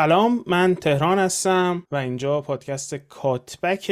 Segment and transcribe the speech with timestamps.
[0.00, 3.86] سلام من تهران هستم و اینجا پادکست کاتبک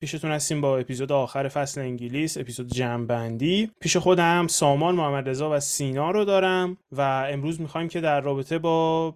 [0.00, 3.70] پیشتون هستیم با اپیزود آخر فصل انگلیس اپیزود جمعبندی.
[3.80, 7.00] پیش خودم سامان محمد رضا و سینا رو دارم و
[7.30, 9.14] امروز می‌خوایم که در رابطه با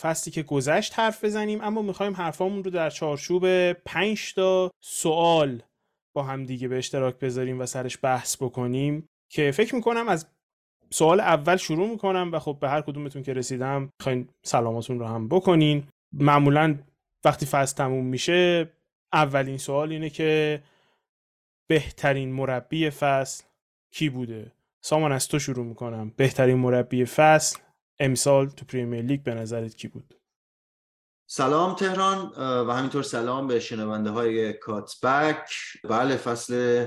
[0.00, 5.62] فصلی که گذشت حرف بزنیم اما می‌خوایم حرفامون رو در چارچوب پنج تا سوال
[6.14, 10.26] با هم دیگه به اشتراک بذاریم و سرش بحث بکنیم که فکر می‌کنم از
[10.92, 15.28] سوال اول شروع می‌کنم و خب به هر کدومتون که رسیدم می‌خواین سلاماتون رو هم
[15.28, 15.88] بکنین.
[16.12, 16.78] معمولا
[17.24, 18.70] وقتی فصل تموم میشه
[19.12, 20.62] اولین سوال اینه که
[21.66, 23.44] بهترین مربی فصل
[23.90, 26.12] کی بوده؟ سامان از تو شروع می‌کنم.
[26.16, 27.58] بهترین مربی فصل
[27.98, 30.14] امسال تو پریمیر لیگ به نظرت کی بود؟
[31.26, 32.32] سلام تهران
[32.66, 35.48] و همینطور سلام به شنونده های کاتبک.
[35.84, 36.86] بله فصل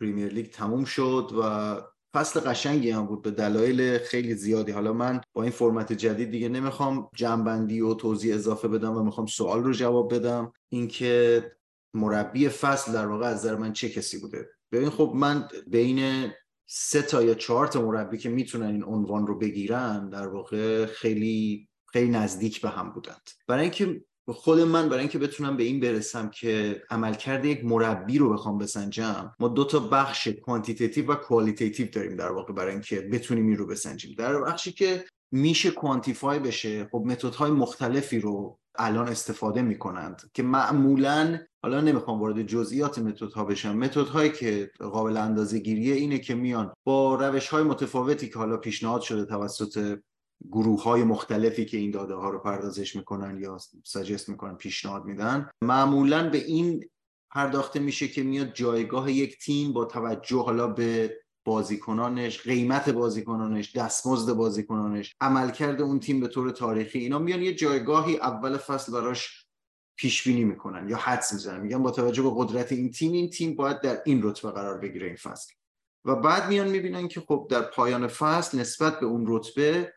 [0.00, 1.76] پریمیر لیگ تموم شد و
[2.14, 4.72] فصل قشنگی هم بود به دلایل خیلی زیادی.
[4.72, 9.26] حالا من با این فرمت جدید دیگه نمی‌خوام جمع‌بندی و توضیح اضافه بدم و می‌خوام
[9.26, 10.52] سوال رو جواب بدم.
[10.68, 11.44] اینکه
[11.94, 16.30] مربی فصل در واقع از نظر من چه کسی بوده؟ ببین خب من بین
[16.66, 21.68] سه تا یا چهار تا مربی که می‌تونن این عنوان رو بگیرن در واقع خیلی
[21.86, 23.30] خیلی نزدیک به هم بودند.
[23.48, 28.32] برای اینکه خود من برای اینکه بتونم به این برسم که عملکرد یک مربی رو
[28.32, 33.46] بخوام بسنجم ما دو تا بخش quantitative و qualitative داریم در واقع برای اینکه بتونیم
[33.46, 34.14] این رو بسنجیم.
[34.18, 41.38] در بخشی که میشه کوانتیفای بشه خب متدهای مختلفی رو الان استفاده می‌کنند که معمولا
[41.62, 47.14] حالا نمی‌خوام وارد جزئیات متدها بشم متدهایی که قابل اندازه گیریه اینه که میان با
[47.14, 49.98] روش های متفاوتی که حالا پیشنهاد شده توسط
[50.52, 55.50] گروه های مختلفی که این داده ها رو پردازش می‌کنن یا سجست می‌کنن پیشنهاد میدن.
[55.62, 56.88] معمولا به این
[57.30, 64.32] پرداخته میشه که میاد جایگاه یک تیم با توجه حالا به بازیکنانش قیمت بازیکنانش دستمزد
[64.32, 69.46] بازیکنانش عملکرد اون تیم به طور تاریخی اینا میان یه جایگاهی اول فصل براش
[69.96, 71.60] پیش بینی می‌کنن یا حدس می‌زنن.
[71.60, 75.06] میگن با توجه به قدرت این تیم این تیم باید در این رتبه قرار بگیره
[75.06, 75.52] این فصل.
[76.04, 79.92] و بعد میان می‌بینن که خب در پایان فصل نسبت به اون رتبه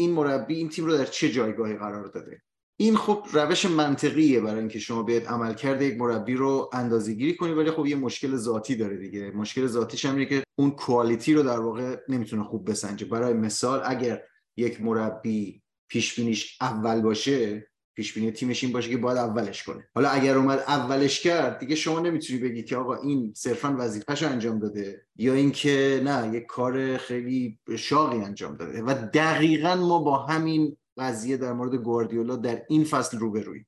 [0.00, 2.42] این مربی این تیم رو در چه جایگاهی قرار داده؟
[2.76, 7.70] این خب روش منطقیه برای اینکه شما بیاید عملکرد یک مربی رو اندازه کنید ولی
[7.70, 9.30] خب یه مشکل ذاتی داره دیگه.
[9.30, 13.06] مشکل ذاتیش هم که اون کوالیتی رو در واقع نمی‌تونه خوب بسنجه.
[13.06, 14.22] برای مثال اگر
[14.56, 19.88] یک مربی پیش بینیش اول باشه پیش بینی تیمش این باشه که باید اولش کنه.
[19.94, 24.58] حالا اگر اومد اولش کرد دیگه شما نمی‌تونی بگی که آقا این صرفا وظیفه‌شو انجام
[24.58, 28.82] داده یا اینکه نه یک کار خیلی شاقی انجام داده.
[28.82, 33.66] و دقیقا ما با همین قضیه در مورد گواردیولا در این فصل روبرویم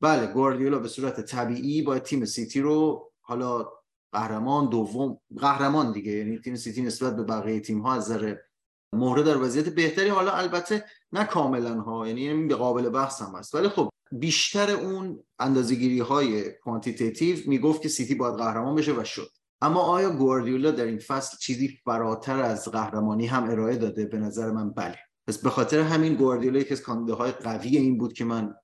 [0.00, 3.68] بله گواردیولا به صورت طبیعی با تیم سیتی رو حالا
[4.12, 8.36] قهرمان دوم قهرمان دیگه یعنی تیم سیتی نسبت به بقیه تیم ها از نظر
[8.92, 13.54] مهره در وضعیت بهتری حالا البته نه کاملا ها یعنی به قابل بحث هم هست.
[13.54, 19.30] ولی خب بیشتر اون اندازه‌گیری های quantitative می‌گفت که سیتی باید قهرمان بشه و شد.
[19.62, 24.50] اما آیا گواردیولا در این فصل چیزی فراتر از قهرمانی هم ارائه داده؟ به نظر
[24.50, 24.98] من بله.
[25.26, 28.54] پس به خاطر همین گواردیولا یکی از های قوی این بود که من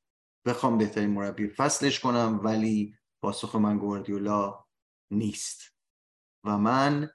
[0.47, 4.64] بخوام بهترین مربی فصلش کنم ولی پاسخ من گواردیولا
[5.10, 5.62] نیست.
[6.44, 7.10] و من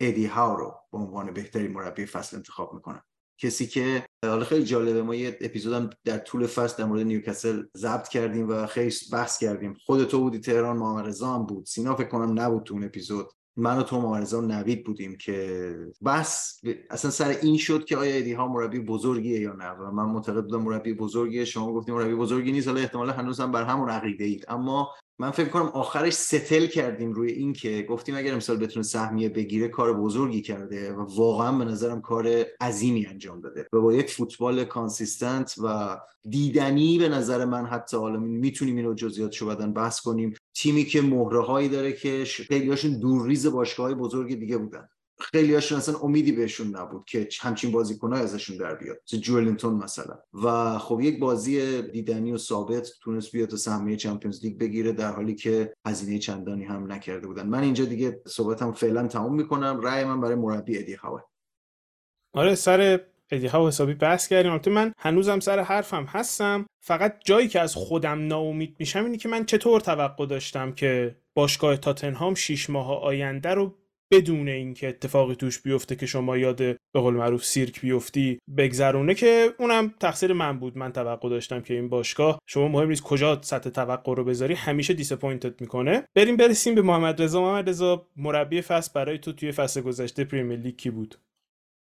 [0.00, 3.02] ادی هاو رو به عنوان بهترین مربی فصل انتخاب می‌کنم.
[3.40, 8.08] کسی که حالا خیلی جالبه ما یه اپیزودم در طول فصل در مورد نیوکاسل ضبط
[8.08, 9.74] کردیم و خیلی بحث کردیم.
[9.86, 11.66] خود تو بودی تهران محمد رضا بود.
[11.66, 13.28] سینا فکر کنم نبود تو اون اپیزود.
[13.56, 18.32] من و تو و نوید بودیم که بس اصلا سر این شد که آیا ادی
[18.32, 21.44] ها مربی بزرگیه یا نه؟ و من معتقد بودم مربی بزرگیه.
[21.44, 22.68] شما گفتیم مربی بزرگی نیست.
[22.68, 24.90] حالا احتمالا هنوز هم بر همون عقیده اید اما
[25.20, 29.68] من فکر کنم آخرش settle کردیم روی این که گفتیم اگر امسال بتونه سهمیه بگیره
[29.68, 33.66] کار بزرگی کرده و واقعا به نظرم کار عظیمی انجام داده.
[33.72, 35.96] و با یک فوتبال consistent و
[36.28, 41.42] دیدنی به نظر من حتی حالا می‌تونیم اینو جزئیاتشو بعدا بحث کنیم تیمی که مهره
[41.42, 44.88] هایی داره که خیلیاشون دورریز باشگاه های بزرگ دیگه بودن.
[45.20, 49.00] خیلی هاشون اصلا امیدی بهشون نبود که همچین بازیکنای ازشون در بیاد.
[49.06, 50.18] مثل جولینتون مثلا.
[50.44, 55.34] و خب یک بازی دیدنی و ثابت تونست بیاد سهمیه چمپیونز لیگ بگیره در حالی
[55.34, 57.46] که هزینه چندانی هم نکرده بودن.
[57.46, 59.80] من اینجا دیگه صحبتم فعلا تموم می‌کنم.
[59.82, 61.20] رأی من برای مربی ادی هاو ه.
[62.32, 63.00] آره سر
[63.30, 64.52] ادی هاو حسابی بحث کردیم.
[64.52, 66.66] البته من هنوزم سر حرفم هستم.
[66.80, 71.76] فقط جایی که از خودم ناامید میشم اینه که من چطور توقع داشتم که باشگاه
[71.76, 73.74] تاتنهام شیش ماه آینده رو
[74.10, 79.54] بدون اینکه اتفاقی توش بیفته که شما یاد به قول معروف سیرک بیفتی بگذرونه که
[79.58, 80.78] اونم تقصیر من بود.
[80.78, 84.94] من توقع داشتم که این باشگاه شما مهم نیست کجا سطح توقع رو بذاری همیشه
[84.94, 86.04] disappoint ت می‌کنه.
[86.14, 87.42] بریم برسیم به محمد رضا.
[87.42, 91.14] محمد رضا مربی فصل برای تو توی فصل گذشته پریمیر لیگ کی بود؟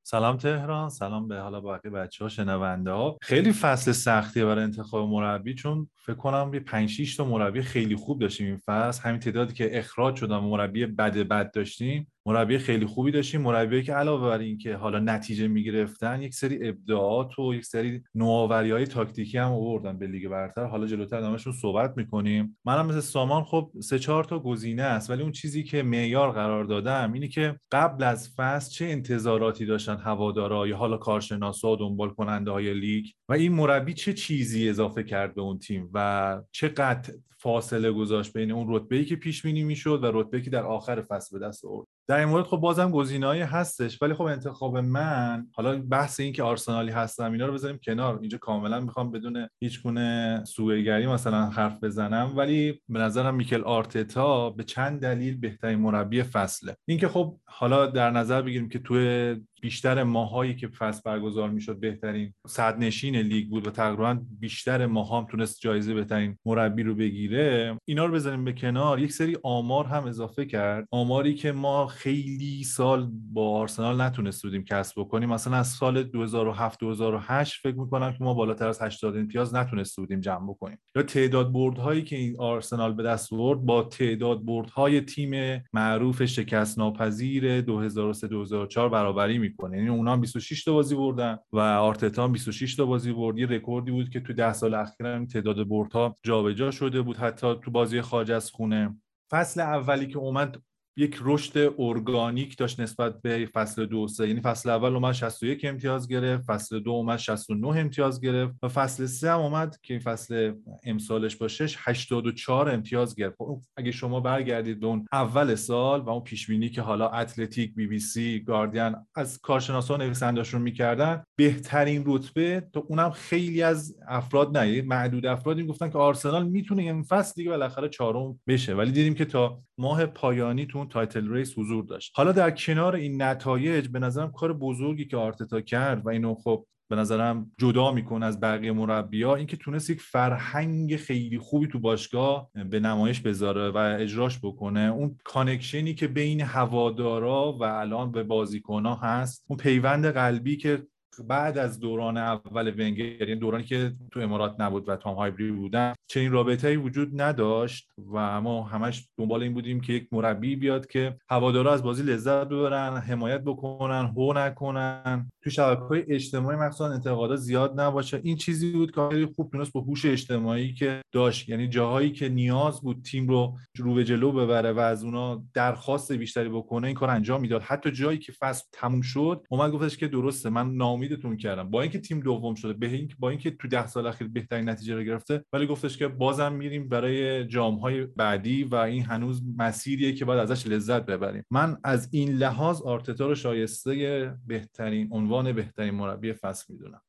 [0.07, 3.17] سلام تهران سلام به حالا باقی بچه ها شنونده ها.
[3.21, 7.95] خیلی فصل سختیه برای انتخاب مربی چون فکر کنم یه 5 6 تا مربی خیلی
[7.95, 9.01] خوب داشتیم این فصل.
[9.03, 12.11] همین تعدادی که اخراج شدن مربی بد بد داشتیم.
[12.27, 17.39] مربی خیلی خوبی داشتیم مربی که علاوه بر اینکه حالا نتیجه می‌گرفتن یک سری ابداعات
[17.39, 20.65] و یک سری نوآوری های تاکتیکی هم آوردن به لیگ برتر.
[20.65, 22.57] حالا جلوتر نامشون صحبت می‌کنیم.
[22.65, 26.63] منم مثل سامان خب سه چهار تا گزینه است ولی اون چیزی که معیار قرار
[26.63, 32.09] دادم اینی که قبل از فصل چه انتظاراتی داشتن هوادارا یا حالا کارشناسا و دنبال
[32.09, 37.13] کننده های لیگ و این مربی چه چیزی اضافه کرد به اون تیم و چقدر
[37.37, 41.39] فاصله گذاشت بین اون رتبه‌ای که پیش بینی می‌شد و رتبه‌ای که در آخر فصل
[41.39, 44.01] به دست آورد؟ در این مورد خب بازم گزینه‌ای هستش.
[44.01, 48.19] ولی خب انتخاب من حالا بحث این که آرسنالی هستم اینا رو بذاریم کنار.
[48.19, 52.33] اینجا کاملا می‌خوام بدون هیچ گونه سوءگری مثلا حرف بزنم.
[52.35, 56.75] ولی به نظرم میکل آرتتا به چند دلیل بهترین مربی فصله.
[56.87, 62.33] اینکه خب حالا در نظر بگیریم که توی بیشتر ماهایی که فصل برگزار می‌شد بهترین
[62.79, 68.05] نشین لیگ بود و تقریبا بیشتر ماها هم تونست جایزه بهترین مربی رو بگیره اینا
[68.05, 68.99] رو بزنیم به کنار.
[68.99, 70.87] یک سری آمار هم اضافه کرد.
[70.91, 75.29] آماری که ما خیلی سال با آرسنال نتونست بودیم کسب بکنیم.
[75.29, 80.19] مثلا از سال 2007 2008 فکر می‌کنم که ما بالاتر از 80 امتیاز نتونست بودیم
[80.19, 80.77] جمع بکنیم.
[80.95, 86.79] یا تعداد بردهایی که این آرسنال به دست آورد با تعداد بردهای تیم معروف شکست
[86.79, 89.77] ناپذیر 2003 2004 برابری می‌کنه.
[89.77, 93.37] یعنی اونا هم 26 تا بازی بردن و آرتتا هم 26 تا بازی برد.
[93.37, 97.17] یه رکوردی بود که تو 10 سال اخیر هم تعداد بردها جابجا شده بود.
[97.17, 98.97] حتی تو بازی خارج از خونه.
[99.31, 100.61] فصل اولی که اومد
[100.97, 104.27] یک رشد ارگانیک داشت نسبت به فصل دو سه.
[104.27, 109.05] یعنی فصل اول اومد 61 امتیاز گرفت فصل دو اومد 69 امتیاز گرفت و فصل
[109.05, 110.53] سه هم اومد که فصل
[110.83, 113.35] امسالش باشه 84 امتیاز گرفت.
[113.37, 117.75] خب اگه شما برگردید به اون اول سال و اون پیش بینی که حالا اتلتیک
[117.75, 124.57] بی بی سی گاردین از کارشناسان نویسنده‌شون می‌کردن بهترین رتبه تو اونم خیلی از افراد
[124.57, 128.73] نه معدود افرادی گفتن که آرسنال می‌تونه این فصل دیگه بالاخره چهارم بشه.
[128.73, 132.11] ولی دیدیم که تا ماه پایانی تو title race حضور داشت.
[132.15, 136.65] حالا در کنار این نتایج به نظرم کار بزرگی که آرتتا کرد و اینو خب
[136.89, 142.49] به نظرم جدا می‌کنه از بقیه مربیا اینکه تونست یک فرهنگ خیلی خوبی تو باشگاه
[142.69, 144.79] به نمایش بذاره و اجراش بکنه.
[144.79, 150.87] اون connection ی که بین هوادارا و الان به بازیکنها هست اون پیوند قلبی که
[151.21, 155.93] بعد از دوران اول ونگر یعنی دورانی که تو امارات نبود و تام هایبری بودن
[156.07, 161.17] چنین رابطه‌ای وجود نداشت و ما همش دنبال این بودیم که یک مربی بیاد که
[161.29, 165.31] هوادارا از بازی لذت ببرن حمایت بکنن هو نکنن.
[165.43, 168.19] تو شبکه‌های اجتماعی مخصوصا انتقادات زیاد نباشه.
[168.23, 172.29] این چیزی بود که خیلی خوب تونست با هوش اجتماعی که داشت یعنی جاهایی که
[172.29, 176.95] نیاز بود تیم رو رو به جلو ببره و از اونا درخواست بیشتری بکنه این
[176.95, 177.61] کار انجام می‌داد.
[177.61, 180.67] حتی جایی که فصل تموم شد اومد گفتش که درسته من
[181.05, 181.69] ناامیدتون کردم.
[181.69, 184.95] با اینکه تیم دوم شده به اینکه با اینکه تو ده سال اخیر بهترین نتیجه
[184.95, 190.25] رو گرفته ولی گفتش که بازم میریم برای جامهای بعدی و این هنوز مسیریه که
[190.25, 191.43] باید ازش لذت ببریم.
[191.51, 197.01] من از این لحاظ آرتتا رو شایسته بهترین عنوان بهترین مربی فصل می‌دونم.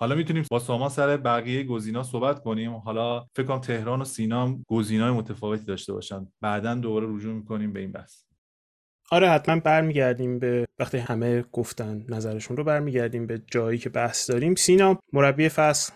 [0.00, 2.72] حالا می‌تونیم با سامان سر بقیه گزینا صحبت کنیم.
[2.72, 6.26] حالا فکر کنم تهران و سینا هم گزینای متفاوتی داشته باشن.
[6.40, 8.29] بعدا دوباره رجوع می‌کنیم به این بحث.
[9.12, 14.54] آره حتما برمیگردیم به وقتی همه گفتن نظرشون رو برمیگردیم به جایی که بحث داریم.
[14.54, 15.92] سینا مربی فصل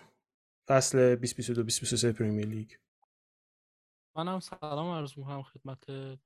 [0.67, 2.71] فصل 2022 2023 پریمیر لیگ.
[4.15, 5.85] منم سلام عرض می‌کنم خدمت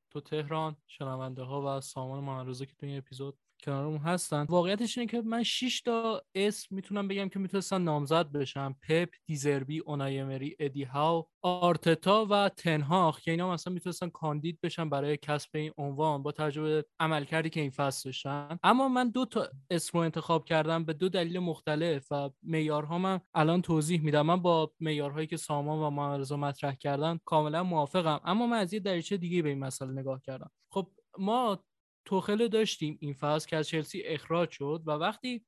[0.10, 4.46] تو تهران شنونده ها و سامان محمدرضا که تو این اپیزود کنارمون هستن.
[4.50, 8.76] واقعیتش اینه که من 6 تا اسم می‌تونم بگم که می‌تونستن نامزد بشن.
[8.90, 15.18] پپ دیزربی اونایمری ادی هاو آرتتا و تنهاخ که اینا مثلا می‌تونستن کاندید بشن برای
[15.18, 18.60] کسب این عنوان با تجربه عملکردی که این فصل داشتن.
[18.64, 23.20] اما من دو تا اسم رو انتخاب کردم به دو دلیل مختلف و معیارها من
[23.34, 24.22] الان توضیح میدم.
[24.22, 28.20] من با معیارهایی که سامان و محمد مطرح کردن کاملا موافقم.
[28.24, 30.52] اما من از یه دریچه دیگه به این مسئله نگاه کردم.
[30.72, 31.66] خب ما
[32.06, 32.98] توخل داشتیم.
[33.02, 35.46] این فصل که از چلسی اخراج شد و وقتی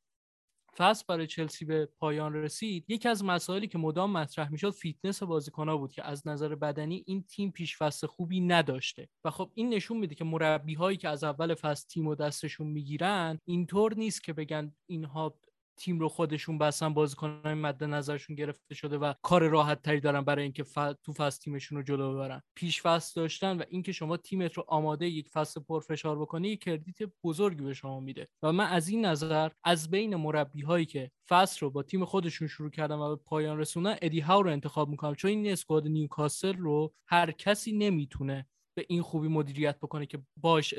[0.77, 5.77] فصل برای چلسی به پایان رسید یکی از مسائلی که مدام مطرح می‌شد فیتنس بازیکنها
[5.77, 9.10] بود که از نظر بدنی این تیم پیش فصل خوبی نداشته.
[9.25, 12.67] و خب این نشون میده که مربی هایی که از اول فصل تیم و دستشون
[12.67, 15.39] می‌گیرن اینطور نیست که بگن اینها
[15.78, 20.44] تیم رو خودشون بستن بازیکنان مد نظرشون گرفته شده و کار راحت تری دارن برای
[20.44, 20.80] اینکه ف...
[21.04, 22.42] تو فصل تیمشون رو جلو ببرن.
[22.56, 26.98] پیش فصل داشتن و اینکه شما تیمت رو آماده یک فصل پرفشار بکنی یک credit
[27.24, 28.28] بزرگی به شما میده.
[28.44, 32.48] و من از این نظر از بین مربی هایی که فصل رو با تیم خودشون
[32.48, 35.16] شروع کردن و به پایان رسوندن ادی هاو رو انتخاب می‌کنم.
[35.16, 38.48] چون این squad نیوکاسل رو هر کسی نمی‌تونه
[38.78, 40.75] به این خوبی مدیریت بکنه که باش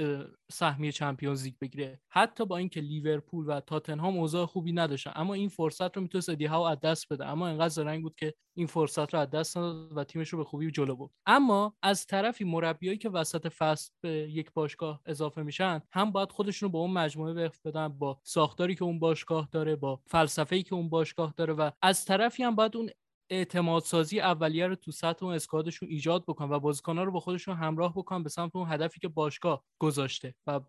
[0.52, 2.00] سهمیه Champions League بگیره.
[2.12, 6.46] حتی با اینکه لیورپول و تاتنهام اوضاع خوبی نداشتن اما این فرصت رو می‌تونست ادی
[6.46, 7.26] هاو از دست بده.
[7.26, 10.44] اما انقدر زرنگ بود که این فرصت رو از دست نداد و تیمش رو به
[10.44, 11.10] خوبی جلو برد.
[11.26, 16.66] اما از طرفی مربیایی که وسط فصل به یک باشگاه اضافه میشن هم باید خودشون
[16.66, 20.74] رو با اون مجموعه وفق بدن با ساختاری که اون باشگاه داره با فلسفه‌ای که
[20.74, 22.90] اون باشگاه داره و از طرفی هم باید اون
[23.32, 27.56] اعتماد سازی اولیه رو تو سطح اون اسکوادشون ایجاد بکن و بازیکن‌ها رو با خودشون
[27.56, 30.60] همراه بکن به سمت اون هدفی که باشگاه گذاشته و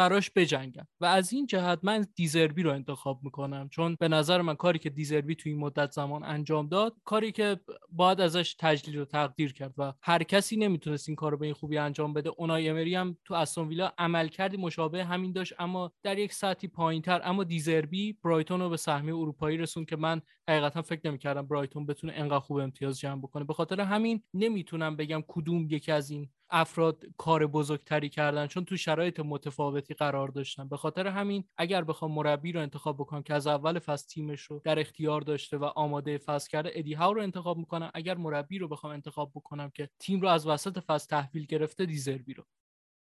[0.00, 0.86] براش بجنگم.
[1.00, 3.68] و از این جهت من دیزربی رو انتخاب می‌کنم.
[3.68, 7.60] چون به نظر من کاری که دیزربی تو این مدت زمان انجام داد کاری که
[7.88, 9.74] باید ازش تجلیل رو تقدیر کرد.
[9.78, 12.30] و هر کسی نمی‌تونست این کار رو به این خوبی انجام بده.
[12.36, 15.52] اونای امری هم تو استون ویلا عمل کردی مشابه همین داشت.
[15.58, 17.20] اما در یک سطحی پایینتر.
[17.24, 22.12] اما دیزربی برایتون رو به سهمیه اروپایی رسون که من حقیقتا فکر نمی‌کردم برایتون بتونه
[22.16, 23.44] انقدر خوب امتیاز جمع بکنه.
[23.44, 28.76] به خاطر همین نمی‌تونم بگم کدوم یکی از این افراد کار بزرگتری کردن چون تو
[28.76, 30.68] شرایط متفاوتی قرار داشتن.
[30.68, 34.60] به خاطر همین اگر بخوام مربی رو انتخاب بکنم که از اول فصل تیمش رو
[34.64, 37.90] در اختیار داشته و آماده فصل کرده ادی هاو رو انتخاب می‌کنم.
[37.94, 42.34] اگر مربی رو بخوام انتخاب بکنم که تیم رو از وسط فصل تحویل گرفته دیزربی
[42.34, 42.44] رو.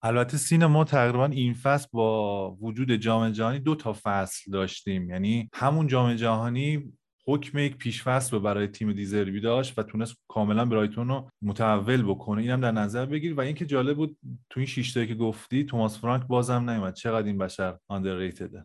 [0.02, 5.10] البته سین ما تقریبا این فصل با وجود جام جهانی دو تا فصل داشتیم.
[5.10, 6.92] یعنی همون جام جهانی
[7.26, 12.42] حکم یک پیشفصل رو برای تیم دیزربی داشت و تونست کاملا برایتون رو متحول بکنه.
[12.42, 13.34] اینم در نظر بگیر.
[13.34, 14.16] و اینکه جالب بود
[14.50, 16.94] تو این شش که گفتی توماس فرانک بازم نیومد.
[16.94, 18.64] چقدر این بشر آندرریتده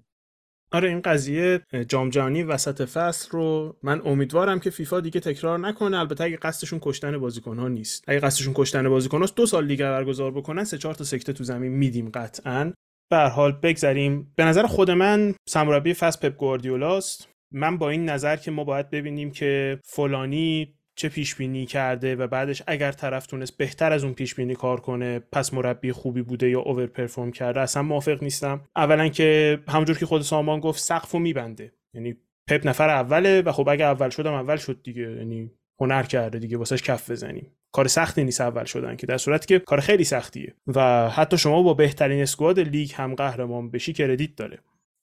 [0.71, 5.99] آره این قضیه جام جهانی وسط فصل رو من امیدوارم که فیفا دیگه تکرار نکنه.
[5.99, 8.03] البته اگه قصدشون کشتن بازیکن ها نیست.
[8.07, 11.43] اگه قصدشون کشتن بازیکن هاست دو سال دیگه برگزار بکنن سه چهار تا سکته تو
[11.43, 12.73] زمین میدیم قطعا.
[13.11, 14.33] به حال بگذریم.
[14.35, 17.29] به نظر خود من سمربی فصل پپ گواردیولاست.
[17.51, 22.27] من با این نظر که ما باید ببینیم که فلانی چه پیش بینی کرده و
[22.27, 26.49] بعدش اگر طرف تونست بهتر از اون پیش بینی کار کنه پس مربی خوبی بوده
[26.49, 28.61] یا اوور پرفورم کرده اصلا موافق نیستم.
[28.75, 31.73] اولا که همونجور که خود سامان گفت سقفو میبنده.
[31.93, 32.15] یعنی
[32.47, 35.01] پپ نفر اوله و خب اگه اول شدم اول شد دیگه.
[35.01, 37.51] یعنی هنر کرده دیگه واسش کف بزنیم.
[37.71, 40.55] کار سختی نیست اول شدن که در صورتی که کار خیلی سختیه.
[40.67, 44.59] و حتی شما با بهترین اسکواد لیگ هم قهرمان بشی کردیت داره.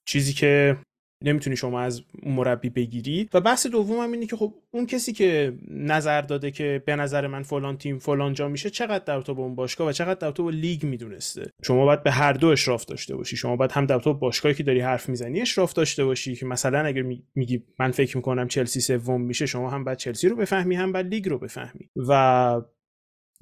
[0.06, 0.76] چیزی که
[1.24, 3.28] نمی‌تونی شما از مربی بگیری.
[3.34, 7.26] و بحث دوم هم اینه که خب اون کسی که نظر داده که به نظر
[7.26, 10.30] من فلان تیم فلان جا میشه چقدر در تو با اون باشگاه و چقدر در
[10.30, 13.36] تو با لیگ می‌دونسته؟ شما باید به هر دو اشراف داشته باشی.
[13.36, 16.78] شما باید هم در تو باشگاهی که داری حرف می‌زنی اشراف داشته باشی که مثلا
[16.78, 17.02] اگر
[17.34, 21.06] میگی من فکر می‌کنم چلسی سوم میشه شما هم باید چلسی رو بفهمی هم باید
[21.06, 21.90] لیگ رو بفهمی.
[22.08, 22.60] و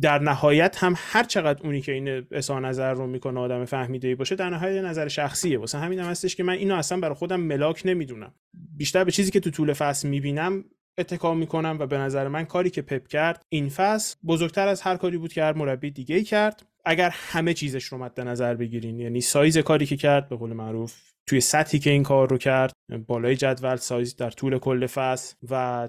[0.01, 4.15] در نهایت هم هر چقدر اونی که این اظهار نظر رو می‌کنه آدم فهمیده ای
[4.15, 5.59] باشه در نهایت نظر شخصیه.
[5.59, 8.35] واسه همین هم هستش که من اینو اصلا برای خودم ملاک نمی‌دونم.
[8.77, 10.65] بیشتر به چیزی که تو طول فصل می‌بینم
[10.99, 14.97] اتکا می‌کنم و به نظر من کاری که پپ کرد این فصل بزرگتر از هر
[14.97, 16.67] کاری بود که هر مربی دیگه ای کرد.
[16.85, 20.95] اگر همه چیزش رو مد نظر بگیرین یعنی سایز کاری که کرد به قول معروف
[21.27, 22.73] توی سطحی که این کار رو کرد
[23.07, 25.89] بالای جدول سایز در طول کل فصل و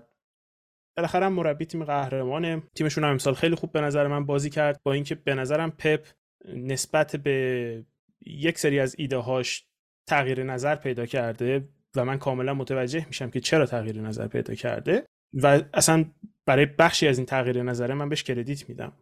[0.97, 2.63] بالاخره مربی تیم قهرمانه.
[2.75, 4.79] تیمشون هم امسال خیلی خوب به نظر من بازی کرد.
[4.83, 6.07] با اینکه به نظرم پپ
[6.53, 7.85] نسبت به
[8.25, 9.65] یک سری از ایده هاش
[10.07, 15.05] تغییر نظر پیدا کرده و من کاملا متوجه میشم که چرا تغییر نظر پیدا کرده
[15.33, 16.05] و اصلا
[16.45, 18.93] برای بخشی از این تغییر نظره من بهش credit میدم.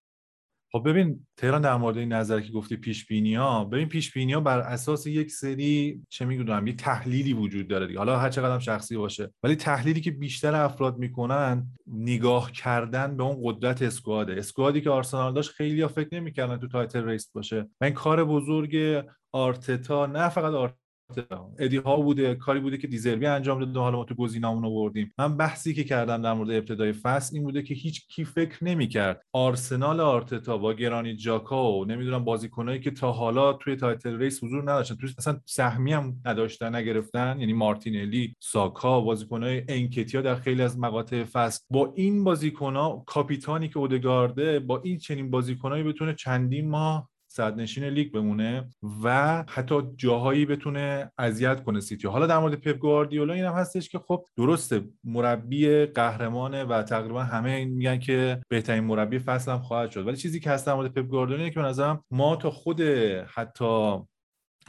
[0.75, 4.34] خب ببین تهران در مورد این نظر که گفتی پیش بینی ها ببین پیش بینی
[4.34, 8.00] ها بر اساس یک سری چه می‌دونم یه تحلیلی وجود داره دیگه.
[8.00, 9.34] حالا هر چقدر شخصی باشه.
[9.44, 14.34] ولی تحلیلی که بیشتر افراد می‌کنن نگاه کردن به اون قدرت squad ه.
[14.34, 17.70] squad ی که آرسنال داشت خیلی ها فکر نمی‌کردن تو title race باشه.
[17.82, 20.53] من کار بزرگ آرتتا نه فقط
[21.60, 25.13] ادی ها بوده کاری بوده که دیزربی انجام داده حالا ما تو گزینامون آوردیم.
[25.17, 29.22] من بحثی که کردم در مورد ابتدای فصل این بوده که هیچ کی فکر نمی‌کرد.
[29.34, 34.62] آرسنال آرتتا با گرانیت ژاکا و نمی‌دونم بازیکنایی که تا حالا توی title race حضور
[34.62, 40.79] نداشتن توی اصلا سهمی هم نداشتن نگرفتن یعنی مارتینلی ساکا بازیکنای انکتیا در خیلی از
[40.79, 41.63] مقاطع فصل.
[41.70, 48.12] با این بازیکنها کاپیتانی که اودگارده با این چنین بازیکنایی بتونه چندین ماه صدرنشین لیگ
[48.12, 48.70] بمونه
[49.04, 52.08] و حتی جاهایی بتونه اذیت کنه سیتی.
[52.08, 57.66] حالا در مورد پپ گواردیولا اینم هستش که خب درسته مربی قهرمانه و تقریبا همه
[57.66, 60.08] میگن که بهترین مربی فصل هم خواهد شد.
[60.08, 62.82] ولی چیزی که هست در مورد پپ گواردیولا که به نظرم ما تا خود
[63.28, 63.98] حتی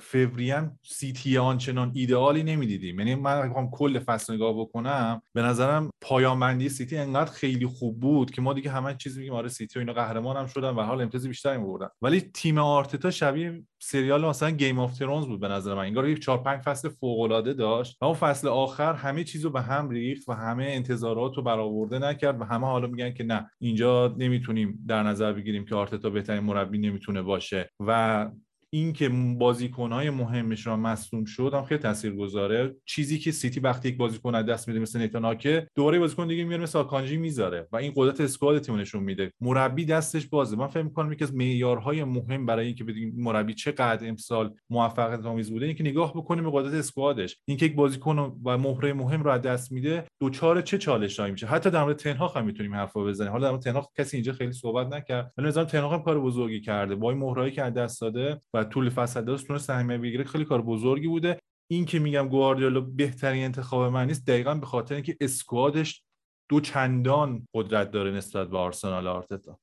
[0.02, 2.98] فوریه سیتی آنچنان ایدئالی نمی‌دیدیم.
[2.98, 8.00] یعنی من بخوام کل فصل نگاه بکنم به نظرم پایان بندی سیتی انقدر خیلی خوب
[8.00, 10.82] بود که ما دیگه همه چیز میگیم آره سیتی و اینا قهرمان هم شدن و
[10.82, 11.88] حال امتیاز بیشتری میبردن.
[12.02, 15.80] ولی تیم آرتتا شبیه سریال مثلا Game of Thrones بود به نظر من.
[15.80, 19.62] انگار یک 4 5 فصل فوق العاده داشت و اون فصل آخر همه چیزو به
[19.62, 24.14] هم ریخت و همه انتظارات رو برآورده نکرد و همه حالا میگن که نه اینجا
[24.18, 28.30] نمی‌تونیم در نظر بگیریم که آرتتا بهترین مربی نمی‌تونه باشه و
[28.74, 32.74] اینکه بازیکنهای مهمش را مصدوم شد هم خیلی تاثیرگذاره.
[32.84, 36.62] چیزی که سیتی وقتی یک بازیکن از دست میده مثل نیتاناکه دوباره بازیکن دیگه میاره
[36.62, 39.32] مثل آکانجی می‌ذاره و این قدرت اسکواد تیم نشون میده.
[39.40, 40.56] مربی دستش بازه.
[40.56, 45.50] من فکر می‌کنم یکی از معیارهای مهم برای اینکه بگیم مربی چقدر امسال موفقیت آمیز
[45.50, 47.36] بوده اینکه نگاه بکنیم به قدرت اسکوادش.
[47.48, 51.70] اینکه یک بازیکن و مهره مهم رو از دست میده دوچار چه چالشایی میشه؟ حتی
[51.70, 53.32] در مورد تنها هم می‌تونیم حرفا بزنیم.
[53.32, 56.60] حالا در مورد تنها کسی اینجا خیلی صحبت نکرد ولی مثلا تنها هم کار بزرگی
[56.60, 56.94] کرده.
[56.94, 60.44] با این مهرهایی که از دست داده و طول فصل داشت تونست سهمیه بگیره خیلی
[60.44, 61.38] کار بزرگی بوده.
[61.71, 66.02] این که میگم گواردیولا بهترین انتخاب من نیست دقیقا به خاطر اینکه اسکوادش
[66.49, 69.59] دو چندان قدرت داره نسبت به آرسنال آرتتا.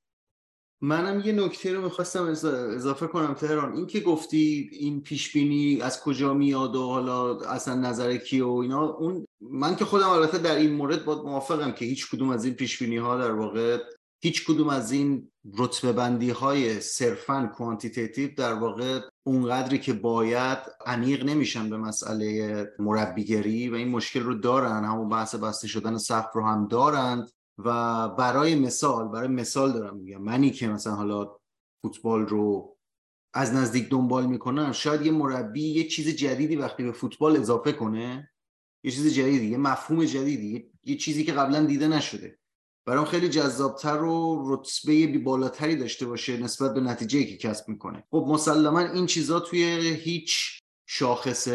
[0.84, 3.74] منم یه نکته رو می‌خواستم اضافه کنم تهران.
[3.74, 8.50] این که گفتی این پیش بینی از کجا میاد و حالا اصلا نظر کی و
[8.50, 12.46] اینا اون من که خودم البته در این مورد با موافقم که هیچ کدوم از
[12.46, 13.78] این پیش بینی ها در واقع
[14.24, 21.26] هیچ کدوم از این رتبه بندی های صرفا کوانتیتیتیو در واقع اونقدری که باید عمیق
[21.26, 26.46] نمیشن به مسئله مربیگری و این مشکل رو دارن همون بحث بسته شدن سقف رو
[26.46, 31.38] هم دارند و برای مثال برای مثال دارم میگم منی که مثلا حالا
[31.82, 32.78] فوتبال رو
[33.34, 38.32] از نزدیک دنبال می‌کنم شاید یه مربی یه چیز جدیدی وقتی به فوتبال اضافه کنه
[38.84, 42.41] یه چیز جدیدی یه مفهوم جدیدی یه چیزی که قبلا دیده نشده.
[42.86, 48.04] برام خیلی جذابتر و رتبه بی بالاتری داشته باشه نسبت به نتیجه که کسب می‌کنه.
[48.12, 49.64] خب مسلما این چیزا توی
[50.04, 51.48] هیچ شاخص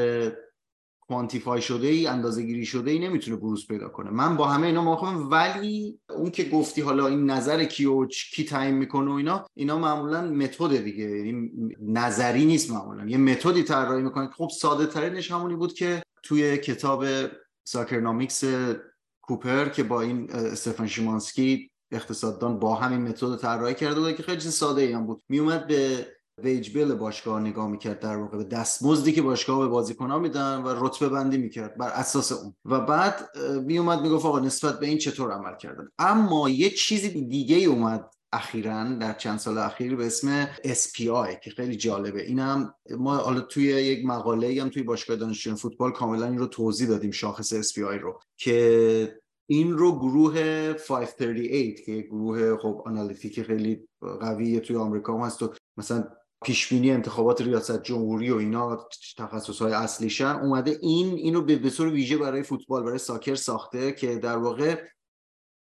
[1.09, 4.11] کوانتیفای شده ای اندازه گیری شده ای نمی‌تونه بروز پیدا کنه.
[4.11, 8.45] من با همه اینا موافقم ولی اون که گفتی حالا این نظر کی و کی
[8.45, 11.05] تعیین می‌کنه و اینا اینا معمولا متد دیگه.
[11.05, 13.07] یعنی نظری نیست معمولا.
[13.07, 14.31] یه متدی طراحی می‌کنه.
[14.31, 17.05] خب ساده ترینش همونی بود که توی کتاب
[17.65, 18.45] ساکرنامیکس
[19.27, 24.41] کوپر که با این استفان شیمانسکی اقتصاددان با همین متد طراحی کرده بود که خیلی
[24.41, 25.23] چیز ساده ای هم بود.
[25.29, 26.07] میومد به
[26.43, 30.87] ویج بیل باشگاه نگاه می‌کرد در واقع به دستمزدی که باشگاه به بازیکن‌ها میدن و
[30.87, 32.57] رتبه بندی می‌کرد بر اساس اون.
[32.65, 33.29] و بعد
[33.65, 35.89] میومد می‌گفت آقا نسبت به این چطور عمل کردن.
[35.99, 41.77] اما یه چیزی دیگه اومد اخیرا در چند سال اخیر به اسم SPI که خیلی
[41.77, 42.22] جالبه.
[42.22, 46.88] اینم ما حالا توی یک مقاله هم توی باشگاه دانشجویان فوتبال کاملا این رو توضیح
[46.88, 53.88] دادیم شاخص SPI رو که این رو گروه 538 که گروه خب analytic خیلی
[54.20, 56.05] قویه توی آمریکا هم هست و مثلا
[56.44, 61.92] پیش بینی انتخابات ریاست جمهوری و اینا تخصص های اصلیشن اومده این اینو به صورت
[61.92, 64.83] ویژه برای فوتبال برای soccer ساخته که در واقع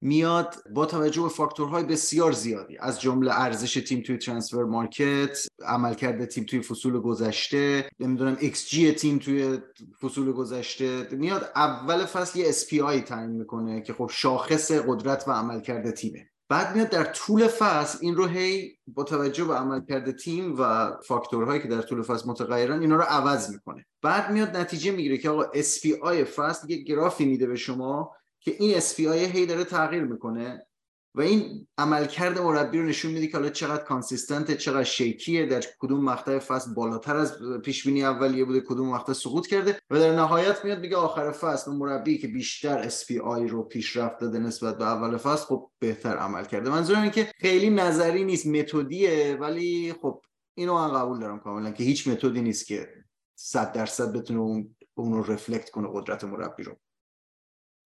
[0.04, 2.78] میاد با توجه به فاکتورهای بسیار زیادی.
[2.78, 9.18] از جمله ارزش تیم توی Transfermarkt عملکرد تیم توی فصول گذشته نمی‌دونم ایکس جی تیم
[9.18, 9.58] توی
[10.00, 11.08] فصول گذشته.
[11.10, 16.28] میاد اول فصل یه SPI تعیین می‌کنه که خب شاخص قدرت و عملکرد تیمه.
[16.48, 21.62] بعد میاد در طول فصل این رو هی با توجه به عملکرد تیم و فاکتورهایی
[21.62, 23.86] که در طول فصل متغیرن اینا رو عوض می‌کنه.
[24.02, 28.10] بعد میاد نتیجه می‌گیره که آقا SPI فصل یه گرافی میده به شما
[28.44, 30.66] که این SPI هی داره تغییر می‌کنه
[31.14, 35.64] و این عملکرد مربی رو نشون میده که حالا چقدر consistent چقدر shaky ه در
[35.78, 40.16] کدوم مقطع فصل بالاتر از پیش بینی اولیه بوده کدوم مقطع سقوط کرده و در
[40.16, 44.84] نهایت میاد میگه آخر فصل اون مربی که بیشتر SPI رو پیشرفت داده نسبت به
[44.84, 46.70] اول فصل خب بهتر عمل کرده.
[46.70, 50.22] منظورم اینه که خیلی نظری نیست متدیه ولی خب
[50.54, 52.88] اینو من قبول دارم کاملا که هیچ متدی نیست که
[53.34, 56.76] 100 درصد بتونه اون اون رو رفلکت کنه قدرت مربی رو.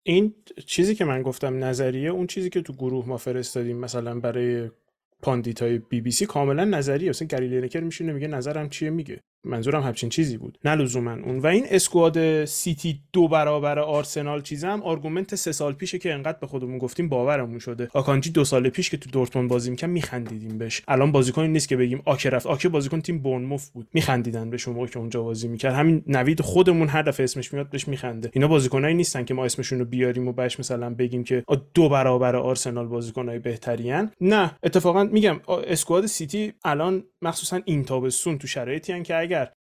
[0.06, 0.34] این
[0.66, 4.70] چیزی که من گفتم نظریه اون چیزی که تو گروه ما فرستادیم مثلا برای
[5.22, 7.10] pundit های بی بی سی کاملا نظریه.
[7.10, 9.20] مثلا گری لینکر میشونه میگه نظرم چیه؟ میگه.
[9.44, 10.58] منظورم همچین چیزی بود.
[10.64, 11.38] نه لزوما اون.
[11.38, 16.46] و این squad سیتی دو برابر آرسنال چیزم argument سه سال پیشه که انقدر به
[16.46, 17.88] خودمون گفتیم باورمون شده.
[17.92, 20.82] آکانجی دو سال پیش که تو دورتموند بازی می‌کرد میخندیدیم بهش.
[20.88, 22.46] الان بازیکنی نیست که بگیم آکه رفت.
[22.46, 23.88] آکه بازیکن تیم بورنموث بود.
[23.92, 25.74] میخندیدن به شما که اونجا بازی می‌کرد.
[25.74, 28.30] همین نوید خودمون هر دفعه اسمش میاد بهش میخنده.
[28.32, 32.36] اینا بازیکنایی نیستن که ما اسمشون رو بیاریم و بهش مثلا بگیم که دو برابر
[32.36, 34.10] آرسنال بازیکنای بهترین.
[34.20, 39.16] نه اتفاقا میگم squad سیتی الان مخصوصا این تابستون تو شرایطی که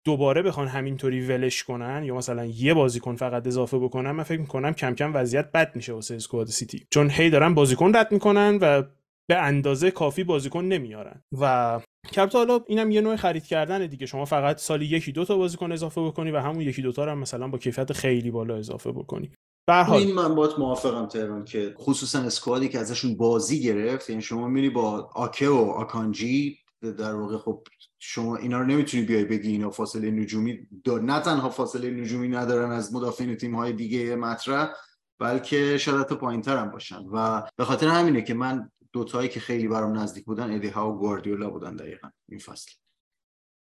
[0.06, 4.72] دوباره بخوان همینطوری ولش کنن یا مثلا یه بازیکن فقط اضافه بکنن من فکر می‌کنم
[4.72, 6.86] کم کم وضعیت بد میشه واسه squad سیتی.
[6.90, 8.82] چون هی دارن بازیکن رد می‌کنن و
[9.28, 11.22] به اندازه کافی بازیکن نمیارن.
[11.40, 11.80] و
[12.12, 14.06] کپتا حالا اینم یه نوع خرید کردن دیگه.
[14.06, 17.18] شما فقط سالی یکی دو تا بازیکن اضافه بکنی و همون یکی دوتا رو هم
[17.18, 19.30] مثلا با کیفیت خیلی بالا اضافه بکنی.
[19.68, 24.48] حال این من باید موافقم تهران که خصوصا اسکوادی که ازشون بازی گرفت یعنی شما
[24.48, 26.58] میری با آکه و آکانجی
[26.98, 27.62] در واقع خب
[28.08, 32.70] شما اینا رو نمی‌تونی بیای بگی اینا فاصله نجومی دار نه تنها فاصله نجومی ندارن
[32.70, 34.72] از مدافعین تیم های دیگه مطرح
[35.18, 37.04] بلکه شاید حتی پایین هم باشن.
[37.12, 40.98] و به خاطر همینه که من دوتایی که خیلی برام نزدیک بودن ادی ها و
[40.98, 42.08] گواردیولا بودن دقیقا.
[42.28, 42.72] این فصل.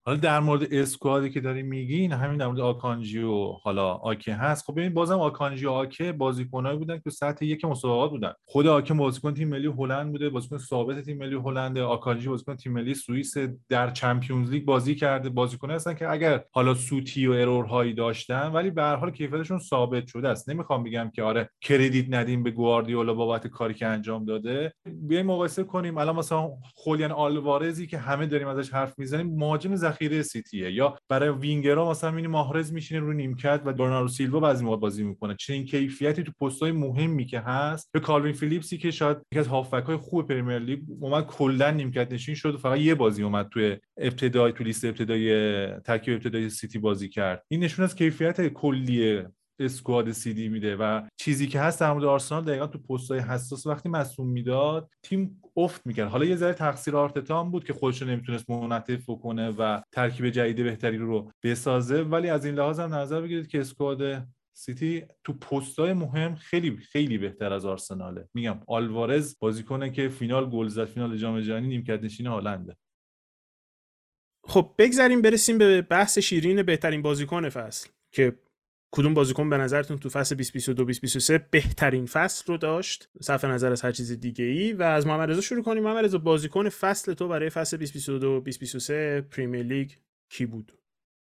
[0.09, 4.65] حالا در مورد اسکوادی که داری میگین همین در مورد آکانجی و حالا آکه هست.
[4.65, 8.33] خب ببین بازم آکانجی و آکه بازیکنایی بودن که سطح یک مسابقات بودن.
[8.45, 12.73] خود آکه بازیکن تیم ملی هلند بوده بازیکن ثابت تیم ملی هلند آکانجی بازیکن تیم
[12.73, 13.35] ملی سوئیس
[13.69, 15.29] در Champions League بازی کرده.
[15.29, 19.59] بازیکن هستن که اگر حالا سوتی و error هایی داشتن ولی به هر حال کیفیتشون
[19.59, 20.49] ثابت شده است.
[20.49, 24.73] نمی‌خوام بگم که آره credit ندیم به گواردیولا بابت کاری که انجام داده.
[25.03, 25.99] بیایم مقایسه کنیم.
[25.99, 30.73] الان مثلا خولیان آلوارزی که همه داریم ازش حرف می‌زنیم مهاجم ذخیره سیتیه.
[30.73, 35.05] یا برای وینگرها مثلا می‌بینی ماهرز میشینه رو نیمکت و برناردو سیلوا بعضی موقع بازی
[35.05, 35.35] می‌کنه.
[35.35, 37.89] چنین کیفیتی تو پستای مهمی که هست.
[37.93, 42.13] به کالوین فیلیپسی که شاید یکی از هافبک های خوب Premier League اومد کلا نیمکت
[42.13, 46.79] نشین شد و فقط یه بازی اومد توی ابتدای تو لیست ابتدای ترکیب ابتدای سیتی
[46.79, 47.45] بازی کرد.
[47.49, 49.23] این نشون از کیفیت کلی
[49.59, 53.89] اسکواد سیدی میده و چیزی که هست در مورد آرسنال دقیقا تو پست‌های حساس وقتی
[53.89, 56.09] مصوم می‌داد تیم افت می‌کرد.
[56.09, 60.65] حالا یه ذره تقصیر آرتتا هم بود که خودش نمی‌تونست منعطف بکنه و ترکیب جدید
[60.65, 62.03] بهتری رو بسازه.
[62.03, 67.19] ولی از این لحاظ هم نظر بگیرید که اسکواد سیتی تو پستای مهم خیلی خیلی
[67.19, 68.29] بهتر از آرسناله.
[68.35, 72.77] میگم آلوارز بازیکنه که فینال گل زد فینال جام جهانی نیمکت نشین هالنده.
[74.45, 78.39] خب بگذاریم برسیم به بحث شیرین بهترین بازیکن فصل که
[78.91, 83.83] کدوم بازیکن به نظرتون تو فصل 2022 2023 بهترین فصل رو داشت؟ صرف نظر از
[83.83, 85.83] هر چیز دیگه ای و از محمد رضا شروع کنیم.
[85.83, 89.91] محمد رضا بازیکن فصل تو برای فصل 2022 2023 Premier League
[90.31, 90.73] کی بود؟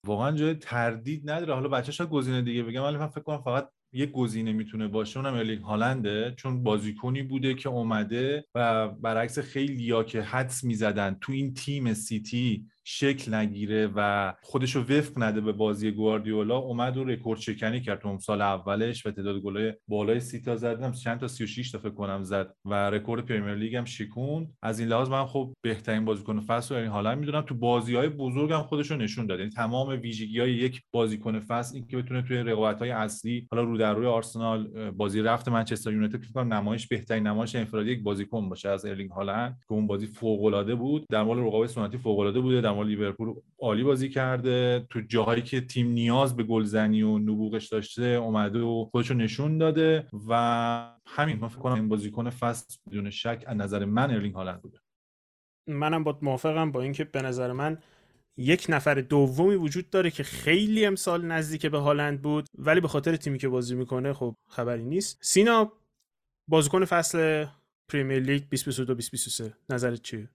[0.06, 1.54] واقعا جای تردید نداره.
[1.54, 5.20] حالا بچه شاید گزینه دیگه بگم ولی من فکر کنم فقط یک گزینه می‌تونه باشه
[5.20, 11.32] اونم ارلینگ هالنده چون بازیکنی بوده که اومده و برعکس خیلیا که حدس می‌زدن تو
[11.32, 17.39] این تیم سیتی شکل نگیره و خودشو وفق نده به بازی گواردیولا اومد و رکورد
[17.39, 18.02] شکنی کرد.
[18.02, 21.89] تو سال اولش و تعداد گلای بالای سی تا زدم چند تا 36 تا فکر
[21.89, 24.54] کنم زد و رکورد Premier League هم شکوند.
[24.62, 28.10] از این لحاظ من خب بهترین بازیکن فصل رو یعنی حالا می‌دونم تو بازی های
[28.10, 32.21] بزرگ هم خودشو نشون داد یعنی تمام ویژگی های یک بازیکن فصل این که بتونه
[32.21, 36.54] توی رقابت های اصلی حالا رو در روی آرسنال بازی رفت منچستر یونایتد فکر کنم
[36.54, 40.76] نمایش بهترین نمایش انفرادی یک بازیکن باشه از ارلینگ هالند که اون بازی فوق العاده
[40.76, 41.06] بود.
[41.10, 44.88] در مورد رقابت سنتی فوق العاده بوده مورد لیورپول عالی بازی کرده.
[44.90, 50.08] تو جاهایی که تیم نیاز به گلزنی و نبوغش داشته اومده و خودشو نشون داده
[50.30, 54.62] و همین من فکر کنم این بازیکن فصل بدون شک از نظر من ارلینگ هالند
[54.62, 54.80] بوده.
[55.68, 57.78] منم با موافقم با اینکه به نظر من
[58.38, 63.16] یک نفر دومی وجود داره که خیلی امسال نزدیک به هالند بود ولی به خاطر
[63.16, 65.18] تیمی که بازی می‌کنه خب خبری نیست.
[65.22, 65.72] سینا
[66.48, 67.46] بازیکن فصل
[67.89, 70.30] Premier League 2022 2023 نظرت چیه؟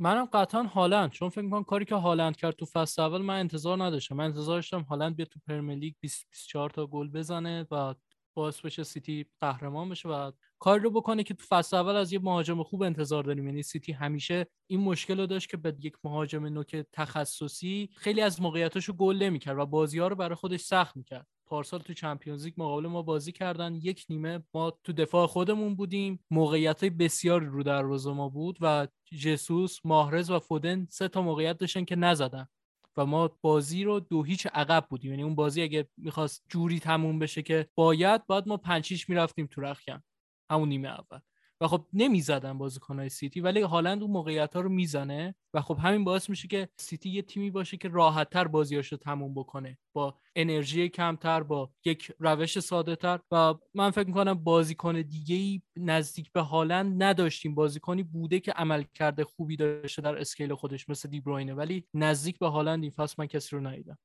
[0.00, 1.10] منم قطعا هالند.
[1.10, 4.16] چون فکر می‌کنم کاری که هالند کرد تو فصل اول من انتظار نداشتم.
[4.16, 7.94] من انتظار داشتم هالند بیاد تو Premier League 20 24 تا گل بزنه و
[8.34, 12.18] باعث بشه سیتی قهرمان بشه و کاری رو بکنه که تو فصل اول از یه
[12.18, 13.46] مهاجم خوب انتظار داریم.
[13.46, 18.42] یعنی سیتی همیشه این مشکل رو داشت که به یک مهاجم نوک تخصصی خیلی از
[18.42, 21.26] موقعیتاشو گل نمی‌کرد و بازی ها رو برای خودش سخت می‌کرد.
[21.48, 23.74] پارسال تو چمپیونز لیگ مقابل ما بازی کردن.
[23.74, 26.20] یک نیمه ما تو دفاع خودمون بودیم.
[26.30, 31.58] موقعیت های بسیاری رو دروازه ما بود و جسوس ماهرز و فودن سه تا موقعیت
[31.58, 32.48] داشتن که نزدن.
[32.96, 35.10] و ما بازی رو دو هیچ عقب بودیم.
[35.10, 39.60] یعنی اون بازی اگه می‌خواست جوری تموم بشه که باید باید ما پنچیش می‌رفتیم تو
[39.60, 40.02] رخکن.
[40.50, 41.20] همون نیمه اول.
[41.60, 46.04] و خب نمی‌زدن بازیکنهای سیتی ولی هالند اون موقعیت ها رو می‌زنه و خب همین
[46.04, 50.88] باعث میشه که سیتی یه تیمی باشه که راحت تر بازیاشو تموم بکنه با انرژی
[50.88, 56.40] کمتر با یک روش ساده تر و من فکر می‌کنم بازیکن دیگه ای نزدیک به
[56.40, 57.54] هالند نداشتیم.
[57.54, 62.48] بازیکنی بوده که عمل کرده خوبی داشته در scale خودش مثل دیبروینه ولی نزدیک به
[62.48, 63.98] هالند این فصل من کسی رو ندیدم.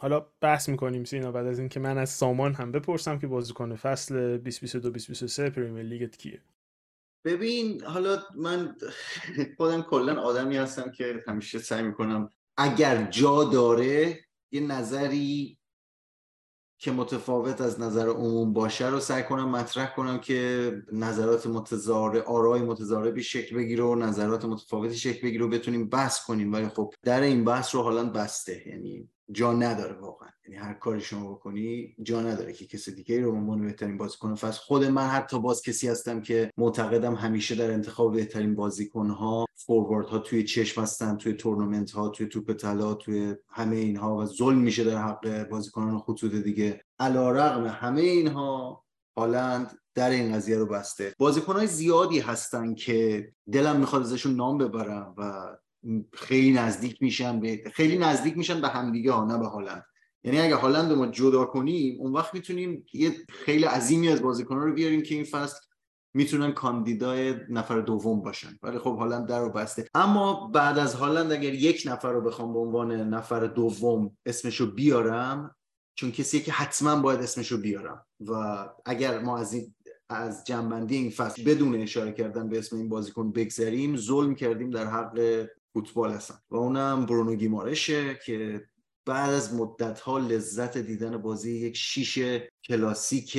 [0.00, 4.14] حالا بحث می‌کنیم سینا بعد از اینکه من از سامان هم بپرسم که بازیکن فصل
[4.14, 6.42] 2022 2023 Premier League ت کیه؟
[7.24, 8.76] ببین حالا من
[9.56, 14.20] خودم کلا آدمی هستم که همیشه سعی می‌کنم اگر جا داره
[14.52, 15.58] یه نظری
[16.80, 22.60] که متفاوت از نظر عموم باشه رو سعی کنم مطرح کنم که نظرات متضارب آرای
[22.60, 26.52] متضاربی شکل بگیره و نظرات متفاوتی شکل بگیره و بتونیم بحث کنیم.
[26.52, 28.68] ولی خب در این بحث رو حالا بسته.
[28.68, 30.28] یعنی جا نداره واقعا.
[30.44, 34.34] یعنی هر کاری شما بکنی جا نداره که کسی دیگه رو به عنوان بهترین بازیکن
[34.34, 39.46] فصل خود من حتی باز کسی هستم که معتقدم همیشه در انتخاب بهترین بازیکن ها
[39.54, 44.26] فوروارد ها توی چشم هستن توی تورنمنت ها توی توپ طلا توی همه اینها و
[44.26, 46.84] ظلم میشه در حق بازیکنان خطوط دیگه.
[46.98, 48.84] علیرغم همه اینها
[49.16, 51.14] هالند در این قضیه رو بسته.
[51.18, 55.56] بازیکنهای زیادی هستن که دلم می‌خواد ازشون نام ببرم و
[56.12, 59.84] خیلی نزدیک میشن به خیلی نزدیک میشن به همدیگه ها نه به هالند.
[60.24, 64.74] یعنی اگه هالند ما جدا کنیم اون وقت می‌تونیم یه خیلی عظیمی از بازیکنان رو
[64.74, 65.58] بیاریم که این فصل
[66.14, 68.58] می‌تونن کاندیدای نفر دوم باشن.
[68.62, 69.88] ولی خب هالند در رو بسته.
[69.94, 75.54] اما بعد از هالند اگر یک نفر رو بخوام به عنوان نفر دوم اسمشو بیارم
[75.94, 78.06] چون کسی که حتما باید اسمشو بیارم.
[78.26, 78.32] و
[78.86, 79.74] اگر ما از این
[80.10, 84.86] از جنبندی این فصل بدون اشاره کردن به اسم این بازیکن بگذریم ظلم کردیم در
[84.86, 85.46] حق
[85.78, 88.66] فوتبال هستن و اونم برونو گیمارشه که
[89.06, 92.18] بعد از مدت ها لذت دیدن بازی یک شیش
[92.64, 93.38] کلاسیک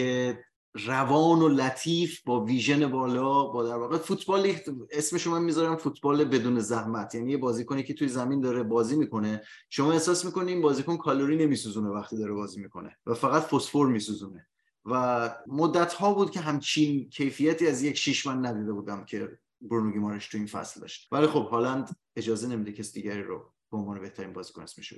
[0.73, 4.55] روان و لطیف با ویژن بالا با در واقع فوتبال
[4.91, 7.15] اسمش من می‌ذارم فوتبال بدون زحمت.
[7.15, 11.37] یعنی یه بازیکنی که توی زمین داره بازی می‌کنه شما احساس می‌کنین این بازیکن کالری
[11.37, 14.47] نمیسوزونه وقتی داره بازی می‌کنه و فقط فسفر میسوزونه.
[14.85, 19.91] و مدت ها بود که همچین کیفیتی از یک شیش من ندیده بودم که برونو
[19.91, 21.13] گیمارش تو این فصل داشت.
[21.13, 24.93] ولی خب هالند اجازه نمیده کس دیگری رو به عنوان بهترین بازیکن اسمش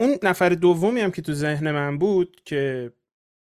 [0.00, 2.92] اون نفر دومی هم که تو ذهن من بود که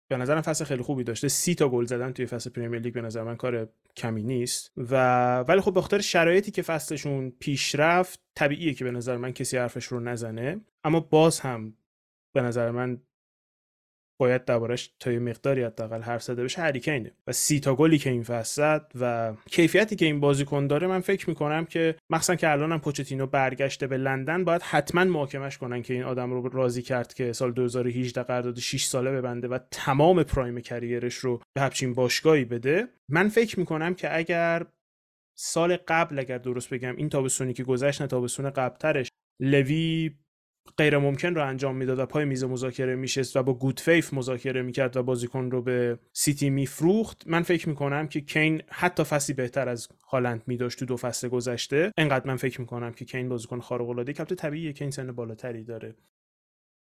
[0.07, 3.01] به نظرم فصل خیلی خوبی داشته سی تا گل زدن توی فصل Premier League به
[3.01, 4.71] نظر من کار کمی نیست.
[4.77, 9.57] و ولی خب بخاطر شرایطی که فصلشون پیش رفت طبیعیه که به نظر من کسی
[9.57, 10.61] حرفش رو نزنه.
[10.83, 11.77] اما باز هم
[12.33, 13.01] به نظر من
[14.19, 16.61] باید دربارش تا یه مقداری حداقل حرف زده بشه.
[16.61, 17.11] هریکینه.
[17.27, 21.29] و سی تا گلی که این فصل و کیفیتی که این بازیکن داره من فکر
[21.29, 26.03] می‌کنم که مخصوصا که الانم پوچتینو برگشته به لندن باید حتما محاکمش کنن که این
[26.03, 31.15] آدم رو راضی کرد که سال 2018 قرارداد 6 ساله ببنده و تمام پرایم کریرش
[31.15, 32.87] رو به همچین باشگاهی بده.
[33.11, 34.65] من فکر می‌کنم که اگر
[35.37, 39.09] سال قبل اگر درست بگم این تابستونی که گذشت نه تابستون قبلترش
[39.41, 40.11] لوی
[40.77, 44.61] غیر ممکن رو انجام می‌داد و پای میز مذاکره میشست و با good faith مذاکره
[44.61, 47.23] می‌کرد و بازیکن رو به سیتی میفروخت.
[47.27, 51.91] من فکر می‌کنم که کین حتی فصلی بهتر از هالند میداشت تو دو فصل گذشته.
[51.97, 54.73] انقدر من فکر می‌کنم که کین بازیکن خارق العاده کپت طبیعیه.
[54.73, 55.95] که این سن بالاتری داره.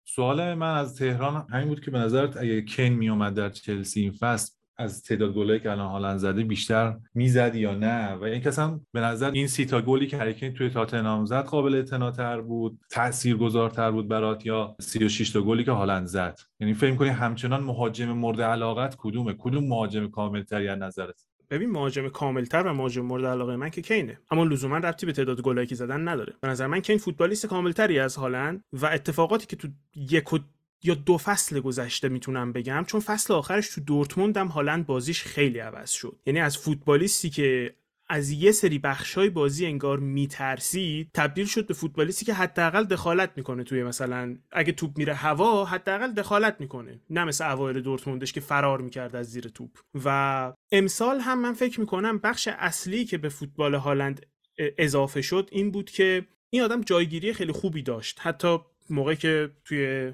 [0.05, 4.11] سوال من از تهران همین بود که به نظرت اگه کین میومد در چلسی این
[4.11, 8.79] فصل از تعداد گلایی که الان هالند زده بیشتر می‌زد یا نه؟ و این اصلا
[8.91, 13.91] به نظر این سی تا گلی که هریکین توی تاتنهام زد قابل اعتناتر بود تاثیرگذارتر
[13.91, 16.39] بود برات یا 36 تا گلی که هالند زد.
[16.59, 22.09] یعنی فکر کنی همچنان مهاجم مورد علاقت کدومه؟ کدوم مهاجم کاملتری از نظرت؟ ببین مهاجم
[22.09, 24.19] کاملتر و مهاجم مورد علاقه من که کینه.
[24.31, 26.33] اما لزوما ربطی به تعداد گلایی که زدن نداره.
[26.41, 30.39] به نظر من کین فوتبالیست کاملتری از هالند و اتفاقاتی که تو یک و
[30.83, 35.59] یا دو فصل گذشته می‌تونم بگم چون فصل آخرش تو دورتموند هم هالند بازیش خیلی
[35.59, 36.19] عوض شد.
[36.25, 37.75] یعنی از فوتبالیستی که
[38.09, 43.63] از یه سری بخشای بازی انگار میترسید تبدیل شد به فوتبالیستی که حداقل دخالت می‌کنه
[43.63, 46.99] توی مثلا اگه توپ میره هوا حداقل دخالت می‌کنه.
[47.09, 49.69] نه مثل اوایل دورتموندش که فرار می‌کرد از زیر توپ.
[50.05, 54.25] و امسال هم من فکر می‌کنم بخش اصلی که به فوتبال هالند
[54.57, 58.19] اضافه شد این بود که این آدم جایگیری خیلی خوبی داشت.
[58.21, 58.57] حتی
[58.89, 60.13] موقعی که توی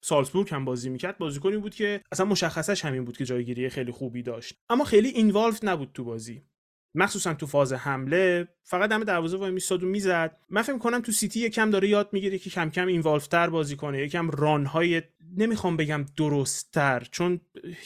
[0.00, 4.22] سالزبورگ هم بازی می‌کرد بازیکنی بود که اصلا مشخصش همین بود که جایگیری خیلی خوبی
[4.22, 4.54] داشت.
[4.68, 6.42] اما خیلی اینوالو نبود تو بازی.
[6.94, 10.36] مخصوصا تو فاز حمله فقط دم دروازه وای میستاد و می‌زد.
[10.48, 13.76] من فکر کنم تو سیتی یکم داره یاد می‌گیره که کم کم اینوالو تر بازی
[13.76, 15.02] کنه یکم رانهای
[15.36, 17.40] نمی‌خوام بگم درستتر چون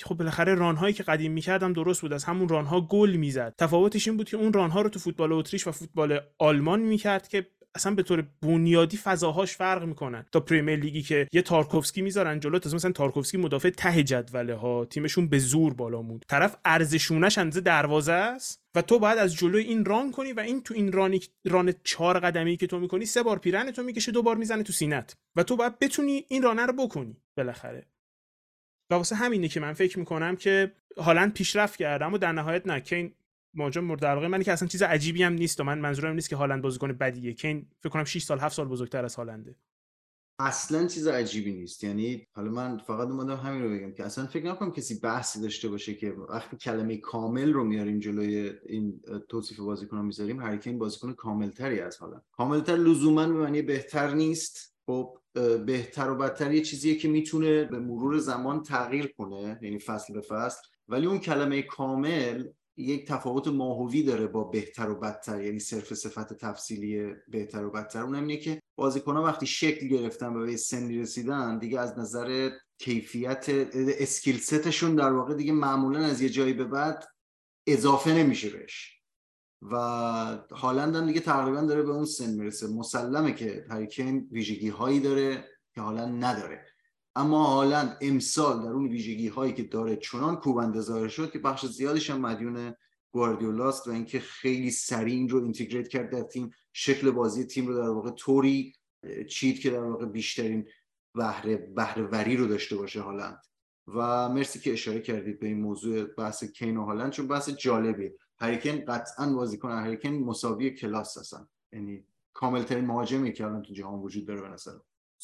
[0.04, 3.54] خب بالاخره run هایی که قدیم می‌کردم درست بود از همون run ها گل می‌زد.
[3.58, 7.28] تفاوتش این بود که اون run ها رو تو فوتبال اتریش و فوتبال آلمان می‌کرد
[7.28, 10.24] که اصلا به طور بنیادی فضاهاش فرق می‌کنن.
[10.32, 14.54] تا Premier League ی که یه تارکوفسکی می‌ذارن جلو تا مثلا تارکوفسکی مدافع ته جدوله
[14.54, 19.18] ها تیمشون به زور بالا میاد طرف عرض شونش اندازه دروازه است و تو باید
[19.18, 22.66] از جلوی این run کنی و این تو این run ی run چهار قدمی که
[22.66, 25.16] تو می‌کنی سه بار پیرن تو می‌کشه دو بار می‌زنه تو سینت.
[25.36, 27.86] و تو باید بتونی این run ه رو بکنی بالاخره.
[28.90, 32.80] و واسه همینه که من فکر می‌کنم که هالند پیشرفت کرده اما در نهایت نه
[32.80, 33.12] کین
[33.54, 36.36] مهاجم مورد علاقه من که اصلا چیز عجیبی هم نیست و من منظورم نیست که
[36.36, 37.32] هالند بازیکن بدیه.
[37.32, 39.54] کین فکر کنم 6 سال 7 سال بزرگتر از هالنده.
[40.38, 41.84] اصلا چیز عجیبی نیست.
[41.84, 45.68] یعنی حالا من فقط اومدم همین رو بگم که اصلا فکر نکنم کسی بحثی داشته
[45.68, 51.80] باشه که وقتی کلمه کامل رو میاریم جلوی این توصیف بازیکن می‌ذاریم هریکین بازیکن کاملتری
[51.80, 54.74] از حالا کاملتر لزوما به معنی بهتر نیست.
[54.86, 55.18] خب
[55.66, 60.20] بهتر و بدتر یه چیزیه که می‌تونه به مرور زمان تغییر کنه یعنی فصل به
[60.20, 60.62] فصل.
[60.88, 62.44] ولی اون کلمه کامل
[62.76, 68.02] یک تفاوت ماهوی داره با بهتر و بدتر یعنی صرف صفت تفصیلی بهتر و بدتر.
[68.02, 73.46] اونم اینه که بازیکن‌ها وقتی شکل گرفتن و به سنی رسیدن دیگه از نظر کیفیت
[73.74, 77.04] اسکیل ستشون در واقع دیگه معمولا از یه جایی به بعد
[77.66, 79.00] اضافه نمیشه بهش.
[79.62, 79.76] و
[80.50, 82.66] هالند هم دیگه تقریبا داره به اون سن می‌رسه.
[82.66, 86.66] مسلمه که هریکین ویژگی هایی داره که هالند نداره.
[87.16, 91.66] اما هالند امسال در اون ویژگی هایی که داره چنان کوبنده ظاهر شد که بخش
[91.66, 92.74] زیادش هم مدیون
[93.10, 97.74] گواردیولاست و اینکه خیلی سریع این رو اینتگریت کرد در تیم شکل بازی تیم رو
[97.74, 98.72] در واقع طوری
[99.28, 100.68] چید که در واقع بیشترین
[101.14, 103.40] بهره بهرهوری رو داشته باشه هالند.
[103.88, 108.14] و مرسی که اشاره کردید به این موضوع بحث کین و هالند چون بحث جالبیه.
[108.38, 111.48] هریکن قطعا بازیکن هریکن مساوی کلاس هستن.
[111.72, 114.72] یعنی کاملترین مهاجمی که الان تو جهان وجود داره به نظر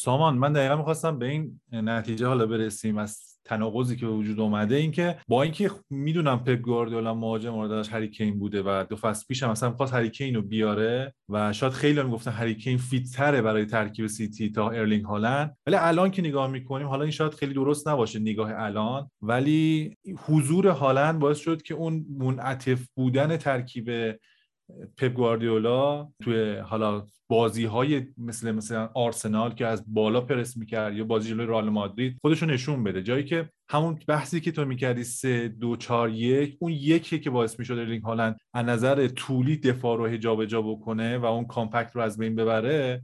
[0.01, 4.77] سامان من دقیقا می‌خواستم به این نتیجه حالا برسیم از تناقضی که به وجود اومده.
[4.77, 9.43] این که با اینکه می‌دونم پپ گواردیولا مهاجم موردش هری بوده و دو فصل پیش
[9.43, 13.43] هم مثلا خواست هری رو بیاره و شاید خیلی هم گفتن هری کین fit تره
[13.43, 15.57] برای ترکیب سیتی تا ارلینگ هالند.
[15.67, 20.67] ولی الان که نگاه می‌کنیم حالا این شاید خیلی درست نباشه نگاه الان ولی حضور
[20.67, 23.91] هالند باعث شد که اون منعطف بودن ترکیب
[24.97, 31.05] پپ گواردیولا توی حالا بازی های مثل مثلا آرسنال که از بالا پرس می‌کرد یا
[31.05, 33.03] بازی جلوی رئال مادرید خودشو نشون بده.
[33.03, 37.59] جایی که همون بحثی که تو می‌کردی سه دو چهار یک اون یکی که باعث
[37.59, 42.19] می‌شد ارلینگ هالند از نظر طولی دفاع رو جا بکنه و اون compact رو از
[42.19, 43.03] بین ببره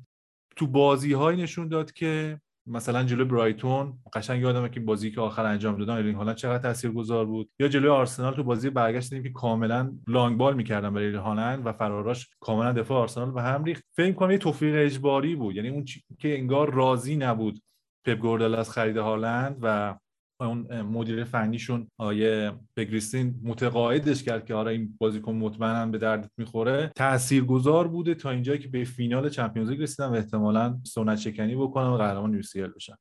[0.57, 5.45] تو بازی های نشون داد که مثلا جلوی برایتون قشنگ یادمه که بازی که آخر
[5.45, 7.51] انجام دادن ارلینگ هالند چقدر تاثیرگذار بود.
[7.59, 11.73] یا جلوی آرسنال تو بازی برگشت دیدیم که کاملا long ball می‌کردن برای هالند و
[11.73, 13.85] فراراش کاملا دفاع آرسنال به هم ریخت.
[13.97, 15.57] فکر کنم یه توفیق اجباری بود.
[15.57, 15.85] یعنی اون
[16.19, 17.63] که انگار راضی نبود
[18.05, 19.95] پپ گوردل از خرید هالند و
[20.45, 26.93] اون مدیر فنیشون آیه بگریستین متقاعدش کرد که آره این بازیکن مطمئنا به دردت می‌خوره.
[26.97, 31.87] تاثیرگذار بوده تا اینجایی که به فینال چمپیونز لیگ رسیدن و احتمالاً سنت شکنی بکنن
[31.87, 32.95] و قهرمان یو بشن.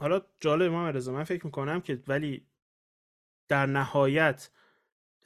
[0.00, 2.46] حالا جالب ما رضا من فکر می‌کنم که ولی
[3.48, 4.50] در نهایت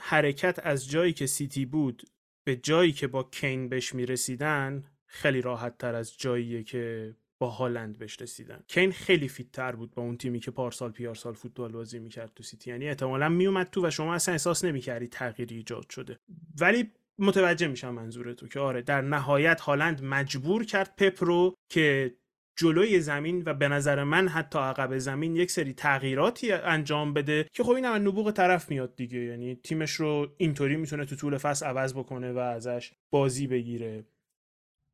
[0.00, 2.02] حرکت از جایی که سیتی بود
[2.44, 7.98] به جایی که با کین بهش می‌رسیدن خیلی راحت تر از جاییه که با هالند
[7.98, 8.60] بهش رسیدن.
[8.68, 12.42] کین خیلی fit تر بود با اون تیمی که پارسال پیارسال فوتبال بازی می‌کرد تو
[12.42, 12.70] سیتی.
[12.70, 16.18] یعنی احتمالا میومد تو و شما اصلا احساس نمی‌کردی تغییری ایجاد شده.
[16.60, 22.14] ولی متوجه میشم منظور تو که آره در نهایت هالند مجبور کرد پپ رو که
[22.56, 27.62] جلوی زمین و به نظر من حتی عقب زمین یک سری تغییراتی انجام بده که
[27.62, 29.18] خب این هم نبوغ طرف میاد دیگه.
[29.18, 34.04] یعنی تیمش رو اینطوری می‌تونه تو طول فصل عوض بکنه و ازش بازی بگیره.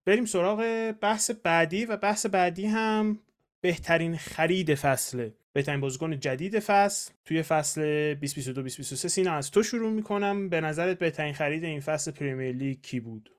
[0.06, 3.18] بریم سراغ بحث بعدی و بحث بعدی هم
[3.60, 5.34] بهترین خرید فصله.
[5.52, 7.12] بهترین بازیکن جدید فصل.
[7.24, 10.48] توی فصل 2022 2023 سینا از تو شروع می‌کنم.
[10.48, 13.30] به نظرت بهترین خرید این فصل پریمیر لیگ کی بود؟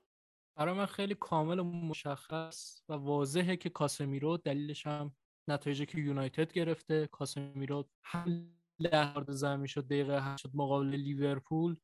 [0.56, 5.12] برای من خیلی کامل و مشخص و واضحه که کاسمیرو دلیلش هم
[5.48, 7.06] نتایجی که یونایتد گرفته.
[7.06, 8.50] کاسمیرو هم
[8.80, 11.76] لحظه زمین شد دقیقه 80 مقابل لیورپول.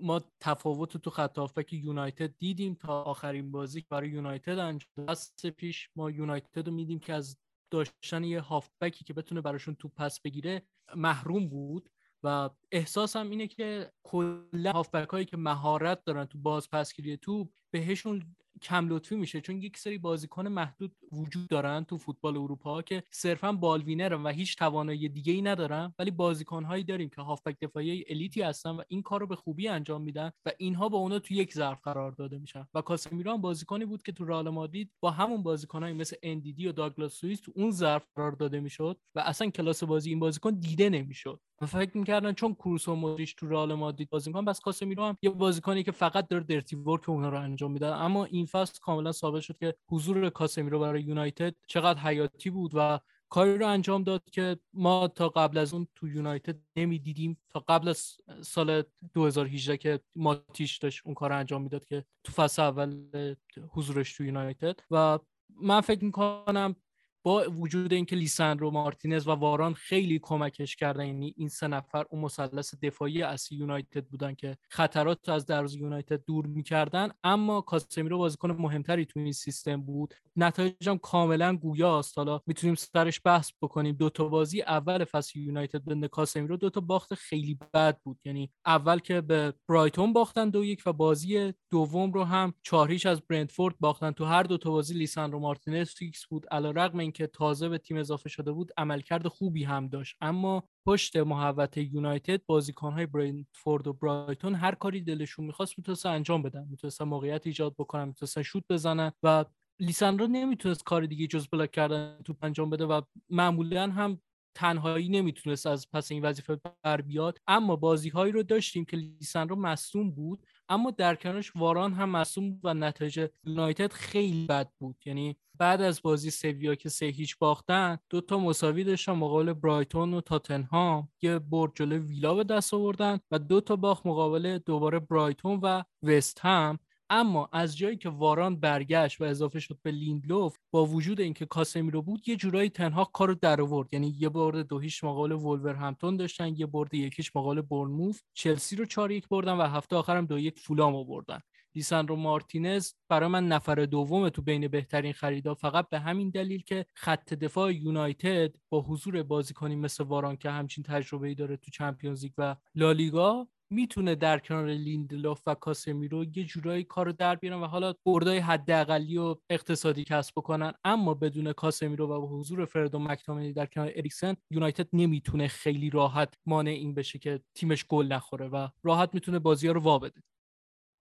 [0.00, 1.38] ما تفاوت تو خط
[1.72, 7.12] یونایتد دیدیم تا آخرین بازی برای یونایتد انجام دست پیش ما یونایتد رو می‌دیدیم که
[7.14, 7.38] از
[7.70, 10.62] داشتن یه هافبکی که بتونه براشون توپ پس بگیره
[10.96, 11.90] محروم بود
[12.22, 18.36] و احساسم اینه که کلا هافبک هایی که مهارت دارن تو باز پسگیری توپ بهشون
[18.58, 23.52] کم لطفی میشه چون یک سری بازیکن محدود وجود دارن تو فوتبال اروپا که صرفا
[23.52, 27.56] ball winner ن و هیچ توانایی دیگه ای ندارن ولی بازیکن هایی داریم که هافبک
[27.62, 30.98] دفاعی elite ی هستن و این کار رو به خوبی انجام میدن و اینها با
[30.98, 32.66] اونا تو یک ظرف قرار داده میشن.
[32.74, 36.72] و کاسمیرو هم بازیکنی بود که تو رئال مادرید با همون بازیکنایی مثل اندیدی و
[36.72, 40.90] داگلاس لوئیز تو اون ظرف قرار داده می‌شد و اصلا کلاس بازی این بازیکن دیده
[40.90, 41.40] نمی‌شد.
[41.60, 45.16] و فکر می‌کردن چون کروس و مودریچ تو رئال مادرید بازی می‌کنن بس کاسمیرو هم
[45.22, 47.86] یه بازیکنی که فقط داره درتی ورک اونها رو انجام میده.
[47.86, 53.00] اما این فصل کاملا ثابت شد که حضور کاسمیرو برای یونایتد چقدر حیاتی بود و
[53.28, 57.38] کاری رو انجام داد که ما تا قبل از اون تو یونایتد نمی‌دیدیم.
[57.50, 58.82] تا قبل از سال
[59.14, 63.34] 2018 که ماتیش داشت اون کار رو انجام می‌داد که تو فصل اول
[63.70, 64.80] حضورش تو یونایتد.
[64.90, 65.18] و
[65.60, 66.76] من فکر می‌کنم
[67.22, 72.22] با وجود اینکه لیساندرو مارتینز و واران خیلی کمکش کردن یعنی این سه نفر اون
[72.22, 77.10] مثلث دفاعی اصلی یونایتد بودن که خطرات از دروازه یونایتد دور می‌کردن.
[77.24, 80.14] اما کاسمیرو بازیکن مهمتری تو این سیستم بود.
[80.36, 82.18] نتایجم کاملا گویاست.
[82.18, 83.96] حالا می‌تونیم سرش بحث بکنیم.
[83.96, 88.18] دو تا بازی اول فصل یونایتد بی کاسمیرو دو تا باخت خیلی بد بود.
[88.24, 93.20] یعنی اول که به برایتون باختن دو یک و بازی دوم رو هم چهار از
[93.20, 94.10] برنتفورد باختن.
[94.10, 96.46] تو هر دو تا بازی لیساندرو مارتینز fix بود.
[96.50, 100.16] علیرغم اینکه تازه به تیم اضافه شده بود عملکرد خوبی هم داشت.
[100.20, 106.66] اما پشت محوطه یونایتد بازیکنهای برنتفورد و برایتون هر کاری دلشون می‌خواست می‌تونستن انجام بدن.
[106.70, 109.44] می‌تونستن موقعیت ایجاد بکنن می‌تونستن شوت بزنن و
[109.80, 113.00] لیساندرو نمی‌تونست کار دیگه جز بلاک کردن توپ انجام بده و
[113.30, 114.20] معمولا هم
[114.56, 117.38] تنهایی نمی‌تونست از پس این وظیفه بر بیاد.
[117.46, 120.46] اما بازی هایی رو داشتیم که لیساندرو مصوم بود.
[120.68, 124.96] اما در کنارش واران هم مصوم و نتایج یونایتد خیلی بد بود.
[125.06, 130.14] یعنی بعد از بازی سویا که سه هیچ باختن دو تا مساوی داشتن مقابل برایتون
[130.14, 134.98] و تاتنهام یه برد جلو ویلا به دست آوردن و دو تا باخت مقابل دوباره
[134.98, 136.78] برایتون و وست هم.
[137.10, 142.02] اما از جایی که واران برگشت و اضافه شد به لیندلوف با وجود اینکه کاسمیرو
[142.02, 143.94] بود یه جورایی تنها کارو در آورد.
[143.94, 148.84] یعنی یه برد دو هیچ مقابل ولورهمپتون داشتن یه برد یکیش مقابل بورنموث چلسی رو
[148.84, 151.40] 4 یک بردن و هفته آخرم دو یک فولام بردن.
[151.74, 156.86] لیساندرو مارتینز برای من نفر دوم تو بین بهترین خریدا فقط به همین دلیل که
[156.94, 162.24] خط دفاع یونایتد با حضور بازیکنی مثل واران که همچین تجربه ای داره تو چمپیونز
[162.24, 167.66] لیگ و لالیگا می‌تونه در کنار لیندلوف و کاسمیرو یه جورایی کارو در بیارن و
[167.66, 170.72] حالا بردای حداقلی و اقتصادی کسب بکنن.
[170.84, 176.34] اما بدون کاسمیرو و حضور فرد و مکتامنی در کنار اریکسن یونایتد نمی‌تونه خیلی راحت
[176.46, 180.22] مانع این بشه که تیمش گل نخوره و راحت می‌تونه بازی ها رو وا بده.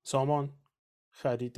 [0.05, 0.53] سامان
[1.11, 1.53] خرید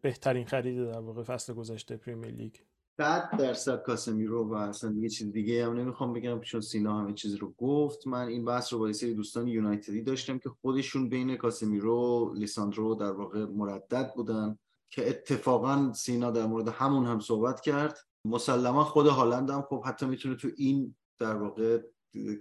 [0.00, 2.54] بهترین خرید در واقع فصل گذشته پریمیر لیگ.
[2.98, 7.34] صد درصد کاسمیرو و اصلا دیگه چیز دیگه هم نمی‌خوام بگم چون سینا همه چیز
[7.34, 8.06] رو گفت.
[8.06, 13.12] من این بحث رو با سری دوستان یونایتدی داشتم که خودشون بین کاسمیرو لیساندرو در
[13.12, 14.58] واقع مردد بودن
[14.90, 17.98] که اتفاقا سینا در مورد همون هم صحبت کرد.
[18.24, 21.82] مسلما خود هالند هم خب حتی می‌تونه تو این در واقع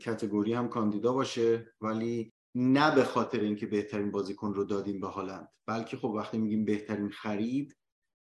[0.01, 5.47] category هم کاندیدا باشه ولی نه به خاطر اینکه بهترین بازیکن رو دادیم به هالند
[5.67, 7.75] بلکه خب وقتی میگیم بهترین خرید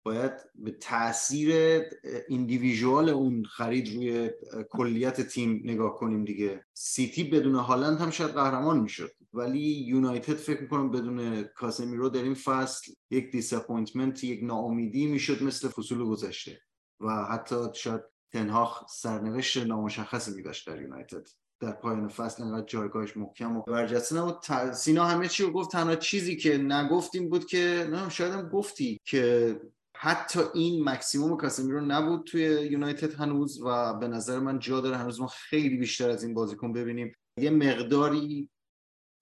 [0.02, 1.80] باید به تاثیر
[2.28, 4.30] individual اون خرید روی
[4.70, 6.64] کلیت تیم نگاه کنیم دیگه.
[6.74, 9.10] سیتی بدون هالند هم شاید قهرمان می‌شد.
[9.32, 15.68] ولی یونایتد فکر می‌کنم بدون کاسمیرو در این فصل یک disappointment یک ناامیدی می‌شد مثل
[15.68, 16.60] فصول گذشته.
[17.00, 18.00] و حتی شاید
[18.32, 21.28] تنهاخ سرنوشت نامشخصی میداشت در یونایتد.
[21.60, 24.72] در پایان فصل انقدر جایگاهش محکم و برجسته نبود.
[24.72, 25.70] سینا همه چی رو گفت.
[25.70, 29.60] تنها چیزی که نگفتیم بود که نه شاید هم گفتی که
[30.02, 35.20] حتی این مکسیموم کاسمیرو نبود توی یونایتد هنوز و به نظر من جا داره هنوز
[35.20, 37.12] ما خیلی بیشتر از این بازیکن ببینیم.
[37.36, 38.50] یه مقداری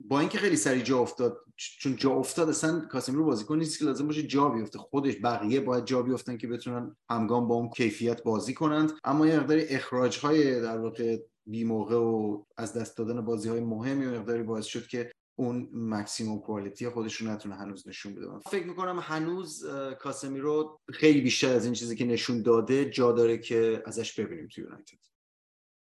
[0.01, 4.07] با اینکه خیلی سری جا افتاد چون جا افتاد اصلا کاسمیرو بازیکن نیست که لازم
[4.07, 4.79] باشه جا بیفته.
[4.79, 8.93] خودش بقیه باید جا بیفتن که بتونن همگام با اون کیفیت بازی کنند.
[9.05, 13.61] اما یه مقداری اخراج های در واقع بی موقع و از دست دادن بازی های
[13.61, 18.27] مهمی و مقداری باعث شد که اون مکسیموم کوالیتی خودش رو نتونه هنوز نشون بده.
[18.51, 19.67] فکر می‌کنم هنوز
[20.01, 24.61] کاسمیرو خیلی بیشتر از این چیزی که نشون داده جا داره که ازش ببینیم تو
[24.61, 24.99] یونایتد.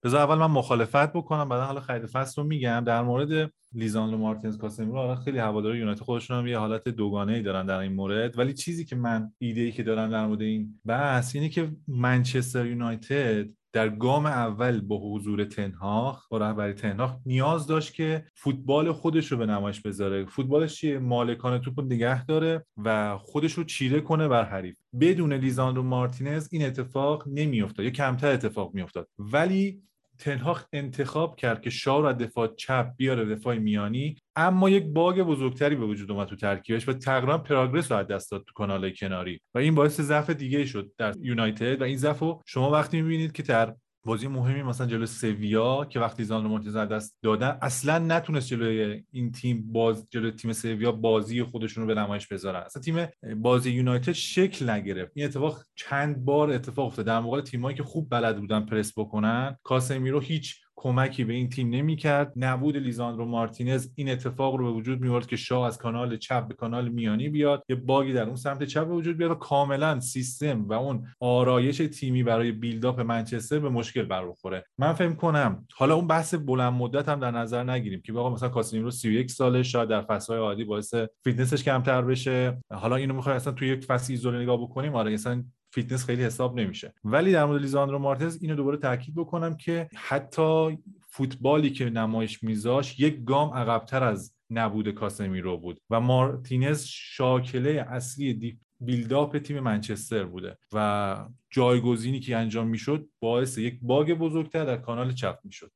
[0.03, 2.83] بذار اول من مخالفت بکنم بعد حالا خرید فصل رو میگم.
[2.85, 7.41] در مورد لیزاندرو مارتینز کاسمیرو حالا خیلی هوادار یونایتد خودشون هم یه حالت دوگانه ای
[7.41, 8.37] دارن در این مورد.
[8.37, 12.65] ولی چیزی که من ایده ای که دارم در مورد این بحث اینه که منچستر
[12.65, 19.31] یونایتد در گام اول با حضور تنهاخ با رهبری تنهاخ نیاز داشت که فوتبال خودش
[19.31, 20.25] رو به نمایش بذاره.
[20.25, 24.75] فوتبالش چیه؟ مالکان توپ نگه داره و خودش رو چیره کنه بر حریف.
[24.99, 27.85] بدون لیزاندرو مارتینز این اتفاق نمیافتاد.
[27.85, 29.07] یا کمتر اتفاق میافتاد.
[29.19, 29.81] ولی
[30.17, 35.75] تنهاخ انتخاب کرد که شاو از دفاع چپ بیاره دفاع میانی اما یک باگ بزرگتری
[35.75, 39.41] به وجود اومد تو ترکیبش و تقریبا پراگرس رو از دست داد تو کانال کناری.
[39.55, 43.31] و این باعث ضعف دیگه شد در یونایتد و این ضعف رو شما وقتی می‌بینید
[43.31, 43.75] که در
[44.05, 49.31] بازی مهمی مثلا جلو سویا که وقتی لیزان رو دست دادن اصلا نتونست جلوی این
[49.31, 52.59] تیم باز جلوی تیم سویا بازی خودشون رو به نمایش بذارن.
[52.59, 53.07] اصلا تیم
[53.41, 55.11] بازی یونایتد شکل نگرفت.
[55.15, 57.05] این اتفاق چند بار اتفاق افتاد.
[57.05, 61.69] در مقابل تیمایی که خوب بلد بودن پرس بکنن کاسمیرو هیچ کمکی به این تیم
[61.69, 62.33] نمی‌کرد.
[62.35, 66.53] نبود لیزاندرو مارتینز این اتفاق رو به وجود میورد که شاو از کانال چپ به
[66.53, 69.99] کانال میانی بیاد یه bug ی در اون سمت چپ به وجود بیاد و کاملا
[69.99, 75.95] سیستم و اون آرایش تیمی برای build-up منچستر به مشکل برخوره من فکر کنم حالا
[75.95, 79.89] اون بحث بلند مدت هم در نظر نگیریم که آقا مثلا کاسمیرو 31 ساله شاید
[79.89, 82.57] در فصل‌های عادی باعث فیتنسش کمتر بشه.
[82.73, 84.95] حالا اینو می‌خوای اصلا تو یک فصل ایزوله نگاه بکنیم.
[84.95, 85.43] آره اصلا
[85.75, 86.93] فیتنس خیلی حساب نمیشه.
[87.03, 92.99] ولی در مورد لیزاندرو مارتینز اینو دوباره تاکید بکنم که حتی فوتبالی که نمایش میذاشت
[92.99, 100.57] یک گام عقبتر از نبود کاسمیرو بود و مارتینز شاکله اصلی build-up تیم منچستر بوده
[100.73, 101.17] و
[101.49, 105.71] جایگزینی که انجام می‌شد باعث یک bug بزرگتر در کانال چپ می‌شد.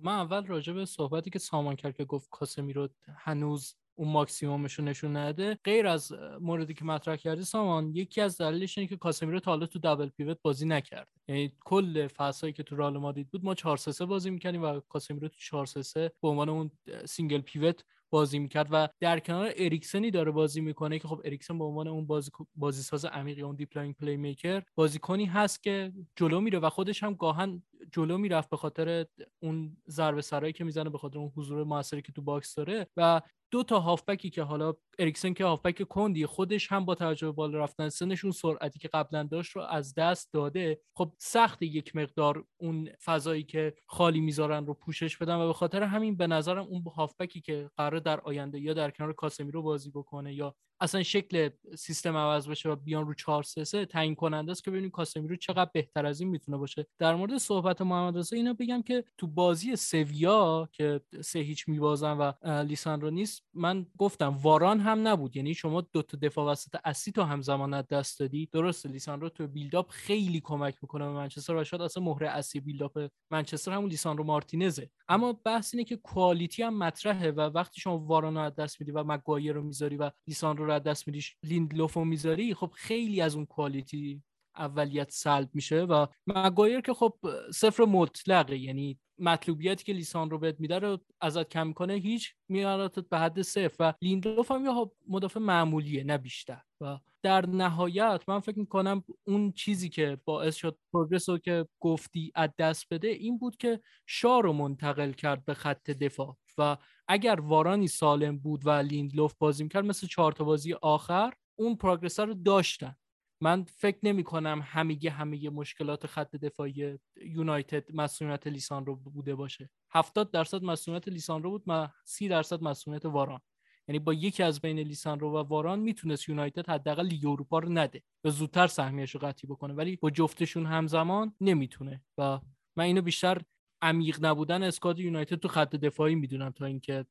[0.00, 4.84] من اول راجع به صحبتی که سامان کرد که گفت کاسمیرو هنوز اون ماکسیمومش رو
[4.84, 5.58] نشون نده.
[5.64, 9.66] غیر از موردی که مطرح کردی سامان یکی از دلایلش اینه که کاسمیرو تا حالا
[9.66, 13.76] تو double pivot بازی نکرد یعنی کل فصلی که تو رئال مادرید بود ما 4
[13.76, 16.70] 3 بازی می‌کنیم و کاسمیرو تو 4 3 به عنوان اون
[17.06, 21.64] single pivot بازی می‌کرد و در کنار اریکسنی داره بازی می‌کنه که خب اریکسن به
[21.64, 27.02] عنوان اون بازی بازیساز عمیق اون deep-lying playmaker بازیکنی هست که جلو میره و خودش
[27.02, 29.06] هم گاهاً جلو می‌رفت به خاطر
[29.42, 33.20] اون ضربه سرهایی که می‌زنه به خاطر اون حضور موثری که تو box داره و
[33.54, 37.58] دو تا هافبکی که حالا اریکسن که هافبک کندی خودش هم با توجه به بالا
[37.58, 40.80] رفتن سنشون سرعتی که قبلا داشت رو از دست داده.
[40.96, 45.82] خب سخته یک مقدار اون فضایی که خالی می‌ذارن رو پوشش بدن و به خاطر
[45.82, 50.34] همین به نظرم اون هافبکی که قراره در آینده یا در کنار کاسمیرو بازی بکنه
[50.34, 50.54] یا
[50.84, 54.70] اصلا شکل سیستم عوض بشه و بیان رو 4 3 3 تعیین کننده است که
[54.70, 56.86] ببینیم کاسمیرو چقدر بهتر از این می‌تونه باشه.
[56.98, 62.12] در مورد صحبت محمد رضا اینا بگم که تو بازی سویا که سه هیچ میبازن
[62.12, 62.32] و
[62.62, 65.36] لیساندرو نیست من گفتم واران هم نبود.
[65.36, 68.48] یعنی شما دو تا دفاع وسط اصلی تو همزمان دست دادی.
[68.52, 73.08] درسته لیساندرو تو buildup خیلی کمک می‌کنه به منچستر و شاید اصلا مهره اصلی buildup
[73.30, 74.90] منچستر همون لیساندرو مارتینزه.
[75.08, 79.04] اما بحث اینه که quality هم مطرحه و وقتی شما واران رو دست میدی و
[79.04, 83.36] مگایر رو می‌ذاری و لیساندرو رو از دست میدی لیندلوف رو می‌ذاری خب خیلی از
[83.36, 84.22] اون quality
[84.56, 87.14] اولیت سلب میشه و مگایر که خب
[87.54, 88.58] صفر مطلقه.
[88.58, 93.76] یعنی مطلوبیتی که لیساندرو بهت میده رو ازت کم کنه هیچ میارتت به حد صفر.
[93.80, 94.72] و لیندلوف هم یه
[95.08, 96.60] مدافع معمولیه نه بیشتر.
[96.80, 102.32] و در نهایت من فکر می‌کنم اون چیزی که باعث شد پروگرس رو که گفتی
[102.34, 106.36] از دست بده این بود که شا رو منتقل کرد به خط دفاع.
[106.58, 106.76] و
[107.08, 112.20] اگر وارانی سالم بود و لیندلوف بازی می‌کرد مثل چهار تا بازی آخر اون پروگرس
[112.20, 112.96] رو داشتن.
[113.40, 119.70] من فکر نمی کنم همه همه مشکلات خط دفاعی یونایتد مسئولیت لیسان رو بوده باشه.
[119.90, 123.40] 70 درصد مسئولیت لیسان رو بود و 30 درصد مسئولیت واران.
[123.88, 127.72] یعنی با یکی از بین لیسان رو و واران می‌تونست یونایتد حداقل لیگ اروپا رو
[127.72, 132.40] نده و زودتر سهمیش رو قطعی بکنه ولی با جفتشون همزمان نمی‌تونه و
[132.76, 133.42] من اینو بیشتر
[133.82, 137.06] عمیق نبودن اسکاد یونایتد تو خط دفاعی می‌دونم تا اینکه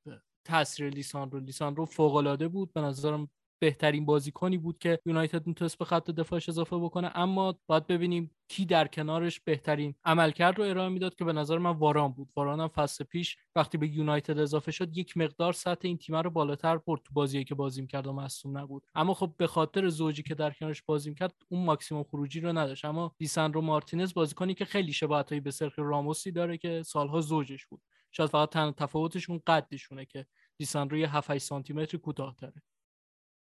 [0.46, 2.74] تاثیر لیسان رو لیسان رو فوق العاده بود.
[2.74, 3.30] به نظرم
[3.64, 7.12] بهترین بازیکنی بود که یونایتد می‌تونست به خط دفاعش اضافه بکنه.
[7.16, 11.72] اما باید ببینیم کی در کنارش بهترین عملکرد رو ارائه می‌داد که به نظر من
[11.72, 12.30] واران بود.
[12.36, 16.30] واران هم فصل پیش وقتی به یونایتد اضافه شد یک مقدار سطح این تیم رو
[16.30, 18.84] بالاتر برد تو بازی که بازی کرد و مصوم نبود.
[18.96, 22.86] اما خب به خاطر زوجی که در کنارش بازی کرد اون ماکسیموم خروجی رو نداشت.
[22.86, 27.82] اما لیساندرو مارتینز بازیکنی که خیلی شباهتایی به سرخی راموسی داره که سالها زوجش بود.
[28.12, 30.26] شاید فقط تنها تفاوتشون قدشونه که
[30.60, 32.62] لیساندرو یه 7 سانتی متر کوتاه‌تره.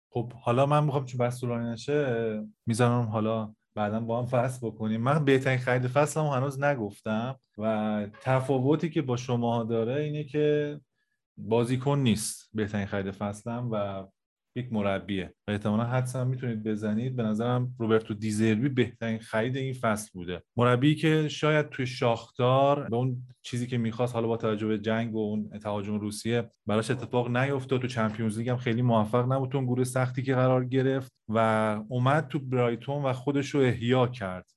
[0.09, 5.01] خب حالا من می‌خوام چون بس طولانی نشه می‌ذارم حالا بعدا با هم فصل بکنیم.
[5.01, 10.79] من بهترین خرید فصلم هنوز نگفتم و تفاوتی که با شما داره اینه که
[11.37, 14.05] بازیکن نیست بهترین خرید فصلم و
[14.59, 17.15] یک مربیه و احتمالا حدس هم می‌تونید بزنید.
[17.15, 20.43] به نظرم روبرتو دیزربی بهترین خرید این فصل بوده.
[20.57, 25.15] مربی که شاید توی شاختار به اون چیزی که می‌خواست حالا با توجه به جنگ
[25.15, 29.55] و اون تهاجم روسیه براش اتفاق نیفتاد تو چمپیونز لیگ هم خیلی موفق نبود.
[29.55, 31.37] اون گروه سختی که قرار گرفت و
[31.87, 34.49] اومد تو برایتون و خودش رو احیا کرد.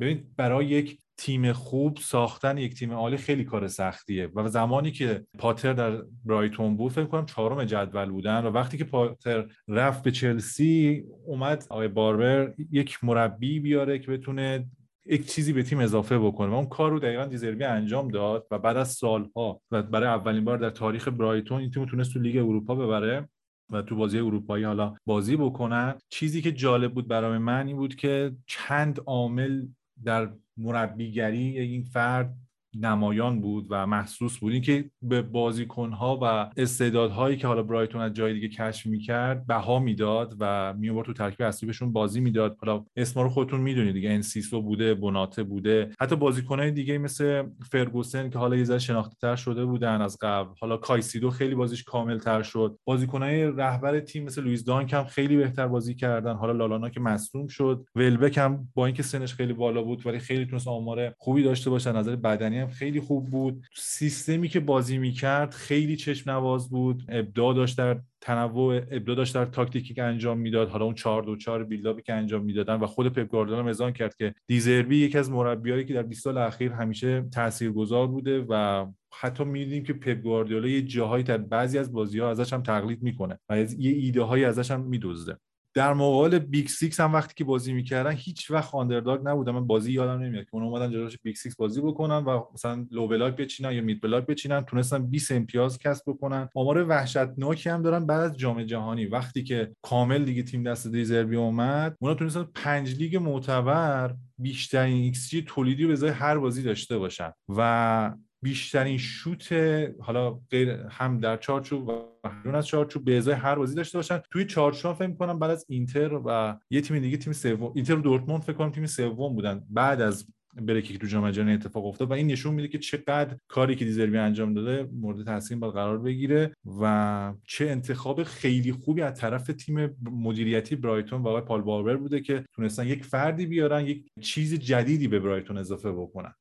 [0.00, 4.30] ببین برای یک تیم خوب ساختن یک تیم عالی خیلی کار سختیه.
[4.34, 8.84] و زمانی که پاتر در برایتون بود فکر کنم چهارم جدول بودن و وقتی که
[8.84, 14.66] پاتر رفت به چلسی اومد آقای باربر یک مربی بیاره که بتونه
[15.06, 16.48] یک چیزی به تیم اضافه بکنه.
[16.48, 20.44] و اون کار رو دقیقا دیزربی انجام داد و بعد از سالها و برای اولین
[20.44, 23.28] بار در تاریخ برایتون این تیم تونست تو لیگ اروپا ببره
[23.72, 25.94] و تو بازی اروپایی حالا بازی بکنن.
[26.08, 29.66] چیزی که جالب بود برای من این بود که چند عامل
[30.04, 32.36] در مربیگری این فرد
[32.76, 34.52] نمایان بود و محسوس بود.
[34.52, 40.36] اینکه به بازیکنها و استعدادهایی که حالا برایتون از جای دیگه کشف می‌کرد بها می‌داد
[40.40, 42.56] و میاورد تو ترکیب اصلی بهشون بازی می‌داد.
[42.60, 44.10] حالا اسما رو خودتون می‌دونید دیگه.
[44.10, 45.90] انسیسو بوده بونانوته بوده.
[46.00, 50.54] حتی بازیکنهای دیگه مثل فرگوسن که حالا یه ذره شناخته تر شده بودن از قبل.
[50.60, 52.78] حالا کایسیدو خیلی بازیش کامل تر شد.
[52.84, 56.34] بازیکنهای رهبر تیم مثل لوئیس دانک هم خیلی بهتر بازی کردن.
[56.34, 57.86] حالا لالانا که مصدوم شد.
[57.94, 61.92] ولبک هم با اینکه سنش خیلی بالا بود ولی خیلی تونست آمار خوبی داشته باشه
[61.92, 63.64] نظر بدنی خیلی خوب بود.
[63.76, 67.04] سیستمی که بازی می‌کرد خیلی چشم نواز بود.
[67.08, 70.68] ابداع داشت در تنوع ابداع داشت در تاکتیکی که انجام می‌داد.
[70.68, 73.92] حالا اون 4 2 4 buildup ی که انجام می‌دادن و خود پپ گواردیولا اذعان
[73.92, 78.86] کرد که دیزربی یکی از مربیایی که در 20 سال اخیر همیشه تاثیرگذار بوده و
[79.20, 83.02] حتی می‌دیدیم که پپ گواردیولا یه جاهایی در بعضی از بازی ها ازش هم تقلید
[83.02, 85.38] می‌کنه و یه ایده هایی ازش هم میدزده.
[85.74, 89.54] در مقابل Big Six هم وقتی که بازی می‌کردن هیچ وقت underdog نبودن.
[89.54, 93.08] من بازی یادم نمیاد که اون اومدن جلوش Big Six بازی بکنن و مثلا low
[93.08, 96.48] block بچینن یا mid block بچینن تونستن 20 امتیاز کسب بکنن.
[96.54, 99.06] آمار وحشتناکی هم دارن بعد از جام جهانی.
[99.06, 105.28] وقتی که کامل دیگه تیم دست دیزربی اومد اونا تونستن پنج لیگ معتبر بیشترین ایکس
[105.30, 107.32] جی تولیدی به هر بازی داشته باشن.
[107.48, 108.12] و
[108.44, 109.52] بیشترین شوت
[110.00, 112.02] حالا غیر هم در چارچوب و
[112.42, 114.20] بیرون از چارچوب به ازای هر بازی داشته باشن.
[114.30, 118.00] توی چارچوب فکر می‌کنم بعد از اینتر و یه تیم دیگه تیم سوم اینتر و
[118.00, 119.62] دورتموند فکر کنم تیم سوم بودن.
[119.70, 120.26] بعد از
[120.62, 123.76] break ی که تو جام جهانی اتفاق افتاد و این نشون میده که چقدر کاری
[123.76, 129.20] که دیزربی انجام داده مورد تحسین باید قرار بگیره و چه انتخاب خیلی خوبی از
[129.20, 134.04] طرف تیم مدیریتی برایتون و آقای پال باربر بوده که تونستن یک فردی بیارن یک
[134.20, 136.34] چیز جدیدی به برایتون اضافه بکنن.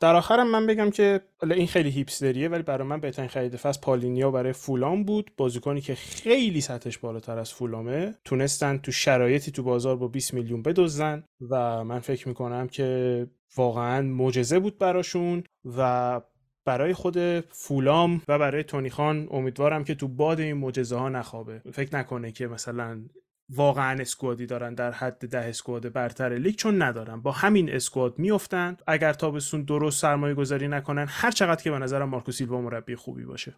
[0.00, 4.30] در آخرم من بگم که این خیلی هیپستریه ولی برای من بهترین خرید فصل پالینیا
[4.30, 5.30] برای فولام بود.
[5.36, 8.14] بازیکنی که خیلی سطحش بالاتر از فولامه.
[8.24, 13.26] تونستن تو شرایطی تو بازار با 20 میلیون بدزدن و من فکر می‌کنم که
[13.56, 15.44] واقعا معجزه بود براشون
[15.76, 16.20] و
[16.64, 21.62] برای خود فولام و برای تونی خان امیدوارم که تو باد این معجزه ها نخوابه.
[21.72, 23.02] فکر نکنه که مثلا
[23.50, 27.20] واقعا اسکوادی دارن در حد ده اسکواد برتر لیگ چون ندارن.
[27.20, 32.08] با همین اسکواد میفتن اگر تابستون درست سرمایه گذاری نکنن هر چقدر که به نظرم
[32.08, 33.56] مارکو سیلوا مربی خوبی باشه.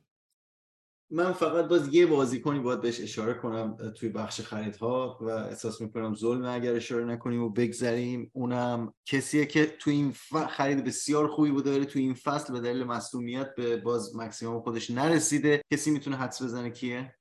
[1.12, 6.14] من فقط باز یه بازیکنی باید بهش اشاره کنم توی بخش خریدها و احساس می‌کنم
[6.14, 8.30] ظلم اگر اشاره نکنیم و بگذریم.
[8.34, 10.14] اونم کسیه که توی این
[10.48, 14.90] خرید بسیار خوبی بوده ولی توی این فصل به دلیل مصونیت به باز مکسیموم خودش
[14.90, 15.62] نرسیده.
[15.72, 17.14] کسی می‌تونه حدس بزنه کیه؟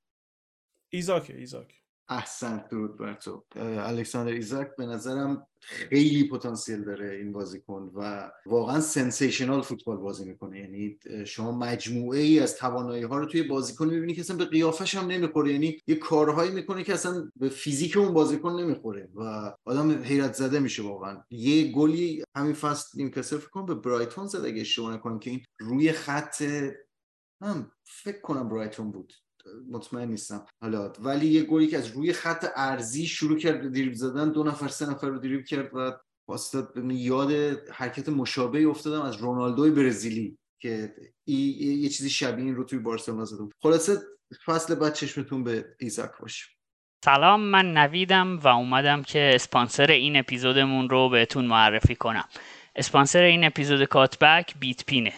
[0.92, 1.79] ایزاک ایزاک.
[2.10, 3.44] احسن درود بر تو.
[3.56, 10.60] الکساندر ایزاک به نظرم خیلی پتانسیل داره این بازیکن و واقعا sensational فوتبال بازی می‌کنه.
[10.60, 14.94] یعنی شما مجموعه ای از توانایی ها رو توی بازیکن می‌بینی که اصلا به قیافش
[14.94, 15.52] هم نمی‌خوره.
[15.52, 20.58] یعنی یه کارهایی می‌کنه که اصلا به فیزیک اون بازیکن نمی‌خوره و آدم حیرت زده
[20.58, 21.22] میشه واقعا.
[21.30, 25.40] یه گلی همین فصل نیوکاسل فکر کنم به برایتون زد اگه اشتباه نکنم که این
[25.60, 26.42] روی خط
[27.42, 29.12] هم فکر کنم برایتون بود.
[29.70, 30.46] مطمئن نیستم.
[30.62, 34.68] حالا ولی یه گلی که از روی خط ارزی شروع کرد دریبل زدن دو نفر
[34.68, 35.92] سه نفر رو دریبل کرد و
[36.28, 37.32] واسطه یاد
[37.72, 41.34] حرکت مشابهی افتادم از رونالدوی برزیلی که ای
[41.82, 43.98] یه چیزی شبیه این رو توی بارسلونا زده خلاصه
[44.44, 46.44] فصل بعد چشمتون به ایزاک باشه.
[47.04, 52.24] سلام من نویدم و اومدم که اسپانسر این اپیزودمون رو بهتون معرفی کنم.
[52.76, 55.12] اسپانسر این اپیزود کاتبک بیت پینه.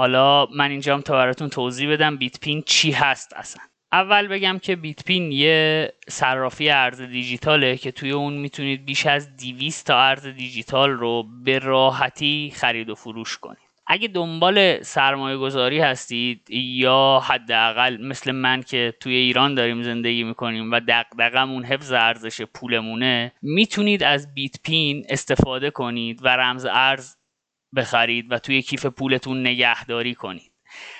[0.00, 3.62] حالا من اینجام تا براتون توضیح بدم بیت پین چی هست اصلا.
[3.92, 9.36] اول بگم که بیت پین یه صرافی ارز دیجیتاله که توی اون می‌تونید بیش از
[9.36, 13.58] 200 تا ارز دیجیتال رو به راحتی خرید و فروش کنید.
[13.86, 20.72] اگه دنبال سرمایه گذاری هستید یا حداقل مثل من که توی ایران داریم زندگی می‌کنیم
[20.72, 27.16] و دقدقمون حفظ ارزش پولمونه می‌تونید از بیت پین استفاده کنید و رمز ارز
[27.76, 30.52] بخرید و توی کیف پولتون نگهداری کنید.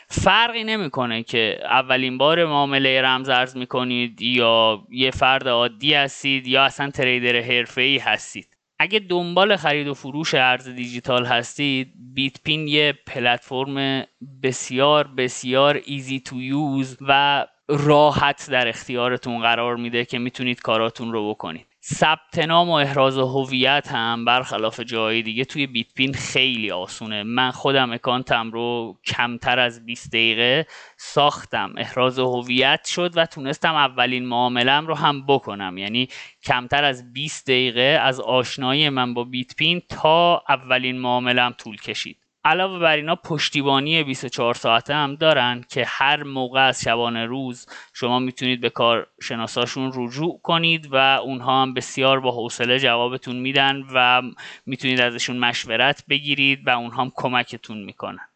[0.08, 6.64] فرقی نمی‌کنه که اولین بار معامله رمز ارز می‌کنید یا یه فرد عادی هستید یا
[6.64, 8.56] اصلا تریدر حرفه‌ای هستید.
[8.78, 14.04] اگه دنبال خرید و فروش ارز دیجیتال هستید بیت پین یه پلتفرم
[14.42, 21.30] بسیار بسیار ایزی تو یوز و راحت در اختیارتون قرار میده که می‌تونید کاراتون رو
[21.30, 21.66] بکنید.
[21.84, 27.22] ثبت نام و احراز هویت هم برخلاف جای دیگه توی بیت پین خیلی آسونه.
[27.22, 30.66] من خودم اکانتم رو کمتر از 20 دقیقه
[30.96, 31.74] ساختم.
[31.78, 35.78] احراز هویت شد و تونستم اولین معاملم رو هم بکنم.
[35.78, 36.08] یعنی
[36.44, 42.19] کمتر از 20 دقیقه از آشنایی من با بیت پین تا اولین معاملم طول کشید.
[42.44, 48.18] علاوه بر اینا پشتیبانی 24 ساعته هم دارن که هر موقع از شبانه روز شما
[48.18, 54.22] می‌تونید به کارشناساشون رجوع کنید و اونها هم بسیار با حوصله جوابتون میدن و
[54.66, 58.29] می‌تونید ازشون مشورت بگیرید و اونها هم کمکتون می‌کنن.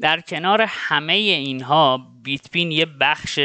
[0.00, 3.40] در کنار همه اینها بیت پین یه بخش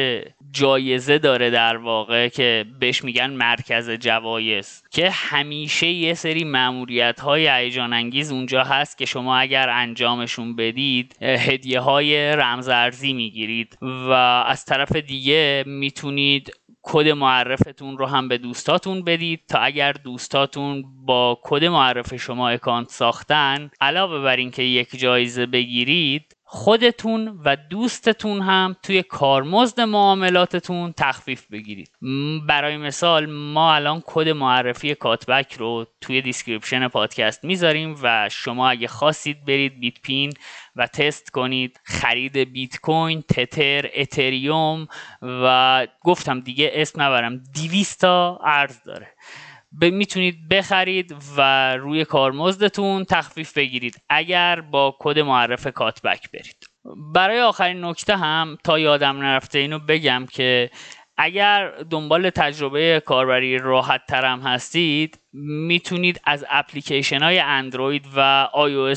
[0.52, 7.48] جایزه داره در واقع که بهش میگن مرکز جوایز که همیشه یه سری ماموریت های
[7.48, 14.12] هیجان انگیز اونجا هست که شما اگر انجامشون بدید هدیه های رمزارزی می‌گیرید و
[14.48, 21.40] از طرف دیگه می‌تونید کد معرفتون رو هم به دوستاتون بدید تا اگر دوستاتون با
[21.44, 28.76] کد معرف شما اکانت ساختن علاوه بر اینکه یک جایزه بگیرید خودتون و دوستتون هم
[28.84, 31.92] توی کارمزد معاملاتتون تخفیف بگیرید.
[32.48, 38.88] برای مثال ما الان کد معرفی کاتبک رو توی description پادکست می‌ذاریم و شما اگه
[38.88, 40.34] خواستید برید بیت پین
[40.76, 44.88] و تست کنید خرید بیت کوین تتر اتریوم
[45.22, 49.08] و گفتم دیگه اسم نبرم 200 تا ارز داره.
[49.72, 56.66] می‌تونید بخرید و روی کارمزدتون تخفیف بگیرید اگر با کد معرف کاتبک برید.
[57.14, 60.70] برای آخرین نکته هم تا یادم نرفته اینو بگم که
[61.18, 65.20] اگر دنبال تجربه کاربری راحت ترم هستید
[65.68, 68.96] می‌تونید از اپلیکیشن های اندروید و آی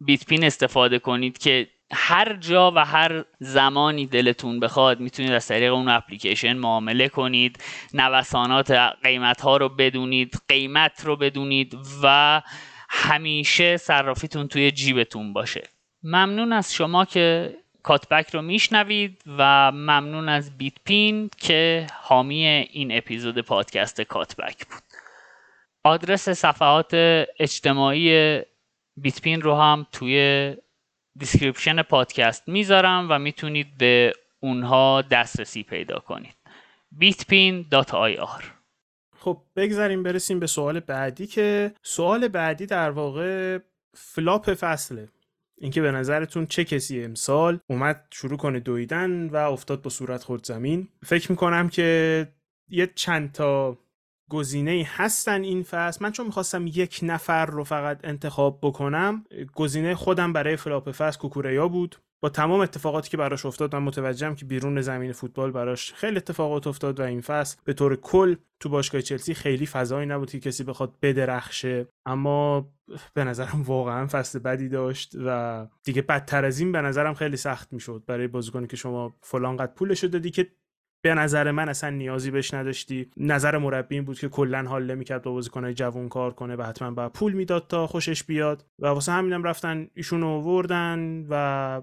[0.00, 5.88] بیتپین استفاده کنید که هر جا و هر زمانی دلتون بخواد می‌تونید از طریق اون
[5.88, 7.64] اپلیکیشن معامله کنید
[7.94, 8.70] نوسانات
[9.02, 12.42] قیمت ها رو بدونید قیمت رو بدونید و
[12.90, 15.62] همیشه صرافیتون توی جیبتون باشه.
[16.02, 22.96] ممنون از شما که کاتبک رو میشنوید و ممنون از بیت پین که حامی این
[22.96, 24.82] اپیزود پادکست کاتبک بود.
[25.84, 26.94] آدرس صفحات
[27.38, 28.40] اجتماعی
[28.96, 30.56] بیت پین رو هم توی
[31.18, 36.36] description پادکست می‌ذارم و می‌تونید به اونها دسترسی پیدا کنید.
[37.00, 38.42] bitpin.ir
[39.16, 43.58] خب بگذاریم برسیم به سوال بعدی که سوال بعدی در واقع
[43.94, 45.08] flop فصله.
[45.58, 50.44] اینکه به نظرتون چه کسی امسال اومد شروع کنه دویدن و افتاد با صورت خورد
[50.44, 52.28] زمین فکر می‌کنم که
[52.68, 53.78] یه چند تا
[54.30, 56.04] گزینه هستن این فصل.
[56.04, 61.68] من چون می‌خواستم یک نفر رو فقط انتخاب بکنم گزینه خودم برای فلاپ فصل کوکوریا
[61.68, 61.96] بود.
[62.22, 66.66] با تمام اتفاقاتی که براش افتاد من متوجهم که بیرون زمین فوتبال براش خیلی اتفاقات
[66.66, 70.64] افتاد و این فصل به طور کل تو باشگاه چلسی خیلی فضایی نبود که کسی
[70.64, 71.86] بخواد بدرخشه.
[72.06, 72.68] اما
[73.14, 77.72] به نظرم واقعا فصل بدی داشت و دیگه بدتر از این به نظرم خیلی سخت
[77.72, 80.52] می‌شد برای بازیکنی که شما فلان قد پولش دادی که
[81.02, 83.10] به نظر من اصلا نیازی بهش نداشتی.
[83.16, 86.90] نظر مربی این بود که کلا حال نمی‌کرد با بازیکنای جوون کار کنه و حتما
[86.90, 88.66] باید پول می‌داد تا خوشش بیاد.
[88.78, 91.82] و واسه همینم رفتن ایشون آوردن و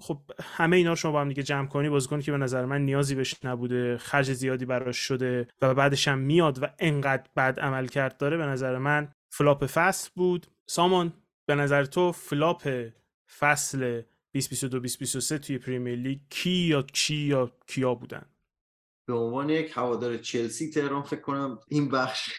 [0.00, 2.84] خب همه اینا رو شما با هم دیگه جمع کنی بازیکنی که به نظر من
[2.84, 7.86] نیازی بهش نبوده خرج زیادی براش شده و بعدش هم میاد و انقدر بد عمل
[7.86, 10.46] کرد داره به نظر من flop فصل بود.
[10.66, 11.12] سامان
[11.46, 12.86] به نظر تو flop
[13.38, 14.02] فصل
[14.38, 18.26] 2022 2023 توی پریمیر لیگ کی یا چی یا کیا بودن؟
[19.06, 22.30] به عنوان یک هوادار چلسی تهران فکر کنم این بخش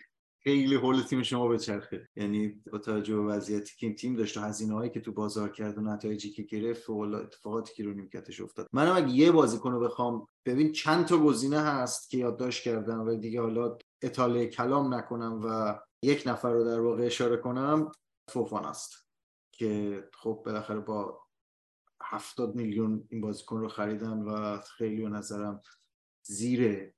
[0.43, 2.09] خیلی حول تیم شما بچرخه.
[2.15, 5.49] یعنی با توجه به وضعیتی که این تیم داشت و هزینه هایی که تو بازار
[5.49, 8.67] کرد و نتایجی که گرفت و اتفاقاتی که رو نیمکتش افتاد.
[8.73, 13.15] منم اگه یه بازیکن رو بخوام ببین چند تا گزینه هست که یادداشت کردم و
[13.15, 17.91] دیگه حالا اطاله کلام نکنم و یک نفر رو در واقع اشاره کنم.
[18.30, 19.07] فوفاناست
[19.51, 21.28] که خب بالاخره با
[22.03, 25.61] هفتاد میلیون این بازیکن رو خریدن و خیلی به نظرم
[26.23, 26.91] زیر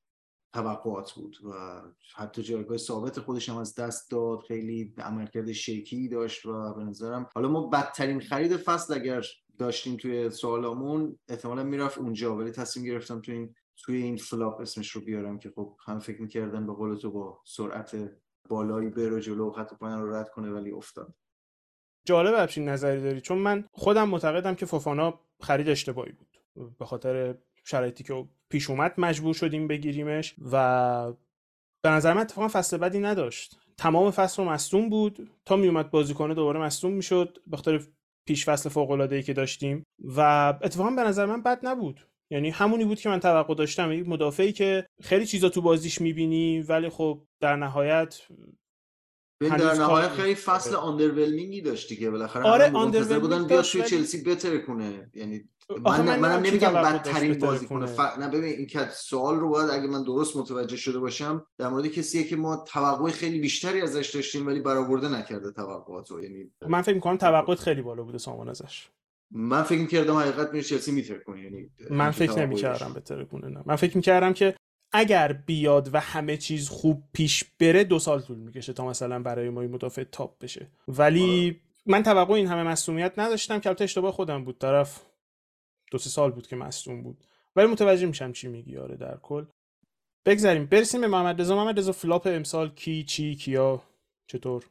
[0.54, 1.82] توقعات بود و
[2.16, 7.30] حتی جایگاه ثابت خودش هم از دست داد خیلی عملکرد شیکی داشت و به نظرم
[7.36, 9.26] حالا ما بدترین خرید فصل اگر
[9.58, 14.92] داشتیم توی سوالامون احتمالا می‌رفت اونجا ولی تصمیم گرفتم توی این توی این flop اسمش
[14.92, 18.12] رو بیارم که خب هم فکر می‌کردن به قول تو با سرعت
[18.50, 21.14] بالایی بره جلو خط پایان رو رد کنه ولی افتاد.
[22.06, 26.38] جالب همچین نظری داری؟ چون من خودم معتقدم که فوفانا خرید اشتباهی بود.
[26.80, 27.36] به خاطر
[27.66, 31.14] شرایطی که پیش اومد مجبور شدیم بگیریمش و
[31.84, 33.58] به نظر من اتفاقا فصل بدی نداشت.
[33.78, 35.30] تمام فصل رو مصدوم بود.
[35.46, 37.82] تا میومد بازی کنه دوباره مصدوم می‌شد به خاطر
[38.28, 39.84] پیش فصل فوق العاده که داشتیم.
[40.00, 40.20] و
[40.62, 42.08] اتفاقا به نظر من بد نبود.
[42.32, 43.92] یعنی همونی بود که من توقع داشتم.
[43.92, 48.22] یک مدافعی که خیلی چیزا تو بازیش می‌بینی ولی خب در نهایت
[49.50, 54.60] در نهایت خیلی فصل آندرولمینگی داشتی که بالاخره آره منتظر بودن بیاد توی چلسی بتره
[54.60, 55.12] کنه.
[55.14, 55.50] یعنی
[55.86, 57.86] من من نمیگم بدترین بازی کنه.
[57.86, 58.00] ف...
[58.00, 61.88] نه ببین این که سوال رو باید اگه من درست متوجه شده باشم در مورد
[61.88, 66.24] کسیه که ما توقع خیلی بیشتری ازش داشتیم ولی برآورده نکرده توقعات رو.
[66.24, 68.88] یعنی من فکر می‌کنم توقعات خیلی بالا بوده سامان ازش.
[69.32, 71.44] من فکر می‌کردم حقیقت میشه چلسی میتره کنه.
[71.44, 73.64] یعنی من فکر نمی‌کردم بتره کنه نه.
[73.66, 74.56] من فکر می‌کردم که
[74.92, 79.50] اگر بیاد و همه چیز خوب پیش بره دو سال طول می‌کشه تا مثلا برای
[79.50, 80.68] ما این مدافع تاپ بشه.
[80.88, 81.62] ولی.
[81.86, 83.60] من توقع این همه مصدومیت نداشتم.
[83.60, 84.58] که البته اشتباه خودم بود.
[84.58, 85.02] طرف
[85.92, 87.24] دو سه سال بود که مصدوم بود.
[87.56, 88.78] ولی متوجه میشم چی میگی.
[88.78, 89.46] آره در کل.
[90.26, 90.66] بگذاریم.
[90.66, 91.56] برسیم به محمد رضا.
[91.56, 93.84] محمد رضا flop امسال کی چی کیا؟
[94.28, 94.66] چطور؟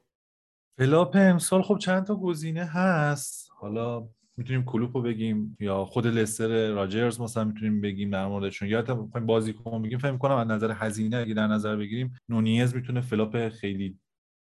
[0.78, 3.50] flop امسال خب چند تا گزینه هست.
[3.52, 4.08] حالا
[4.41, 8.68] می‌تونیم کلوپ رو بگیم یا خود لستر راجرز مثلا می‌تونیم بگیم در موردشون.
[8.68, 8.95] یا حتی
[9.26, 13.99] بازیکن بگیم فکر کنم از نظر هزینه اگه در نظر بگیریم نونیز می‌تونه flop خیلی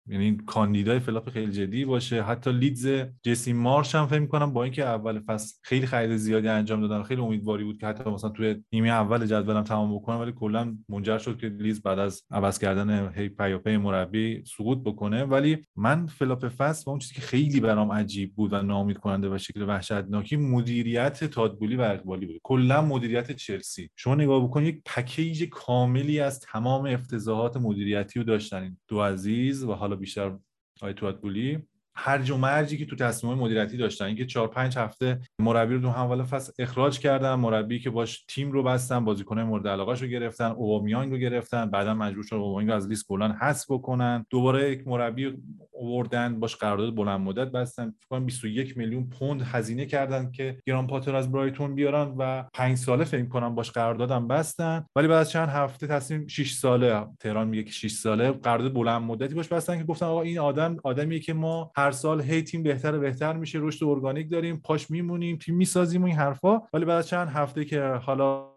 [0.08, 2.24] یعنی کاندیدای flop خیلی جدی باشه.
[2.24, 2.88] حتی لیدز
[3.24, 7.22] جسی مارش هم فکر می‌کنم با اینکه اول فصل خیلی خرید زیادی انجام دادن خیلی
[7.22, 11.38] امیدواری بود که حتی مثلا توی نیمه اول جدولم تمام بکنه ولی کلا منجر شد
[11.38, 15.24] که لیدز بعد از عوض کردن هی پیاپی مربی سقوط بکنه.
[15.24, 19.30] ولی من flop فصل با اون چیزی که خیلی برام عجیب بود و ناامید کننده
[19.30, 22.40] و شکل وحشتناکی مدیریت تادبولی و اقبالی بود.
[22.44, 23.90] کلا مدیریت چلسی.
[23.96, 29.74] شما نگاه بکنید یک پکیج کاملی از تمام افتضاحات مدیریتی رو داشتن دو عزیز و
[29.74, 30.38] حالا بیشتر
[30.82, 31.68] آیتوات بولی.
[31.98, 34.06] هرج و مرجی که تو تصمیم مدیریتی داشتن.
[34.06, 38.52] اینکه 4 5 هفته مربی رو تو اول فصل اخراج کردن مربی که باش تیم
[38.52, 42.76] رو بستن بازیکن مورد علاقه رو گرفتن اوبامیانگ رو گرفتن بعدا مجبور شدن اوبامیانگ رو
[42.76, 44.26] از لیست کلا حذف بکنن.
[44.30, 45.34] دوباره یک مربی
[45.82, 47.92] آوردن باش قرارداد بلند مدت بستن.
[47.92, 52.78] فکر کنم 21 میلیون پوند هزینه کردن که گران پاتر از برایتون بیارن و 5
[52.78, 54.86] ساله فکر کنم باش قراردادم بستن.
[54.96, 59.02] ولی بعد از چند هفته تصمیم 6 ساله تهران میگه که 6 ساله قرارداد بلند
[59.02, 62.64] مدتی باش بستن که گفتن آقا این آدم آدمیه که ما هر سال هی تیم
[62.64, 66.62] بهتر و بهتر میشه رشد ارگانیک داریم پاش میمونیم تیم می‌سازیم و این حرفا.
[66.74, 68.54] ولی بعد چند هفته که حالا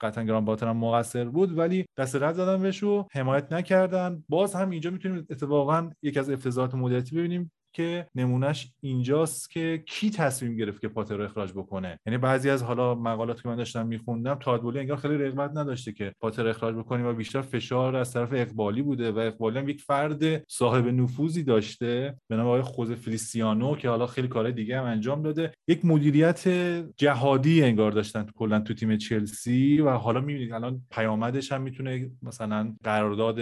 [0.00, 4.24] قطعا گران باتر هم مقصر بود ولی دست رد زدن بهش حمایت نکردن.
[4.28, 7.52] باز هم اینجا می‌تونیم اتفاقا یکی از افتضاحات مدیریتی ببینیم.
[7.72, 11.98] که نمونهش اینجاست که کی تصمیم گرفت که پاتر رو اخراج بکنه.
[12.06, 16.12] یعنی بعضی از حالا مقالات که من داشتم میخوندم تادبولی انگار خیلی رغبت نداشته که
[16.20, 20.50] پاتر اخراج بکنیم و بیشتر فشار از طرف اقبالی بوده و اقبالی هم یک فرد
[20.50, 25.22] صاحب نفوذی داشته به نام آقای خوزه فلیسیانو که حالا خیلی کار دیگه هم انجام
[25.22, 25.52] داده.
[25.68, 26.48] یک مدیریت
[26.96, 32.74] جهادی انگار داشتن کلا تو تیم چلسی و حالا می‌بینید الان پیامدش هم می‌تونه مثلا
[32.84, 33.40] قرارداد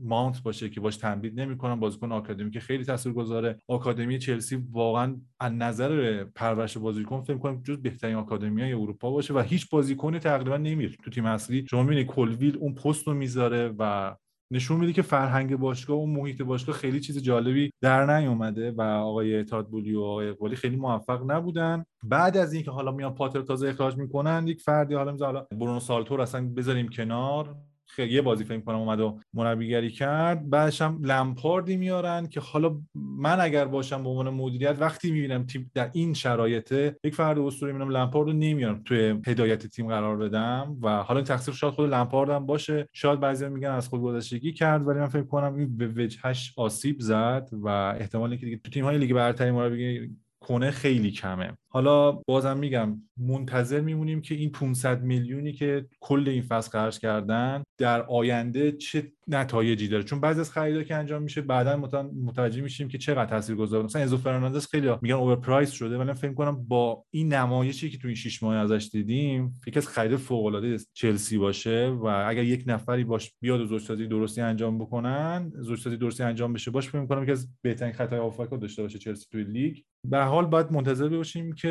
[0.00, 3.57] ماونت باشه که باش تمدید نمی‌کنن بازیکن آکادمی که خیلی تاثیرگذاره.
[3.68, 9.34] آکادمی چلسی واقعا از نظر پرورش بازیکن فکر کنم جز بهترین آکادمی های اروپا باشه
[9.34, 11.66] و هیچ بازیکنی تقریبا نمیره تو تیم اصلی.
[11.70, 14.14] شما می‌بینید کلویل اون پست رو می‌ذاره و
[14.50, 19.44] نشون میده که فرهنگ باشگاه و محیط باشگاه خیلی چیز جالبی در نیومده و آقای
[19.44, 21.84] تادبولی و آقای اقبالی خیلی موفق نبودن.
[22.02, 26.20] بعد از اینکه حالا میان پاتر تازه اخراج می‌کنن یک فردی حالا حالا برونو سالتور
[26.20, 27.56] اصلا بذاریم کنار.
[27.98, 30.50] یه بازی فکر کنم اومد و مربیگری کرد.
[30.50, 35.70] بعدش هم لمپاردی میارن که حالا من اگر باشم به عنوان مدیریت وقتی می‌بینم تیم
[35.74, 40.76] در این شرایطه یک فرد اسطوره می‌بینم لمپارد رو نمیارم توی هدایت تیم قرار بدم
[40.82, 42.88] و حالا این تقصیر شاید خود لمپارد هم باشه.
[42.92, 47.00] شاید بعضی میگن از خود گذشتگی کرد ولی من فکر کنم این به وجهش آسیب
[47.00, 50.10] زد و احتمالی که دیگه تو تیم های لیگ برتری مربی
[50.40, 51.52] کنه خیلی کمه.
[51.70, 57.62] حالا بازم میگم منتظر میمونیم که این 500 میلیونی که کل این فصل خرج کردن
[57.78, 61.76] در آینده چه نتایجی داره؟ چون بعضی از خریدها که انجام میشه بعدا
[62.24, 66.64] متوجه میشیم که چقدر تاثیرگذار مثلا انزو فرناندز خیلی میگن overprice شده ولی فکر کنم
[66.64, 70.76] با این نمایشی که تو این 6 ماه ازش دیدیم یکی از خرید فوق العاده
[70.92, 76.22] چلسی باشه و اگر یک نفری باش بیاد و زوجسازی درستی انجام بکنن زوجسازی درستی
[76.22, 79.44] انجام بشه باش فکر کنم که از بهترین خطای هافبک را داشته باشه چلسی توی
[79.44, 79.76] لیگ.
[80.04, 81.67] به حال باید منتظر باشیم که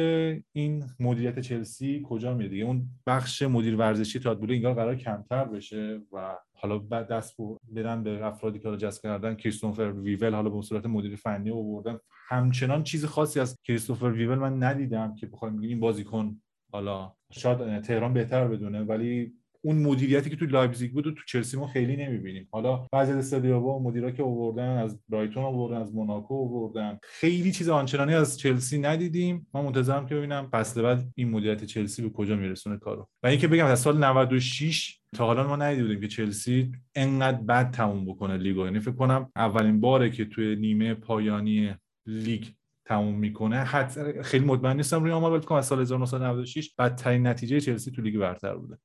[0.53, 6.01] این مدیریت چلسی کجا میره دیگه؟ اون بخش مدیر ورزشی تادبولی انگار قرار کمتر بشه
[6.11, 7.35] و حالا بعد دست
[7.75, 11.99] بدن به افرادی که رو جذب کردن کریستوفر ویول حالا به صورت مدیر فنی آوردن.
[12.27, 16.41] همچنان چیز خاصی از کریستوفر ویول من ندیدم که بخوام بگیم این بازیکن
[16.71, 21.57] حالا شاید تهران بهتر بدونه ولی اون مدیریتی که تو لایپزیگ بود و تو چلسی
[21.57, 22.47] ما خیلی نمی‌بینیم.
[22.51, 26.99] حالا بعضی از استادیوما مدیرا که آوردن از برایتون آوردن از موناکو آوردن.
[27.03, 29.47] خیلی چیز آنچنانی از چلسی ندیدیم.
[29.53, 33.07] ما منتظرم که ببینم فصل بعد این مدیریت چلسی به کجا میرسونه کارو.
[33.23, 37.71] و اینکه بگم از سال 96 تا حالا ما ندیده بودیم که چلسی انقدر بد
[37.71, 38.65] تموم بکنه لیگو.
[38.65, 42.43] یعنی فکر کنم اولین باره که توی نیمه پایانی لیگ
[42.85, 43.57] تموم می‌کنه.
[43.57, 48.17] حتی خیلی مطمئن نیستم روی آمار ولی از سال 1996 بدترین نتیجه چلسی تو لیگ
[48.17, 48.77] برتر بوده.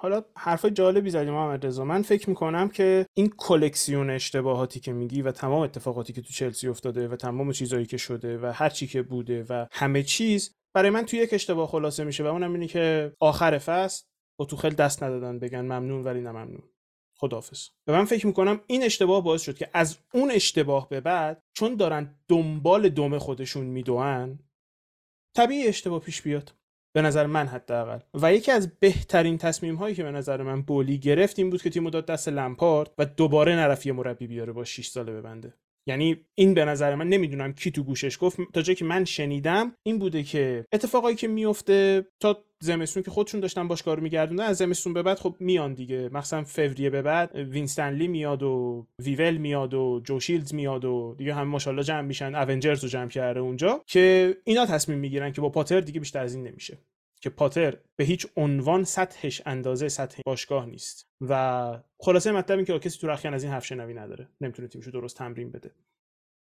[0.00, 1.84] حالا حرف جالبی زدیم محمد رضا.
[1.84, 6.68] من فکر می‌کنم که این کلکسیون اشتباهاتی که میگی و تمام اتفاقاتی که تو چلسی
[6.68, 10.90] افتاده و تمام چیزهایی که شده و هر چی که بوده و همه چیز برای
[10.90, 14.04] من تو یک اشتباه خلاصه میشه و اونم اینه که آخر فصل
[14.38, 16.62] با توخل دست ندادن بگن ممنون ولی نه ممنون.
[17.16, 21.42] خدافظ و من فکر می‌کنم این اشتباه باعث شد که از اون اشتباه به بعد
[21.56, 24.38] چون دارن دنبال دم خودشون میدوئن
[25.36, 26.52] طبیعی اشتباه پیش بیاد.
[26.92, 27.98] به نظر من حداقل.
[28.14, 31.70] و یکی از بهترین تصمیم هایی که به نظر من بولی گرفت این بود که
[31.70, 35.54] تیمو داد دست لمپارد و دوباره نرفت یه مربی بیاره با 6 ساله ببنده
[35.86, 39.72] یعنی این به نظر من نمی‌دونم کی تو گوشش گفت تا جایی که من شنیدم
[39.82, 44.56] این بوده که اتفاقایی که میفته تا زمستون که خودشون داشتن باش کارو میگردوندن از
[44.56, 46.08] زمستون به بعد خب میان دیگه.
[46.12, 51.34] مثلا فوریه به بعد وینستنلی میاد و ویول میاد و جو شیلدز میاد و دیگه
[51.34, 55.48] هم ماشاءالله جمع میشن Avengers رو جمع کرده اونجا که اینا تصمیم می‌گیرن که با
[55.48, 56.78] پاتر دیگه بیشتر از این نمیشه.
[57.20, 61.08] که پاتر به هیچ عنوان سطحش اندازه سطح باشگاه نیست.
[61.20, 64.28] و خلاصه مطلب این که کسی تو رخیان از این حرف شنوی نداره.
[64.40, 65.70] نمی‌تونه تیمشو درست تمرین بده.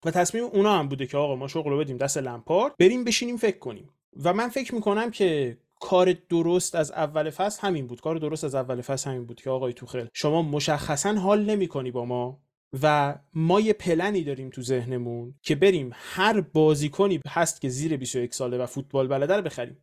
[0.06, 3.38] و تصمیم اونا هم بوده که آقا ما شغل رو بدیم دست لمپارد بریم بشینیم
[3.38, 3.90] فکر کنیم.
[4.24, 8.02] و من فکر می‌کنم که کار درست از اول فصل همین بود.
[8.02, 12.06] کار درست از اول فصل همین بود که آقای توخل شما مشخصا حال نمی‌کنی با
[12.06, 12.42] ما
[12.84, 18.34] و ما یه پلنی داریم تو ذهنمون که بریم هر بازیکنی هست که زیر 21
[18.34, 19.78] ساله و فوتبال بلده رو بخریم.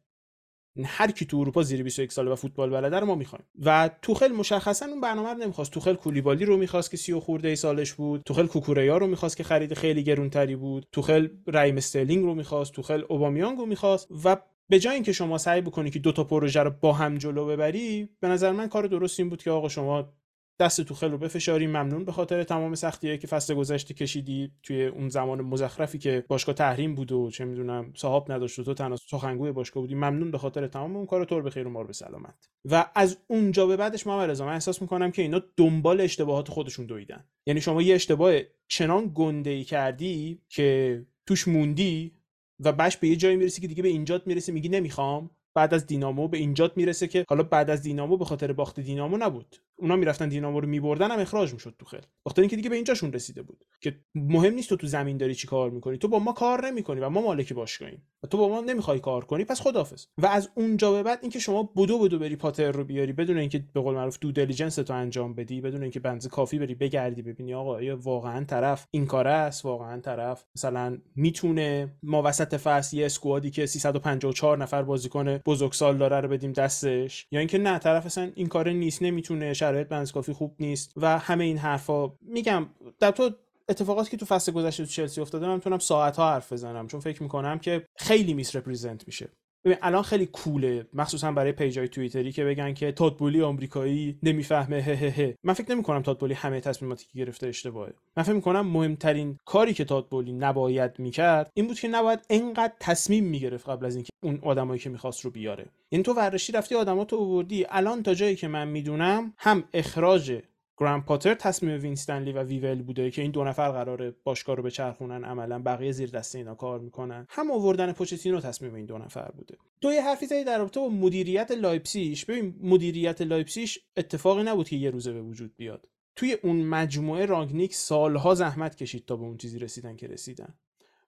[0.85, 3.45] هر کی تو اروپا زیر 21 ساله و فوتبال بلده رو ما می‌خوایم.
[3.65, 5.71] و توخل مشخصا اون برنامه رو نمی‌خواست.
[5.71, 8.23] توخل کولیبالی رو می‌خواست که 30 خورده ای سالش بود.
[8.27, 10.87] توخل کوکوریا رو می‌خواست که خرید خیلی گرونتری بود.
[10.93, 12.73] توخل رایم استرلینگ رو می‌خواست.
[12.73, 14.37] توخل اوبامیانگ رو می‌خواست و
[14.71, 18.09] به جای اینکه شما سعی بکنی که دو تا پروژه رو با هم جلو ببری
[18.21, 20.13] به نظر من کار درست این بود که آقا شما
[20.61, 21.67] دست تو خلو بفشاری.
[21.67, 26.55] ممنون به خاطر تمام سختیایی که فصل گذشته کشیدی توی اون زمان مزخرفی که باشگاه
[26.55, 29.95] تحریم بود و چه می‌دونم صاحب نداشت و تو تنها سخنگوی باشگاه بودی.
[29.95, 32.49] ممنون به خاطر تمام اون کار تو به خیر و مار به سلامت.
[32.65, 36.87] و از اونجا به بعدش محمد رضا من احساس می‌کنم که اینا دنبال اشتباهات خودشون
[36.87, 37.25] دویدن.
[37.47, 38.35] یعنی شما یه اشتباه
[38.69, 42.20] چنان گنده ای کردی که توش موندی
[42.61, 45.31] و بش به یه جایی می‌رسی که دیگه به اینجات می‌رسی میگی نمی‌خوام.
[45.55, 49.17] بعد از دینامو به اینجات می‌رسه که حالا بعد از دینامو به خاطر باخت دینامو
[49.17, 49.57] نبود.
[49.77, 52.07] اونا می‌رفتن دینامو رو میبردن هم اخراج می‌شد تو خیل.
[52.27, 53.65] وقتی اینکه دیگه به اینجاشون رسیده بود.
[53.81, 55.99] که مهم نیست تو تو زمین داری چی کار می‌کنی.
[55.99, 58.03] تو با ما کار نمی‌کنی و ما مالک باشگاهیم.
[58.23, 61.39] و تو با ما نمی‌خوای کار کنی پس خدافظ و از اونجا به بعد اینکه
[61.39, 64.93] شما بدو بدو بری پاتر رو بیاری بدون اینکه به قول معروف due diligence تو
[64.93, 69.31] انجام بدی بدون اینکه بنز کافی بری بگردی ببینی آقا آیا واقعا طرف این کاره
[69.31, 75.40] است؟ واقعا طرف مثلا می‌تونه ما وسط فصل یه squad ی که 354 نفر بازیکن
[75.47, 79.89] بزرگسال داره رو بدیم دستش یا اینکه نه طرف اصلا این کار نیست نمی‌تونه شرایط
[79.89, 82.09] بنز کافی خوب نیست و همه این حرفا.
[82.21, 82.67] میگم
[83.01, 83.31] در تو
[83.69, 87.01] اتفاقاتی که تو فصل گذشته تو چلسی افتاده من می‌تونم ساعت ها حرف بزنم چون
[87.01, 89.29] فکر می‌کنم که خیلی میس رپرزنت میشه.
[89.65, 94.93] ببین الان خیلی کوله مخصوصا برای پیجای توییتری که بگن که تادبولی آمریکایی نمی‌فهمه هه
[94.93, 97.93] هه من فکر نمی کنم تادبولی همه تصمیماتی که گرفته اشتباهه.
[98.17, 103.25] من فکر می‌کنم مهمترین کاری که تادبولی نباید می‌کرد این بود که نباید انقدر تصمیم
[103.25, 105.67] می‌گرفت قبل از اینکه اون آدمایی که می‌خواست رو بیاره.
[105.93, 107.67] یعنی تو ورشی رفتی آدماتو آوردی.
[107.69, 110.43] الان تا جایی که من می‌دونم هم اخراج
[110.81, 115.25] گرام پاتر تصمیم وینستنلی و ویول بوده که این دو نفر قراره باشگاه رو بچرخونن
[115.25, 117.27] عملا بقیه زیر دست اینا کار می‌کنن.
[117.31, 119.57] هم آوردن پوچتینو تصمیم این دو نفر بوده.
[119.81, 124.77] تو یه حرفی زدی در رابطه با مدیریت لایپسیش ببین مدیریت لایپسیش اتفاقی نبود که
[124.77, 125.89] یه روزه به وجود بیاد.
[126.17, 130.55] توی اون مجموعه راگنیک سالها زحمت کشید تا به اون چیزی رسیدن که رسیدن.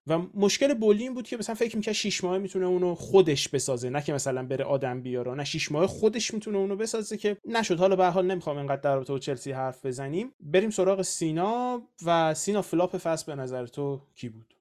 [0.07, 3.90] و مشکل بولی این بود که مثلا فکر می‌کرد شیش ماه می‌تونه اونو خودش بسازه.
[3.90, 7.78] نه که مثلا بره آدم بیاره نه شیش ماه خودش می‌تونه اونو بسازه که نشد.
[7.78, 10.32] حالا به حال نمی‌خوام اینقدر در رابطه چلسی حرف بزنیم.
[10.40, 14.55] بریم سراغ سینا و سینا flop فصل به نظر تو کی بود؟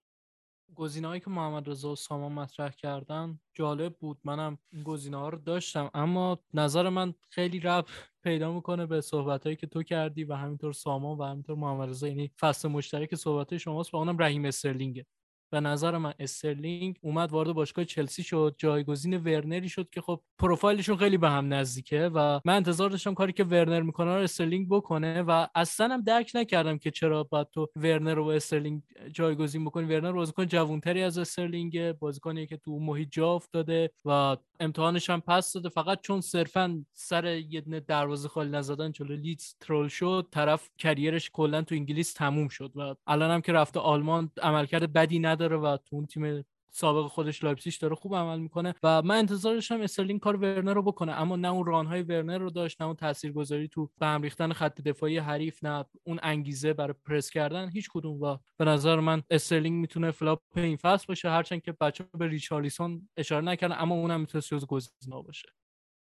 [0.76, 4.18] گزینه‌هایی که محمد رضا و سامان مطرح کردن جالب بود.
[4.24, 5.90] منم این گزینه رو داشتم.
[5.94, 7.86] اما نظر من خیلی ربط
[8.24, 12.08] پیدا می‌کنه به صحبت که تو کردی و همینطور سامان و همینطور محمد رضا.
[12.08, 15.06] یعنی فصل مشترک صحبت شماست و اونم رحیم استرلینگه.
[15.52, 20.98] به نظر من استرلینگ اومد وارد باشگاه چلسی شد جایگزین ورنری شد که خب پروفایلشون
[20.98, 25.22] خیلی به هم نزدیکه و من انتظار داشتم کاری که ورنر می‌کنه رو استرلینگ بکنه
[25.22, 28.82] و اصلا هم درک نکردم که چرا باید تو ورنر رو استرلینگ
[29.12, 29.86] جایگزین بکنی.
[29.86, 35.54] ورنر بازیکن جوونتری از استرلینگ بازیکنی که تو محیط جا افتاده و امتحانش هم پس
[35.54, 35.70] داده.
[35.70, 41.30] فقط چون صرفا سر یه دروازه خالی نزدن جلو لیدز troll شد طرف career ش
[41.34, 45.41] کلا تو انگلیس تموم شد و الان هم که رفته آلمان عملکرد بدی نداره.
[45.48, 48.76] و تو اون تیم سابق خودش لایپزیگ داره خوب عمل می‌کنه.
[48.84, 52.38] و من انتظار داشتم استرلینگ کار ورنر رو بکنه اما نه اون run های ورنر
[52.38, 56.74] رو داشت نه اون تاثیرگذاری تو به هم ریختن خط دفاعی حریف نه اون انگیزه
[56.74, 58.22] برای پرس کردن هیچ کدوم.
[58.22, 63.10] و به نظر من استرلینگ می‌تونه flop این فصل باشه هرچند که بچه به ریچارلیسون
[63.18, 65.50] اشاره نکردن اما اونم می‌تونه جز گزینه باشه.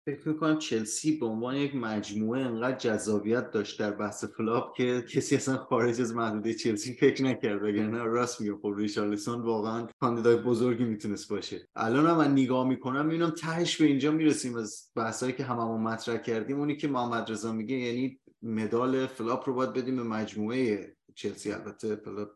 [0.05, 5.35] فکر می‌کنم چلسی به عنوان یک مجموعه انقدر جذابیت داشت در بحث flop که کسی
[5.35, 10.83] اصلا خارج از محدوده چلسی فکر نکرد وگرنه راست میگه خب ریشارلیسون واقعا کاندیدای بزرگی
[10.83, 11.67] می‌تونست باشه.
[11.75, 14.55] الان هم من نگاه می‌کنم می‌بینم تهش به اینجا می‌رسیم.
[14.55, 19.55] از بحثایی که هممون مطرح کردیم اونی که محمد رضا میگه یعنی مدال فلاپ رو
[19.55, 21.51] باید بدیم به مجموعه چلسی.
[21.51, 22.29] البته flop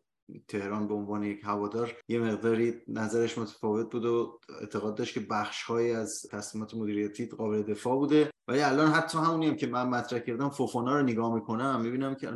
[0.47, 5.91] تهران به عنوان یک هوادار یه مقداری نظرش متفاوت بود و اعتقاد داشت که بخشهایی
[5.91, 8.29] از تصمیمات مدیریتی قابل دفاع بوده.
[8.47, 12.29] ولی الان حتی همونی هم که من مطرح کردم فوفانا رو نگاه می‌کنم می‌بینم که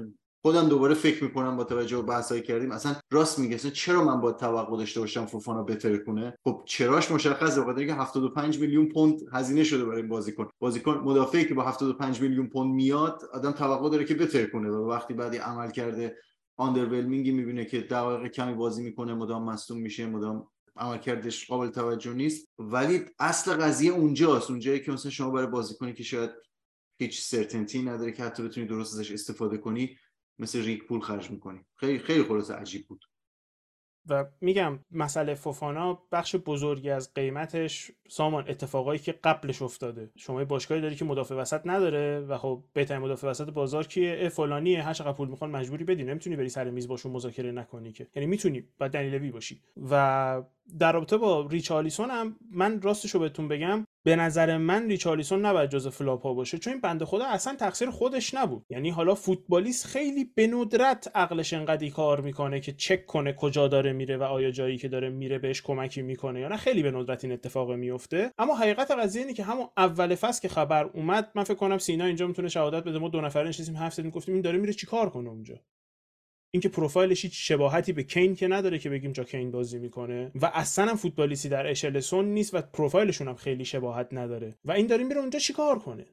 [0.43, 4.31] خودم دوباره فکر می‌کنم با توجه به بحثایی کردیم اصلا راست میگه چرا من با
[4.31, 9.63] توقع داشته باشم فوفانا بهتر کنه؟ خب چراش مشخصه بخاطر اینکه 75 میلیون پوند هزینه
[9.63, 10.49] شده برای بازیکن.
[10.59, 14.89] بازیکن مدافعی که با 75 میلیون پوند میاد آدم توقع داره که بهتر کنه و
[14.89, 16.17] وقتی بعدی عمل کرده
[16.57, 22.47] آندرولمینگی می‌بینه که دقایق کمی بازی می‌کنه مدام مصدوم میشه مدام عملکردش قابل توجه نیست.
[22.59, 24.49] ولی اصل قضیه اونجاست.
[24.49, 26.31] اونجایی که مثلا شما برای بازیکنی که شاید
[26.99, 29.97] هیچ سرتنتی نداره که حتی بتونی درست ازش استفاده کنی
[30.39, 31.65] مثل ریک پول خرج می‌کنی.
[31.75, 33.10] خیلی خیلی خلاص عجیب بود.
[34.09, 40.09] و میگم مسئله فوفانا بخش بزرگی از قیمتش سامان اتفاقایی که قبلش افتاده.
[40.15, 44.83] شما باشگاهی داری که مدافع وسط نداره و خب بهترین مدافع وسط بازار کیه؟ فلانیه.
[44.83, 46.03] هر چقدر پول می‌خوان مجبوری بدی.
[46.03, 48.07] نمی‌تونی بری سر میز باشون مذاکره نکنی که.
[48.15, 49.61] یعنی می‌تونی با دنیلوی باشی.
[49.89, 50.43] و
[50.79, 55.69] در رابطه با ریچارلیسون هم من راستش رو بهتون بگم به نظر من ریچارلیسون نباید
[55.69, 58.65] جز flop ها باشه چون این بنده خدا اصلا تقصیر خودش نبود.
[58.69, 63.93] یعنی حالا فوتبالیست خیلی به ندرت عقلش انقدی کار می‌کنه که چک کنه کجا داره
[63.93, 66.57] میره و آیا جایی که داره میره بهش کمکی می‌کنه یا نه.
[66.57, 70.49] خیلی به ندرت این اتفاق میفته اما حقیقت قضیه اینه که همون اول فصل که
[70.49, 72.99] خبر اومد من فکر کنم سینا اینجا می‌تونه شهادت بده.
[72.99, 75.55] ما دو نفره نشستیم زدیم گفتیم این داره میره چیکار کنه اونجا؟
[76.53, 80.51] اینکه پروفایلش هیچ شباهتی به کین که نداره که بگیم جا کین بازی می‌کنه و
[80.53, 85.07] اصلا هم فوتبالیستی در اشلسون نیست و پروفایلشون هم خیلی شباهت نداره و این داریم
[85.07, 86.05] میره اونجا چیکار کنه؟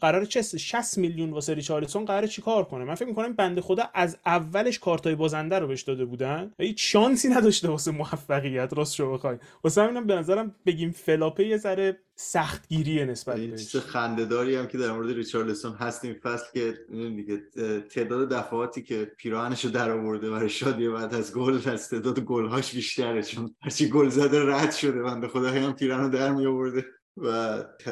[0.00, 4.18] قرار چه 60 میلیون واسه ریچارلسون قرار چیکار کنه؟ من فکر می‌کنم بنده خدا از
[4.26, 6.52] اولش کارتای بازنده رو بهش داده بودن.
[6.58, 9.36] و هیچ شانسی نداشته واسه موفقیت راست شو بخوای.
[9.64, 13.72] واسه همینم به نظرم بگیم فلاپه یه ذره سختگیریه نسبت این بهش.
[13.72, 17.38] چیز خنده‌داری هم که در مورد ریچارلسون هست این فصل که دیگه
[17.80, 22.74] تعداد دفعاتی که پیراهنش رو در آورده برای شادی بعد از گل از تعداد گل‌هاش
[22.74, 25.02] بیشتره چون هرچی گل زده رد شده.
[25.02, 26.84] بنده خدا هم پیراهن رو در می آورده
[27.16, 27.26] و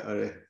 [0.07, 0.46] آره.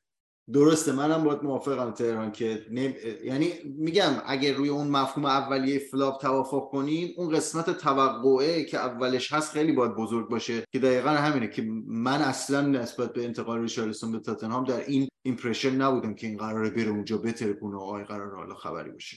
[0.53, 2.93] درسته منم باید موافقم تهران که نم...
[3.25, 9.33] یعنی میگم اگر روی اون مفهوم اولیه flop توافق کنیم اون قسمت توقعه که اولش
[9.33, 14.13] هست خیلی باید بزرگ باشه که دقیقا همینه که من اصلا نسبت به انتقال ریچارلسون
[14.13, 18.37] به تاتنهام در این impression نبودم که این قراره بره اونجا بترکونه و آی قرار
[18.37, 19.17] حالا خبری باشه.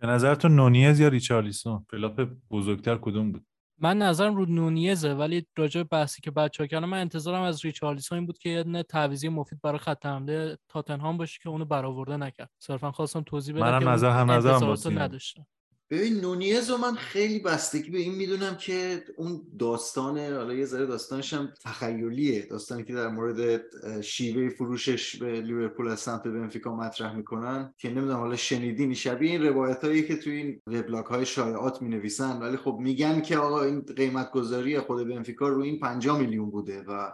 [0.00, 3.46] به نظر تو نونیز یا ریچارلیسون flop بزرگتر کدوم بود؟
[3.82, 8.26] من نظرم رو نونیزه ولی راجع بحثی که بچه‌ها کردن من انتظارم از ریچارلیسون این
[8.26, 12.92] بود که یه تعویضی مفید برای خط حمله تاتنهام باشه که اونو برآورده نکرد صرفا
[12.92, 14.98] خواستم توضیح بدم منم که نظر هم نظرم.
[14.98, 15.46] نداشتم
[15.92, 20.86] ببین نونیز رو من خیلی بستگی به این می‌دونم که اون داستان حالا یه ذره
[20.86, 22.46] داستانش هم تخیلیه.
[22.46, 23.62] داستانی که در مورد
[24.00, 29.42] شیوه فروشش به لیورپول از سمت بنفیکا مطرح می‌کنن که نمی‌دونم حالا شنیدین شبیه این
[29.42, 33.62] روایت هایی که توی این وبلاگ های شایعات می نویسن ولی خب میگن که آقا
[33.62, 37.12] این قیمت گذاری خود بنفیکا رو این 5 میلیون بوده و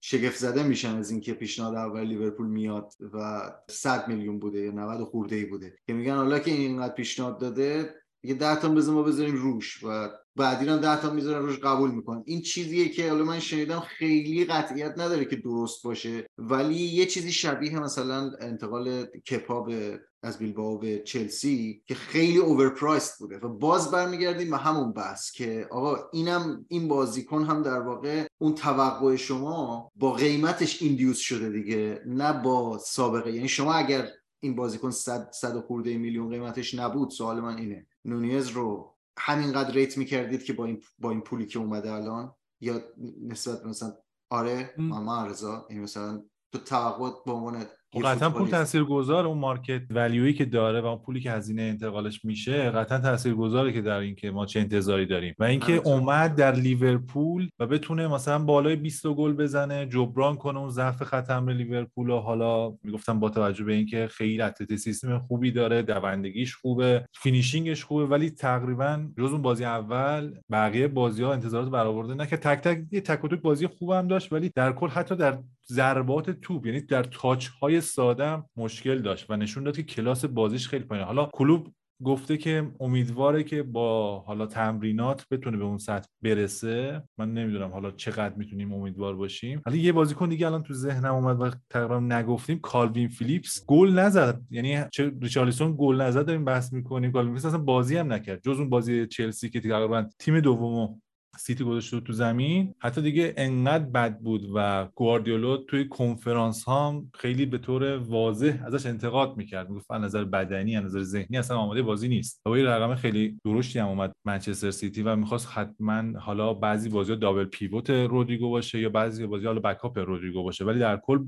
[0.00, 5.04] شگفت زده میشن از اینکه پیشنهاد اول لیورپول میاد و 100 میلیون بوده یا 90
[5.04, 5.74] خورده ای بوده.
[5.86, 10.08] که میگن حالا که اینقدر پیشنهاد داده یه ده تا بزن ما بذاریم روش و
[10.36, 12.22] بعدی هم ده تا می‌ذارن روش قبول می‌کنن.
[12.26, 17.32] این چیزیه که حالا من شنیدم خیلی قطعیت نداره که درست باشه ولی یه چیزی
[17.32, 23.90] شبیه مثلا انتقال کپا به از بیلبائو به چلسی که خیلی اوورپرایست بوده و باز
[23.90, 29.90] برمیگردیم به همون بحث که آقا اینم این بازیکن هم در واقع اون توقع شما
[29.96, 33.32] با قیمتش ایندیوس شده دیگه نه با سابقه.
[33.32, 34.08] یعنی شما اگر
[34.40, 37.86] این بازیکن 100 100 خورده میلیون قیمتش نبود سوال من اینه.
[38.08, 42.82] نونیز رو همینقدر rate می‌کردید که با این با این پولی که اومده الان؟ یا
[43.22, 43.92] نسبت مثلا
[44.30, 49.82] آره ماما رضا این مثلا تو توقع به عنوان خب قطعا پول تاثیرگذار اون market
[49.90, 53.98] value ای که داره و اون پولی که هزینه انتقالش میشه قطعا تاثیرگذاره که در
[53.98, 55.34] اینکه ما چه انتظاری داریم.
[55.38, 60.70] و اینکه اومد در لیورپول و بتونه مثلا بالای 20 گل بزنه جبران کنه اون
[60.70, 65.82] ضعف خط حمله لیورپول و حالا می‌گفتم با توجه به اینکه خیلی athleticism خوبی داره
[65.82, 71.68] دوندگیش خوبه finishing ش خوبه ولی تقریبا جز اون بازی اول بقیه بازی ها انتظارات
[71.70, 74.88] برآورده نه که تک تک یه تک و تک بازی خوبم داشت ولی در کل
[74.88, 75.38] حتی در
[75.72, 80.68] ضربات توپ یعنی در touch های ساده مشکل داشت و نشون داد که کلاس بازیش
[80.68, 81.06] خیلی پایینه.
[81.06, 81.68] حالا کلوب
[82.04, 87.02] گفته که امیدواره که با حالا تمرینات بتونه به اون سطح برسه.
[87.18, 89.62] من نمی‌دونم حالا چقدر می‌تونیم امیدوار باشیم.
[89.66, 93.64] ولی یه بازیکن دیگه الان تو ذهنم اومد و تقریبا نگفتیم کالوین فیلیپس.
[93.66, 94.40] گل نزد.
[94.50, 97.12] یعنی چه ریچارلیسون گل نزد داریم بحث می‌کنیم.
[97.12, 98.42] کالوین فیلیپس اصلا بازی هم نکرد.
[98.42, 100.98] جز اون بازی چلسی که تقریبا تیم دومو
[101.38, 102.74] سیتی گذاشته تو زمین.
[102.78, 108.86] حتی دیگه انقدر بد بود و گواردیولا توی کنفرانس ها خیلی به طور واضح ازش
[108.86, 109.70] انتقاد می‌کرد.
[109.70, 112.40] می‌گفت از نظر بدنی از نظر ذهنی اصلا آماده بازی نیست.
[112.46, 117.16] و یه رقم خیلی درشتی هم اومد منچستر سیتی و می‌خواست حتما حالا بعضی بازی
[117.16, 120.64] double pivot رودریگو باشه یا بعضی بازی حالا backup رودریگو باشه.
[120.64, 121.18] ولی در کل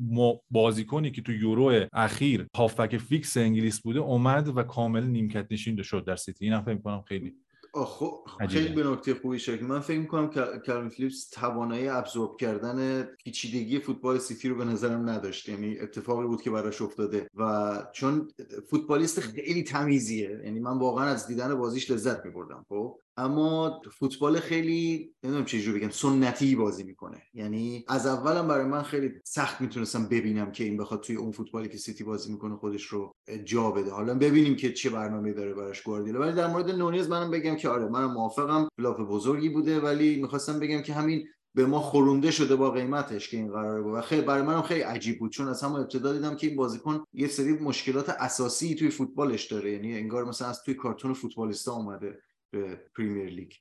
[0.51, 6.05] بازیکنی که تو یورو اخیر هافبک فیکس انگلیس بوده اومد و کامل نیمکت نشین شد
[6.05, 6.45] در سیتی.
[6.45, 7.35] اینم فکر خیلی
[7.75, 9.65] خب خیلی به نکته خوبی شکل.
[9.65, 15.09] من فکر می‌کنم که کارلین فلیپس توانایی ابزورب کردن پیچیدگی فوتبال سیتی رو به نظرم
[15.09, 15.49] نداشت.
[15.49, 18.29] یعنی اتفاقی بود که براش افتاده و چون
[18.71, 20.41] فوتبالیست خیلی تمیزیه.
[20.45, 25.91] یعنی من واقعا از دیدن بازیش لذت میبردم خب؟ اما فوتبال خیلی نمی‌دونم چه بگم
[25.91, 27.23] سنتی بازی می‌کنه.
[27.35, 31.69] یعنی از اولم برای من خیلی سخت می‌تونستم ببینم که این بخواد توی اون فوتبالی
[31.69, 33.13] که سیتی بازی می‌کنه خودش رو
[33.45, 33.91] جا بده.
[33.91, 36.21] حالا ببینیم که چه برنامه داره براش گواردیولا.
[36.21, 38.69] ولی در مورد نونیز منم بگم که آره منم موافقم.
[38.77, 43.37] flop بزرگی بوده ولی می‌خواستم بگم که همین به ما خورونده شده با قیمتش که
[43.37, 43.95] این قراره بود.
[43.95, 47.05] و خیلی برای منم خیلی عجیب بود چون از همون ابتدا دیدم که این بازیکن
[47.13, 49.73] یه سری مشکلات اساسی توی فوتبالش داره.
[49.73, 52.19] یعنی انگار مثلا از توی کارتون فوتبالیستا اومده.
[52.53, 53.53] به پریمیر لیگ.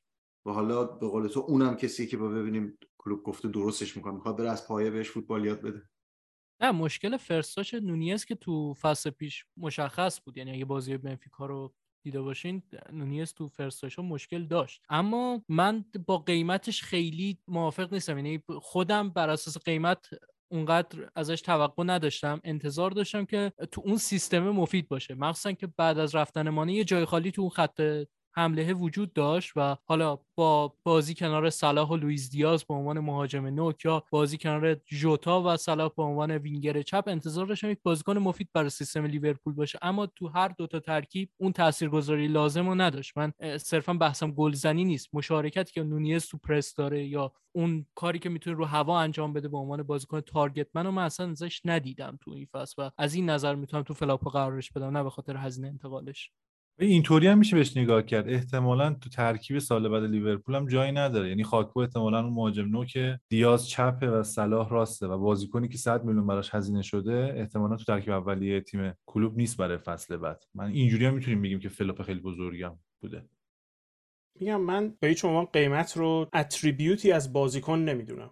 [0.45, 4.14] و حالا به قول تو اونم کسی که با ببینیم کلوب گفته درستش می‌کنه.
[4.14, 5.90] می‌خواد بره از پایه بهش فوتبال یاد بده.
[6.61, 10.38] نه مشکل first touch نونیز که تو فصل پیش مشخص بود.
[10.38, 12.64] یعنی اگه بازی بنفیکا رو دیده باشین
[12.94, 14.84] نونیز تو first touch ش مشکل داشت.
[14.90, 18.18] اما من با قیمتش خیلی موافق نیستم.
[18.18, 20.10] یعنی خودم بر اساس قیمت
[20.52, 22.41] اونقدر ازش توقع نداشتم.
[22.44, 25.16] انتظار داشتم که تو اون سیستم مفید باشه.
[25.16, 27.82] مخصوصا که بعد از رفتن مانه یه جای خالی تو اون خط
[28.31, 33.45] حمله وجود داشت و حالا با بازی کنار صلاح و لوئیس دیاز به عنوان مهاجم
[33.45, 38.18] نوک یا بازی کنار جوتا و صلاح به عنوان وینگر چپ انتظار داشتم یک بازیکن
[38.18, 39.80] مفید برای سیستم لیورپول باشه.
[39.81, 43.18] اما تو هر دوتا ترکیب اون تاثیرگذاری لازم رو نداشت.
[43.18, 45.10] من صرفا بحثم گلزنی نیست.
[45.14, 49.47] مشارکتی که نونیز تو پرس داره یا اون کاری که می‌تونه رو هوا انجام بده
[49.47, 53.14] به عنوان بازیکن target man و من اصلا ازش ندیدم تو این فصل و از
[53.14, 56.31] این نظر می‌تونم تو flop و قرارش بدم نه به خاطر هزینه انتقالش.
[56.80, 58.30] اینطوری هم میشه بهش نگاه کرد.
[58.30, 61.30] احتمالا تو ترکیب سال بعد لیورپول هم جایی نداره.
[61.30, 66.03] یعنی خاکپو احتمالا اون مهاجم نوکه دیاز چپه و صلاح راسته و بازیکنی که 100
[66.06, 70.43] میلیون براش هزینه شده احتمالا تو ترکیب اولیه تیم کلوب نیست برای فصل بعد.
[70.56, 73.26] من اینجوری هم می‌تونیم بگیم که flop خیلی بزرگم بوده.
[74.39, 78.31] میگم من به هیچ عنوان قیمت رو اتریبیوتی از بازیکن نمی‌دونم.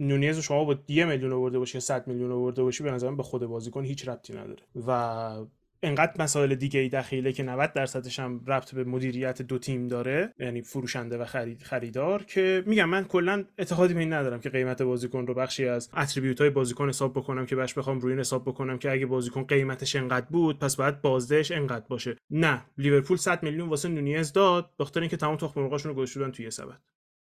[0.00, 3.22] نونیز شما با 10 میلیون آورده باشی یا 100 میلیون آورده باشی به نظرم به
[3.22, 4.62] خود بازیکن هیچ ربطی نداره.
[4.86, 5.46] و
[5.82, 10.34] انقدر مسائل دیگه ای دخیله که 90 درصدش هم ربط به مدیریت دو تیم داره
[10.38, 14.82] یعنی فروشنده و خرید خریدار که میگم من کلا اعتقادی به این ندارم که قیمت
[14.82, 18.42] بازیکن رو بخشی از اتریبیوت های بازیکن حساب بکنم که بهش بخوام روی این حساب
[18.44, 22.16] بکنم که اگه بازیکن قیمتش انقدر بود پس باید بازدهش انقدر باشه.
[22.30, 26.80] نه لیورپول 100 میلیون واسه نونیز داد بخاطر اینکه تمام تخم مرغاشون رو توی سبد.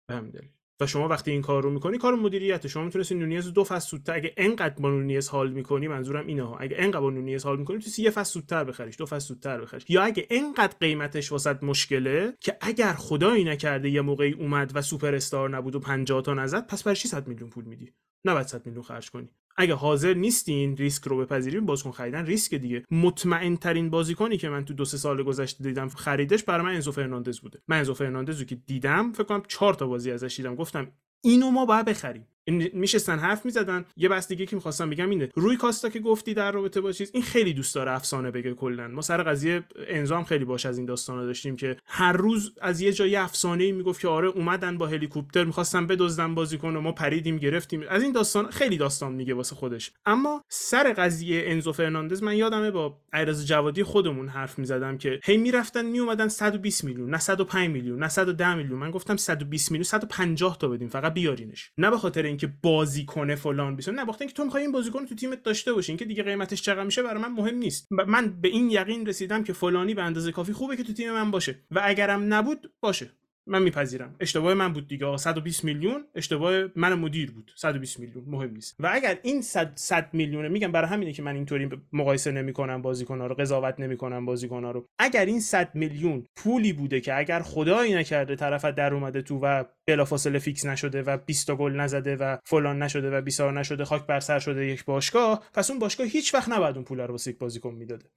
[0.09, 0.60] به همین دلیل.
[0.81, 4.15] و شما وقتی این کار رو می‌کنی کار مدیریت شما می‌تونستی نونیز دو فصل زودتر
[4.15, 6.59] اگه انقدر با نونیز حال می‌کنی منظورم اینه ها.
[6.59, 9.85] اگه انقدر با نونیز حال می‌کنی تو یه فصل زودتر بخریش دو فصل زودتر بخریش.
[9.89, 15.15] یا اگه انقدر قیمتش واست مشکله که اگر خدایی نکرده یه موقعی اومد و سوپر
[15.15, 17.93] استار نبود و 50 تا نزد پس برای 100 میلیون پول میدی؟
[18.25, 19.29] نه 100 میلیون خرج کنی.
[19.57, 22.85] اگه حاضر نیستین ریسک رو بپذیرین بازیکن خریدن ریسک دیگه.
[22.91, 26.93] مطمئن ترین بازیکنی که من تو دو سه سال گذشته دیدم خریدش برای من انزو
[26.93, 27.63] فرناندز بوده.
[27.69, 30.55] من انزو فرناندز رو که دیدم فکر کنم 4 تا بازی ازش دیدم.
[30.55, 32.27] گفتم اینو ما باید بخریم.
[32.73, 33.85] میشستن حرف می‌زدن.
[33.97, 35.29] یه بحث دیگه که می‌خواستم بگم اینه.
[35.35, 38.89] روی کاستا که گفتی در رابطه با چیز این خیلی دوست داره افسانه بگه کلا.
[38.89, 42.81] ما سر قضیه انزو هم خیلی باش از این داستانا داشتیم که هر روز از
[42.81, 46.93] یه جای افسانه ای می‌گفت که آره اومدن با هلیکوپتر می‌خواستن بدزدن بازیکن و ما
[46.93, 47.85] پریدیم گرفتیم.
[47.89, 49.93] از این داستان خیلی داستان میگه واسه خودش.
[50.07, 55.37] اما سر قضیه انزو فرناندز من یادمه با ایرز جوادی خودمون حرف می‌زدم که هی
[55.37, 58.79] می‌رفتن میومدن 120 میلیون نه 105 میلیون نه 110 میلیون.
[58.79, 61.71] من گفتم 120 میلیون 150 تا بدیم فقط بیارینش.
[61.79, 65.07] نه به خاطر اینکه بازی کنه فلان بیسون نه وقتی که تو می‌خوای این بازیکن
[65.07, 67.89] تو تیمت داشته باشین که دیگه قیمتش چقدر میشه برای من مهم نیست.
[67.91, 71.31] من به این یقین رسیدم که فلانی به اندازه کافی خوبه که تو تیم من
[71.31, 71.65] باشه.
[71.71, 73.20] و اگرم نبود باشه.
[73.51, 74.17] من میپذیرم.
[74.21, 77.53] اشتباه من بود دیگه 120 میلیون اشتباه من مدیر بود.
[77.57, 78.25] 120 میلیون.
[78.27, 78.77] مهم نیست.
[78.79, 83.27] و اگر این 100 100 میلیونه میگم برای همینه که من اینطوری مقایسه نمی‌کنم بازیکن‌ها
[83.27, 84.87] رو قضاوت نمی‌کنم بازیکن‌ها رو.
[84.99, 89.65] اگر این 100 میلیون پولی بوده که اگر خدایی نکرده طرف در اومده تو و
[89.89, 94.07] بلافاصله فیکس نشده و 20 تا گل نزده و فلان نشده و بیسار نشده خاک
[94.07, 97.31] بر سر شده یک باشگاه پس اون باشگاه هیچ وقت نباید اون پول رو واسه
[97.31, 98.11] یک بازیکن می‌داده.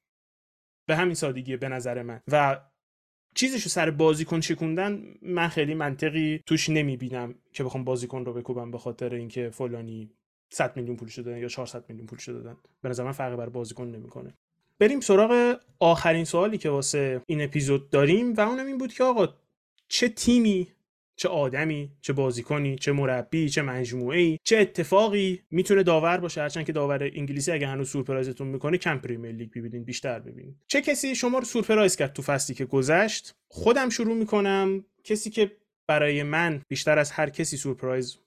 [0.87, 2.21] به همین سادگی به نظر من.
[2.31, 2.59] و
[3.33, 8.77] چیزشو سر بازیکن شکوندن من خیلی منطقی توش نمی‌بینم که بخوام بازیکن رو بکوبم به
[8.77, 10.09] خاطر اینکه فلانی
[10.49, 13.49] 100 میلیون پول شده یا 400 میلیون پول شده دادن به نظر من فرقی بر
[13.49, 14.33] بازیکن نمی‌کنه.
[14.79, 19.27] بریم سراغ آخرین سوالی که واسه این اپیزود داریم و اونم این بود که آقا
[19.87, 20.67] چه تیمی
[21.15, 26.41] چه آدمی چه بازیکنی چه مربی چه مجموعه چه اتفاقی می‌تونه داور باشه.
[26.41, 30.55] هرچند که داور انگلیسی اگه هنوز سورپرایزتون می‌کنه کم پریمیر لیگ ببینید بیشتر ببینید.
[30.67, 34.85] چه کسی شما رو سورپرایز کرد تو فصلی که گذشت؟ خودم شروع می‌کنم.
[35.03, 35.51] کسی که
[35.87, 38.17] برای من بیشتر از هر کسی سورپرایز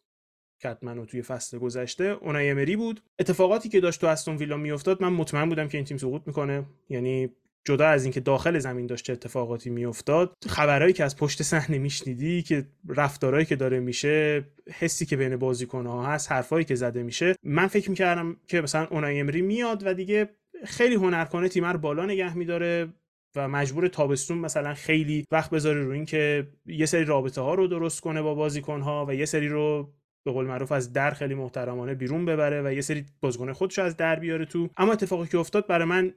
[0.60, 3.00] کرد منو توی فصل گذشته اونای امری بود.
[3.18, 6.66] اتفاقاتی که داشت تو استون ویلا میافتاد من مطمئن بودم که این تیم سقوط می‌کنه.
[6.88, 7.28] یعنی
[7.66, 12.66] جدا از اینکه داخل زمین داشته اتفاقاتی میافتاد خبرهایی که از پشت صحنه میشنیدی که
[12.88, 17.90] رفتارهایی که داره میشه حسی که بین بازیکنها هست حرفایی که زده میشه من فکر
[17.90, 20.28] می‌کردم که مثلا اونای امری میاد و دیگه
[20.64, 22.88] خیلی هنرکنه تیم رو بالا نگه میداره
[23.36, 28.00] و مجبور تابستون مثلا خیلی وقت بذاره رو اینکه یه سری رابطه ها رو درست
[28.00, 29.92] کنه با بازیکن ها و یه سری رو
[30.24, 33.96] به قول معروف از در خیلی محترمانه بیرون ببره و یه سری بازیکن خودش از
[33.96, 34.68] در بیاره تو.
[34.76, 36.14] اما اتفاقی که افتاد برای من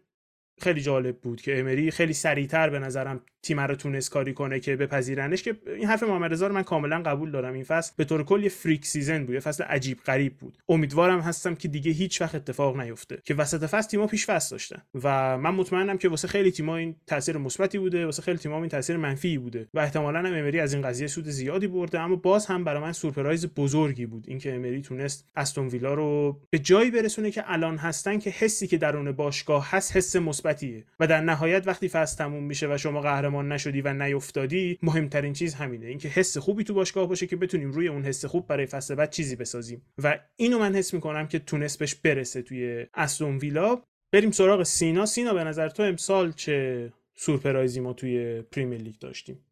[0.64, 4.76] خیلی جالب بود که امری خیلی سریعتر به نظرم تیم رو تونست کاری کنه که
[4.76, 7.54] بپذیرنش که این حرف محمد رضا رو من کاملا قبول دارم.
[7.54, 10.58] این فصل به طور کل یه freak season بود یه فصل عجیب غریب بود.
[10.70, 14.82] امیدوارم هستم که دیگه هیچ وقت اتفاق نیفته که وسط فصل تیم‌ها پیش فصل داشتن
[15.04, 18.70] و من مطمئنم که واسه خیلی تیم‌ها این تاثیر مثبتی بوده واسه خیلی تیم‌ها این
[18.70, 22.00] تاثیر منفی بوده و احتمالاً هم امری از این قضیه سود زیادی برده.
[22.00, 26.60] اما باز هم برای من سورپرایز بزرگی بود اینکه امری تونست استون ویلا رو به
[26.60, 30.16] جایی برسونه که الان هستن که حسی که درون باشگاه هست حس
[30.50, 30.86] مثبتیه.
[31.00, 35.54] و در نهایت وقتی فصل تموم میشه و شما قهرمان نشدی و نیفتادی مهمترین چیز
[35.54, 35.86] همینه.
[35.86, 39.12] اینکه حس خوبی تو باشگاه باشه که بتونیم روی اون حس خوب برای فصل بعد
[39.12, 39.82] چیزی بسازیم.
[40.04, 43.82] و اینو من حس می‌کنم که تونست بهش برسه توی استون ویلا.
[44.12, 45.06] بریم سراغ سینا.
[45.06, 49.46] سینا به نظر تو امسال چه سورپرایزی ما توی پریمیر لیگ داشتیم؟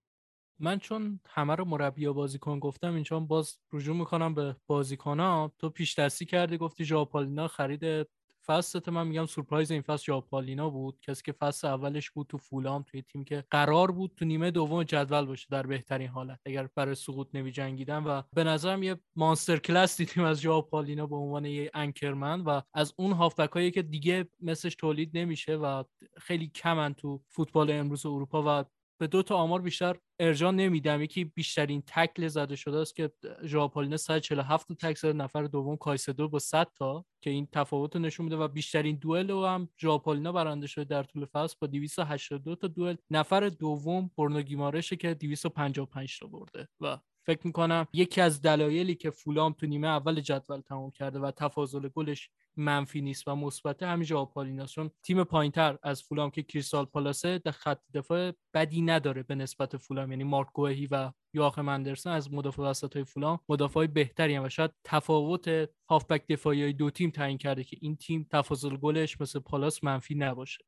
[0.60, 5.70] من چون همه رو مربی یا بازیکن گفتم اینجا باز رجوع می‌کنم به بازیکن تو
[5.70, 8.08] پیش دستی کردی گفتی ژاپالینا خرید
[8.48, 11.00] فصل من میگم سورپرایز این فصل ژاپالینا بود.
[11.02, 14.84] کسی که فصل اولش بود تو فولام توی تیم که قرار بود تو نیمه دوم
[14.84, 19.58] جدول باشه در بهترین حالت اگر برای سقوط نمی جنگیدن و به نظرم یه مانستر
[19.58, 24.76] کلاس دیدیم از ژاپالینا به عنوان یه انکرمن و از اون هافبک که دیگه مثلش
[24.76, 25.84] تولید نمیشه و
[26.18, 28.66] خیلی کمن تو فوتبال امروز اروپا و
[29.00, 31.02] به دو تا آمار بیشتر ارجاع نمیدم.
[31.02, 33.12] یکی بیشترین تکل زده شده است که
[33.44, 38.02] ژاپالینه 147 تا تکل زده نفر دوم کایسدو با 100 تا که این تفاوت رو
[38.02, 42.56] نشون میده و بیشترین دوئل رو هم ژاپالینا برنده شده در طول فصل با 282
[42.56, 42.96] تا دوئل.
[43.12, 49.10] نفر دوم برنو گیمارشه که 255 تا برده و فکر می‌کنم یکی از دلایلی که
[49.10, 54.04] فولام تو نیمه اول جدول تمام کرده و تفاضل گلش منفی نیست و مثبت همین
[54.04, 59.36] ژاپالیناست چون تیم پایینتر از فولام که کریستال پالاسه در خط دفاع بدی نداره به
[59.36, 60.12] نسبت فولام.
[60.12, 64.50] یعنی مارک گوهی و یاخ مندرسن از مدافع وسط های فولام مدافع بهتری هم و
[64.50, 69.40] شاید تفاوت هافبک دفاعی های دو تیم تعیین کرده که این تیم تفاضل گلش مثل
[69.40, 70.64] پالاس منفی نباشه.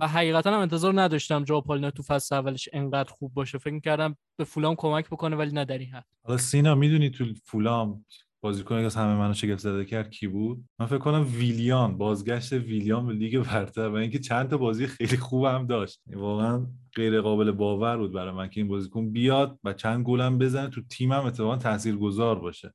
[0.00, 3.58] و حقیقتا هم انتظار نداشتم جاپالینا تو فصل اولش انقدر خوب باشه.
[3.58, 6.06] فکر کردم به فولام کمک بکنه ولی نه در این حد.
[6.24, 8.04] حالا سینا می‌دونی تو فولام
[8.42, 13.06] بازیکنی که همه منو شگفت زده کرد کی بود؟ من فکر کنم ویلیان بازگشت ویلیان
[13.06, 16.00] به لیگ برتر و اینکه چند تا بازی خیلی خوب هم داشت.
[16.12, 20.68] واقعا غیر قابل باور بود برای من که این بازیکن بیاد و چند گلم بزنه
[20.68, 22.74] تو تیمم اتفاقا تاثیرگذار باشه.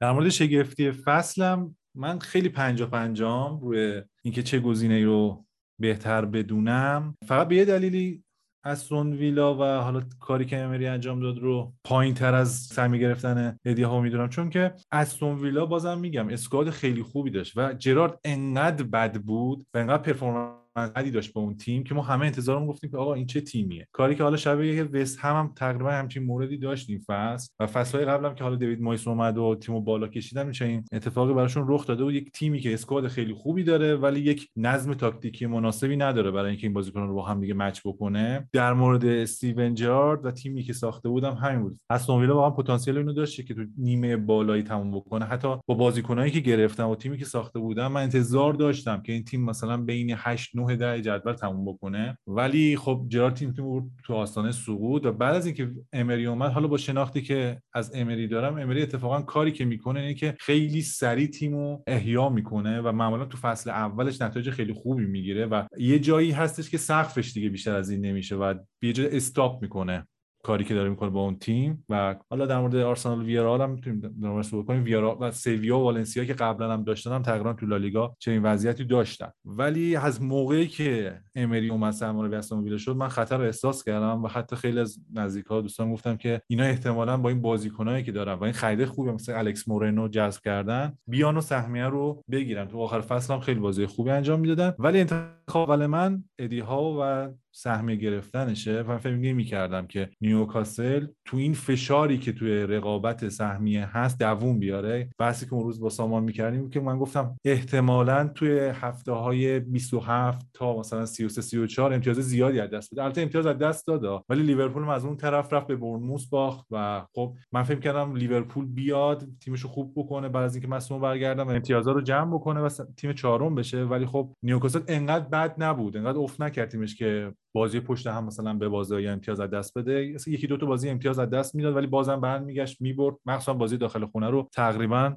[0.00, 5.44] در مورد شگفتی فصلم من خیلی پنجا پنجام روی اینکه چه گزینه رو
[5.80, 7.16] بهتر بدونم.
[7.26, 8.24] فقط به یه دلیلی
[8.64, 13.56] استون ویلا و حالا کاری که امری انجام داد رو پایین تر از سمی گرفتن
[13.66, 14.28] هدیه ها می‌دونم.
[14.28, 19.66] چون که استون ویلا بازم میگم squad خیلی خوبی داشت و جرارد انقدر بد بود
[19.74, 23.14] و انقدر performance بدی داشت با اون تیم که ما همه انتظارمون گفتیم که آقا
[23.14, 23.88] این چه تیمیه.
[23.92, 28.34] کاری که حالا شبیه وست هم, هم تقریبا همچین موردی داشتیم فصل و فصلهای قبلم
[28.34, 32.04] که حالا دیوید مویس اومد و تیمو بالا کشیدن میشه این اتفاقی براشون رخ داده
[32.04, 36.50] و یک تیمی که squad خیلی خوبی داره ولی یک نظم تاکتیکی مناسبی نداره برای
[36.50, 38.48] اینکه این بازیکنان رو با هم دیگه match بکنه.
[38.52, 41.80] در مورد استیون جرارد و تیمی که ساخته بودم همین بود.
[41.90, 45.24] استون ویلا واقعا پتانسیل اینو داشت که تو نیمه بالایی تموم بکنه.
[45.24, 49.24] حتی با بازیکنایی که گرفتم و تیمی که ساخته بودم من انتظار داشتم که این
[49.24, 52.18] تیم مثلا بین 8 9 10 جدول تموم بکنه.
[52.26, 56.68] ولی خب جرارد تیم تیم تو آستانه سقوط و بعد از اینکه امری اومد حالا
[56.68, 61.26] با شناختی که از امری دارم امری اتفاقا کاری که می‌کنه اینه که خیلی سریع
[61.26, 66.30] تیمو احیا می‌کنه و معمولا تو فصل اولش نتایج خیلی خوبی می‌گیره و یه جایی
[66.30, 70.06] هستش که سقفش دیگه بیشتر از این نمیشه و یه استاپ می‌کنه.
[70.42, 74.00] کاری که داره می‌کنه با اون تیم و حالا در مورد آرسنال ویارال هم می‌تونیم
[74.00, 74.84] در مورد صحبت کنیم.
[74.84, 78.84] ویارال و سیویا و والنسیا که قبلا هم داشتن هم تقریبا تو لالیگا چنین وضعیتی
[78.84, 79.30] داشتن.
[79.44, 84.24] ولی از موقعی که امری اومد سرمربی استون ویلا شد من خطر رو احساس کردم
[84.24, 88.34] و حتی خیلی از نزدیکا دوستان گفتم که اینا احتمالا با این بازیکنایی که دارن
[88.34, 92.68] و این خرید خوبی مثل الکس مورنو جذب کردن بیان و سهمیه رو بگیرن.
[92.68, 94.74] تو آخر فصل هم خیلی بازی خوبی انجام می‌دادن.
[94.78, 101.36] ولی انتخاب من ادی ها و سهمیه گرفتنشه و فکر نمی کردم که نیوکاسل تو
[101.36, 105.10] این فشاری که توی رقابت سهمیه هست دووم بیاره.
[105.18, 110.46] بحثی که اون روز با سامان می‌کردیم که من گفتم احتمالا توی هفته های 27
[110.52, 113.02] تا مثلا 33 34 امتیاز زیادی از دست بده.
[113.02, 117.06] البته امتیاز از دست داد ولی لیورپول از اون طرف رفت به برنموس باخت و
[117.14, 120.28] خب من فکر کردم لیورپول بیاد تیمشو خوب بکنه.
[120.28, 123.84] بعد از اینکه مصوم برگردم و امتیازا رو جمع بکنه و تیم چهارم بشه.
[123.84, 125.96] ولی خب نیوکاسل انقدر بد نبود.
[125.96, 130.14] انقدر افت نکرد تیمش که بازی پشت هم مثلا به بازی امتیاز از دست بده.
[130.26, 133.16] یکی دو تا بازی امتیاز از دست می‌داد ولی بازم برمیگشت می‌برد.
[133.26, 135.16] مخصوصا بازی داخل خونه رو تقریبا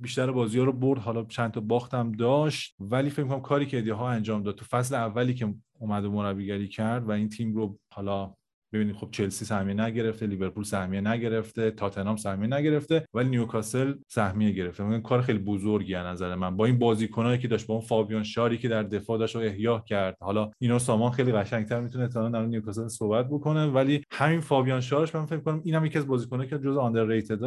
[0.00, 0.98] بیشتر بازی ها رو برد.
[0.98, 2.74] حالا چند تا باختم داشت.
[2.80, 6.68] ولی فکر کنم کاری که هاو انجام داد تو فصل اولی که اومد و مربیگری
[6.68, 8.34] کرد و این تیم رو حالا
[8.74, 14.84] ببینید خب چلسی سهمیه نگرفته لیورپول سهمیه نگرفته تاتنهام سهمیه نگرفته ولی نیوکاسل سهمیه گرفته.
[14.84, 16.56] این کار خیلی بزرگی از نظر من.
[16.56, 19.78] با این بازیکنایی که داشت با اون فابیان شاری که در دفاع داشت و احیا
[19.78, 20.16] کرد.
[20.20, 23.66] حالا اینو سامان خیلی قشنگتر می‌تونه تا در نیوکاسل صحبت بکنه.
[23.66, 27.38] ولی همین فابیان شارش من فکر کنم اینم یکی از بازیکنایی که جزء underrated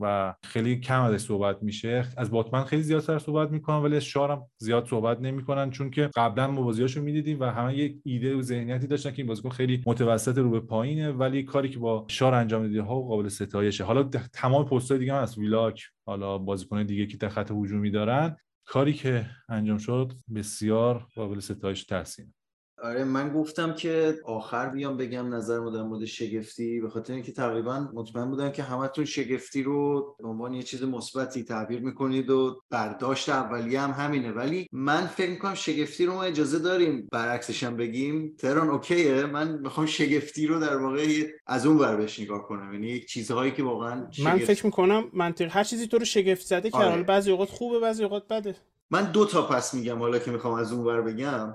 [0.00, 2.04] و خیلی کم ازش صحبت میشه.
[2.16, 5.70] از باتمن خیلی زیادتر صحبت می‌کنن ولی شارم زیاد صحبت نمی‌کنن.
[5.70, 9.26] چون که قبلا ما بازیاشو می‌دیدیم و همه یک ایده و ذهنیتی داشتن که این
[9.26, 13.28] بازیکن خیلی متوسط رو به پایینه ولی کاری که با شار انجام دیده ها قابل
[13.28, 13.84] ستایشه.
[13.84, 14.02] حالا
[14.32, 18.92] تمام پست‌های دیگه هم از ویلاک حالا بازیکن دیگه که در خط هجومی دارن کاری
[18.92, 22.32] که انجام شد بسیار قابل ستایش تحسین
[22.82, 27.88] آره من گفتم که آخر بیام بگم نظر در مورد شگفتی به خاطر اینکه تقریبا
[27.94, 33.28] مطمئن بودم که همتون شگفتی رو به عنوان یه چیز مثبتی تعبیر می‌کنید و برداشت
[33.28, 34.32] اولیه هم همینه.
[34.32, 38.34] ولی من فکر می‌کنم شگفتی رو ما اجازه داریم برعکسش هم بگیم.
[38.38, 39.26] تهران اوکیه.
[39.26, 41.06] من می‌خوام شگفتی رو در واقع
[41.46, 42.72] از اون ور بهش نگاه کنم.
[42.72, 44.28] یعنی چیزهایی که واقعا شگفت...
[44.28, 47.02] من فکر می‌کنم منطق هر چیزی تو رو شگفت زده که آره.
[47.02, 48.56] بعضی اوقات خوبه بعضی اوقات بده.
[48.90, 51.54] من دو تا پس میگم حالا که می‌خوام از اون ور بگم.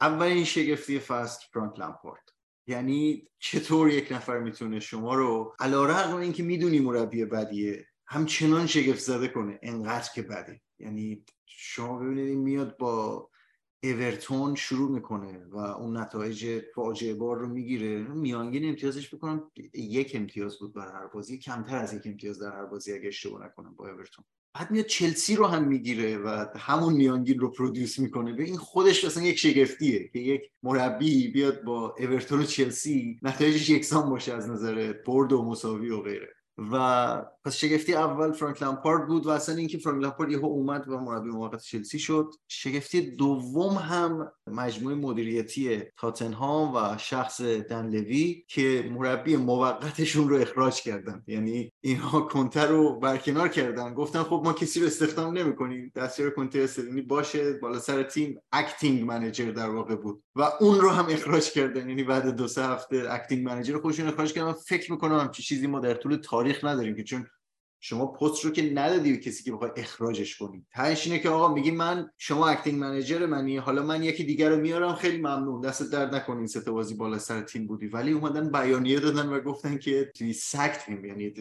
[0.00, 2.22] اولین شگفتی فست فرانک لمپارد.
[2.66, 9.00] یعنی چطور یک نفر می‌تونه شما رو علا رقم اینکه می‌دونی مربی بدیه همچنان شگفت
[9.00, 13.28] زده کنه انقدر که بده یعنی شما ببینید میاد با
[13.82, 17.98] اورتون شروع می‌کنه و اون نتایج فاجعه بار رو می‌گیره.
[17.98, 21.38] میانگین امتیازش بکنم یک امتیاز بود بر هر بازی.
[21.38, 24.24] کمتر از یک امتیاز در هر بازی اگه اشتباه نکنم با اورتون.
[24.54, 28.32] بعد میاد چلسی رو هم می‌گیره و همون میانگین رو پرودوس می‌کنه.
[28.32, 33.70] به این خودش مثلا یک شگفتیه که یک مربی بیاد با اورتون و چلسی نتایجش
[33.70, 36.34] یکسان باشه از نظر برد و مساوی و غیره.
[36.58, 40.98] و پس شگفتی اول فرانک لامپارد بود و اصلا اینکه فرانک لامپارد یهو اومد و
[40.98, 42.30] مربی موقت چلسی شد.
[42.48, 51.22] شگفتی دوم هم مجموعه مدیریتی تاتنهام و شخص دنلوی که مربی موقتشون رو اخراج کردن.
[51.26, 53.94] یعنی اینها کنتر رو برکنار کردن.
[53.94, 55.92] گفتن خب ما کسی رو استخدام نمی‌کنیم.
[55.96, 58.40] دستیار کنته استلینی باشه بالا سر تیم.
[58.52, 60.22] acting manager در واقع بود.
[60.36, 61.88] و اون رو هم اخراج کردن.
[61.88, 64.52] یعنی بعد دو سه هفته acting manager خودشون اخراج کردن.
[64.52, 67.26] فکر می‌کنم چه چیزی ما در طول تاریخ نداریم که چون
[67.80, 70.66] شما پست رو که ندادی به کسی که بخوای اخراجش کنی.
[70.72, 74.56] تهش اینه که آقا میگی من شما acting manager منی حالا من یکی دیگر رو
[74.56, 75.60] میارم خیلی ممنون.
[75.60, 77.86] دست درد نکنین سه بازی بالا سر تیم بودی.
[77.86, 81.34] ولی اومدن بیانیه دادن و گفتن که توی sacked هم یعنی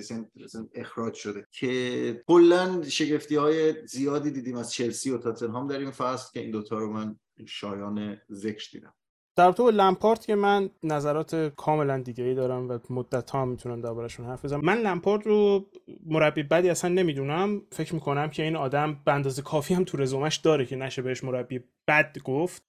[0.76, 1.48] اخراج شده.
[1.52, 6.52] که کلا شگفتی های زیادی دیدیم از چلسی و تاتنهام در این فصل که این
[6.52, 8.94] دوتا رو من شایان ذکر دیدم.
[9.38, 14.26] در تو لمپارت که من نظرات کاملا دیگه ای دارم و مدت ها می‌تونم دربارشون
[14.26, 14.62] حرف بزنم.
[14.64, 15.66] من لمپارت رو
[16.06, 17.62] مربی بدی اصلا نمی‌دونم.
[17.72, 21.24] فکر می‌کنم که این آدم به اندازه کافی هم تو رزومش داره که نشه بهش
[21.24, 22.64] مربی بد گفت.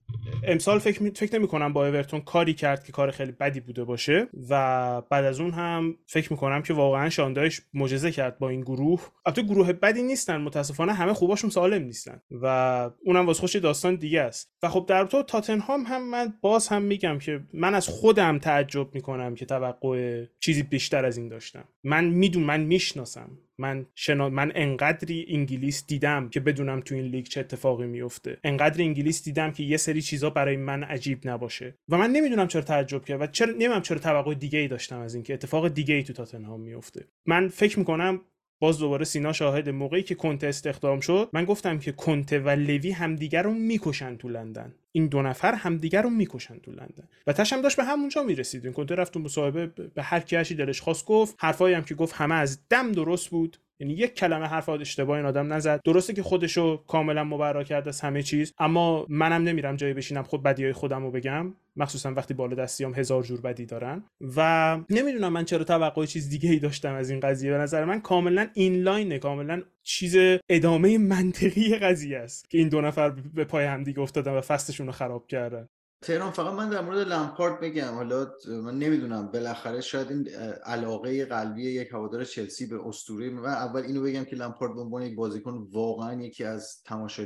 [0.45, 1.11] امسال فکر می...
[1.11, 5.24] فکر نمی کنم با اورتون کاری کرد که کار خیلی بدی بوده باشه و بعد
[5.24, 9.01] از اون هم فکر می‌کنم که واقعا شاندایش معجزه کرد با این گروه.
[9.27, 14.20] البته گروه بدی نیستن متاسفانه همه خوباشون سالم نیستن و اونم واسه خوش داستان دیگه
[14.20, 14.53] است.
[14.62, 18.94] و خب در تو تاتنهام هم من باز هم میگم که من از خودم تعجب
[18.94, 21.64] می‌کنم که توقع چیزی بیشتر از این داشتم.
[21.85, 23.30] من میدون من می‌شناسم.
[23.59, 24.28] من شنا...
[24.28, 29.51] من انقدری انگلیس دیدم که بدونم تو این لیگ چه اتفاقی میفته انقدر انگلیس دیدم
[29.52, 31.74] که یه سری چیزا برای من عجیب نباشه.
[31.89, 35.14] و من نمی‌دونم چرا تعجب کرد و چرا نمی‌دونم چرا توقع دیگه ای داشتم از
[35.14, 38.20] اینکه اتفاق دیگه ای تو تاتنهام میفته من فکر می‌کنم
[38.60, 42.90] باز دوباره سینا شاهد موقعی که کنته استخدام شد من گفتم که کنته و لوی
[42.90, 44.74] همدیگر رو می‌کشن تو لندن.
[44.93, 47.09] این دو نفر همدیگر رو می‌کشن تو لندن.
[47.26, 48.64] و تشم داشت به همونجا می‌رسید.
[48.64, 51.35] این کنته رفت تو مصاحبه به هر کی دلش خواست گفت.
[51.39, 53.56] حرفایی هم که گفت همه از دم درست بود.
[53.80, 55.80] یعنی یک کلمه حرف اشتباه این آدم نزد.
[55.84, 60.42] درسته که خودشو کاملا مبرا کرد از همه چیز اما منم نمیرم جایی بشینم خود
[60.42, 61.55] بدیای خودم رو بگم.
[61.76, 64.05] مخصوصا وقتی بالا دستیام هزار جور بدی دارن.
[64.36, 67.50] و نمی‌دونم من چرا توقع چیز دیگه ای داشتم از این قضیه.
[67.50, 70.16] به نظر من کاملا این لاینه کاملا چیز
[70.48, 74.92] ادامه منطقی قضیه است که این دو نفر به پای همدیگه افتادن و فستشون رو
[74.92, 75.68] خراب کردن.
[76.01, 80.29] تهران فقط من در مورد لمپارد بگم حالا من نمی‌دونم بالاخره شاید این
[80.65, 83.41] علاقه قلبی یک هوادار چلسی به اسطوره.
[83.41, 86.83] و اول اینو بگم که لمپارد به عنوان یک بازیکن واقعا یکی از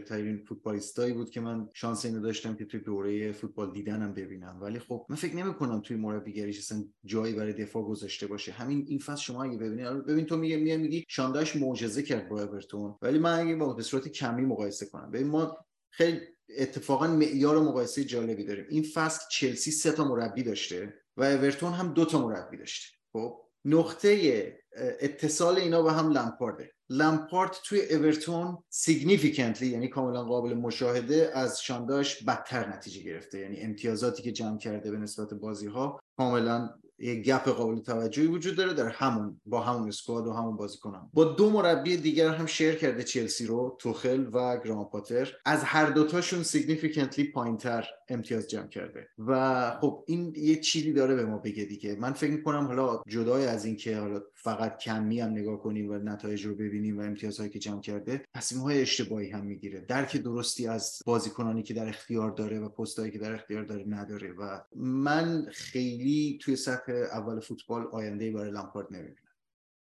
[0.06, 4.58] ترین فوتبالیستایی بود که من شانس اینو داشتم که توی دوره فوتبال دیدنم ببینم.
[4.60, 8.52] ولی خب من فکر نمی کنم توی مربیگریش اصلا جایی برای دفاع گذاشته باشه.
[8.52, 12.42] همین این فصل شما اگه ببینید ببین تو میگه میگه میگی شانداش معجزه کرد با
[12.42, 12.94] اورتون.
[13.02, 15.56] ولی من اگه با به صورت کمی مقایسه کنم ببین ما
[15.90, 16.20] خیلی
[16.58, 18.66] اتفاقا معیار مقایسه جالبی داریم.
[18.70, 22.96] این فصل چلسی سه تا مربی داشته و اورتون هم دو تا مربی داشته.
[23.12, 24.58] خب نقطه
[25.00, 26.72] اتصال اینا به هم لمپارده.
[26.88, 33.38] لمپارد توی اورتون significantly یعنی کاملا قابل مشاهده از شان دایش بدتر نتیجه گرفته.
[33.38, 38.56] یعنی امتیازاتی که جمع کرده به نسبت بازی ها کاملا یه gap قابل توجهی وجود
[38.56, 41.10] داره در همون با همون squad و همون بازیکنان.
[41.12, 45.32] با دو مربی دیگر هم share کرده چلسی رو توخل و گراهام پاتر.
[45.44, 49.08] از هر دوتاشون significantly پایینتر امتیاز جمع کرده.
[49.18, 51.96] و خب این یه چیزی داره به ما بگه دیگه.
[51.96, 56.46] من فکر می‌کنم حالا جدای از اینکه حالا فقط کمی هم نگاه کنیم و نتایج
[56.46, 59.80] رو ببینیم و امتیازهایی که جمع کرده تصمیم های اشتباهی هم می‌گیره.
[59.80, 64.32] درک درستی از بازیکنانی که در اختیار داره و پستایی که در اختیار داره نداره.
[64.32, 69.16] و من خیلی توی سطح اول فوتبال آینده برای لامپارد نمی‌بینم.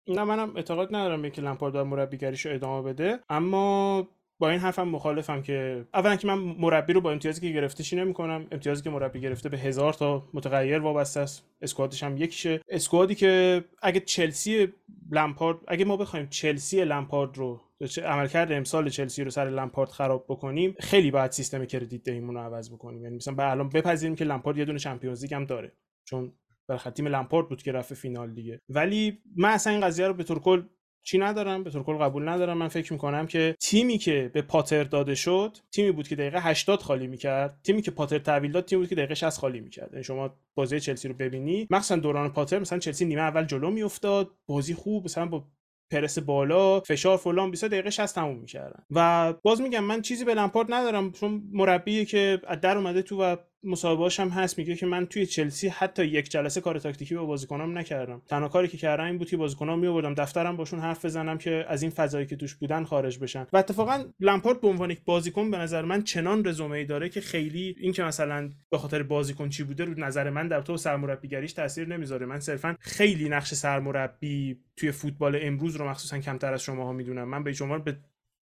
[0.07, 3.19] نه منم اعتقاد ندارم که لامپارد باید مربیگریش ادامه بده.
[3.29, 4.07] اما
[4.39, 7.95] با این حرفم مخالفم که اولا که من مربی رو با امتیازی که گرفته چی
[7.95, 11.45] نمی‌کنم؟ امتیازی که مربی گرفته به هزار تا متغیر وابسته است.
[11.61, 12.61] اسکوادش هم یکیشه.
[12.69, 14.67] اسکوادی که اگه چلسی
[15.11, 17.61] لمپارد اگه ما بخوایم چلسی لمپارد رو
[18.05, 22.71] عملکرد امسال چلسی رو سر لمپارد خراب بکنیم خیلی باید سیستم کردیت دهیمون رو عوض
[22.71, 23.03] بکنیم.
[23.03, 25.71] یعنی مثلا به الان بپذیریم که لمپارد یه دونه چمپیونز هم داره.
[26.05, 26.33] چون
[26.67, 28.61] بالاخره تیم لمپارد بود که رفت فینال دیگه.
[28.69, 30.63] ولی من اصلا این قضیه رو به طور کل
[31.05, 32.57] چی ندارم؟ به طور کل قبول ندارم.
[32.57, 36.81] من فکر می‌کنم که تیمی که به پاتر داده شد تیمی بود که دقیقه 80
[36.81, 37.59] خالی می‌کرد.
[37.63, 39.89] تیمی که پاتر تحویل داد تیمی بود که دقیقه 60 خالی می‌کرد.
[39.91, 44.31] یعنی شما بازی چلسی رو ببینی مخصوصا دوران پاتر مثلا چلسی نیمه اول جلو میافتاد
[44.47, 45.43] بازی خوب مثلا با
[45.91, 48.83] پرس بالا فشار فلان 20 دقیقه 60 تموم می‌کردن.
[48.91, 53.35] و باز میگم من چیزی به لمپارد ندارم چون مربی که در اومده تو و
[53.63, 57.77] مصاحبهاش هم هست میگه که من توی چلسی حتی یک جلسه کار تاکتیکی با بازیکنام
[57.77, 58.21] نکردم.
[58.27, 61.81] تنها کاری که کردم این بود که بازیکنام میآوردم دفترم باشون حرف بزنم که از
[61.81, 63.47] این فضایی که توش بودن خارج بشن.
[63.53, 67.21] و اتفاقا لمپارد به عنوان یک بازیکن به نظر من چنان رزومه ای داره که
[67.21, 71.53] خیلی این که مثلا به خاطر بازیکن چی بوده رو نظر من در تو سرمربیگریش
[71.53, 72.25] تاثیر نمی‌ذاره.
[72.25, 77.29] من صرفا خیلی نقش سرمربی توی فوتبال امروز رو مخصوصا کمتر از شماها می‌دونم.
[77.29, 77.97] من به شما به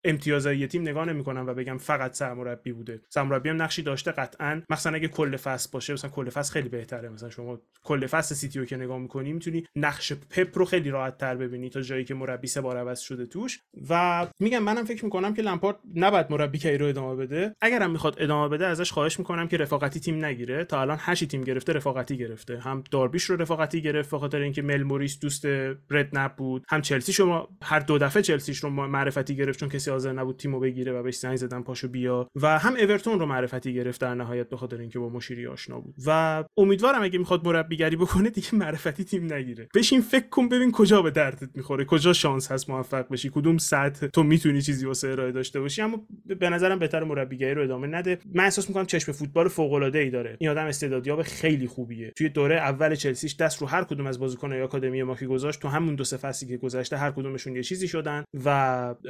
[0.04, 3.00] امتیازهای تیم نگاه نمی‌کنم و بگم فقط سرمربی بوده.
[3.08, 4.62] سرمربی هم نقشی داشته قطعا.
[4.70, 7.08] مثلا اگه کل فصل باشه مثلا کل فصل خیلی بهتره.
[7.08, 11.18] مثلا شما کل فصل سیتی رو که نگاه می‌کنی می‌تونی نقش پپ رو خیلی راحت
[11.18, 13.58] تر ببینی تا جایی که مربی سه بار عوض شده توش.
[13.90, 17.54] و میگم منم فکر می‌کنم که لمپارد نباید مربی کی رو ادامه بده.
[17.60, 20.64] اگرم می‌خواد ادامه بده ازش خواهش می‌کنم که رفاقتی تیم نگیره.
[20.64, 22.58] تا الان 8 تیم گرفته رفاقتی گرفته.
[22.58, 25.46] هم داربیش رو رفاقتی گرفت به خاطر اینکه مل موریس دوست
[25.90, 30.12] رد بود هم چلسی شما هر دو دفعه چلسیش رو معرفتی گرفت چون کسی حاضر
[30.12, 32.28] نبود تیمو بگیره و بهش زنگ زدن پاشو بیا.
[32.36, 35.94] و هم اورتون رو معرفتی گرفت در نهایت به خاطر اینکه با مشیری آشنا بود.
[36.06, 39.68] و امیدوارم اگه می‌خواد مربیگری بکنه دیگه معرفتی تیم نگیره.
[39.74, 41.84] بشین فکر کن ببین کجا به دردت می‌خوره.
[41.84, 43.30] کجا شانس هست موفق بشی.
[43.34, 45.82] کدوم سطح تو می‌تونی چیزی واسه ارائه داشته باشی.
[45.82, 48.18] اما به نظرم بهتر مربیگری رو ادامه نده.
[48.34, 50.36] من احساس می‌کنم چشم فوتبال فوق العاده ای داره.
[50.40, 52.12] این آدم استعدادیاب خیلی خوبیه.
[52.16, 55.60] توی دوره اول چلسیش دست رو هر کدوم از بازیکن‌های آکادمی ما که گذاشت.
[55.62, 58.50] تو همون دو سه فصلی که گذشته هر کدومشون یه چیزی شدن و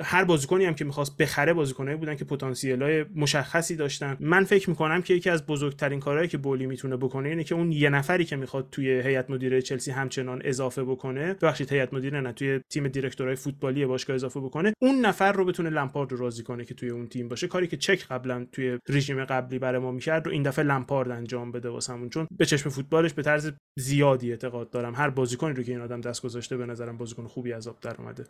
[0.03, 4.17] هر بازیکنی هم که می‌خواست بخره بازیکنایی بودن که پتانسیل های مشخصی داشتن.
[4.21, 7.73] من فکر می‌کنم که یکی از بزرگترین کارهایی که بولی می‌تونه بکنه اینه که اون
[7.73, 12.33] یه نفری که می‌خواد توی هیئت مدیره چلسی همچنان اضافه بکنه ببخشید هیئت مدیره نه
[12.33, 16.65] توی تیم دیرکتورهای فوتبالی باشگاه اضافه بکنه اون نفر رو بتونه لمپارد رو راضی کنه
[16.65, 17.49] که توی اون تیم باشه.
[17.49, 21.53] کاری که چک قبلا توی رژیم قبلی برای ما می‌کرد رو این دفعه لمپارد انجام
[21.53, 22.09] بده واسمون.
[22.09, 24.95] چون به چشم فوتبالش به طرز زیادی اعتقاد دارم.
[24.95, 28.25] هر بازیکنی رو که این آدم دست گذاشته به نظرم بازیکن خوبی آب در اومده.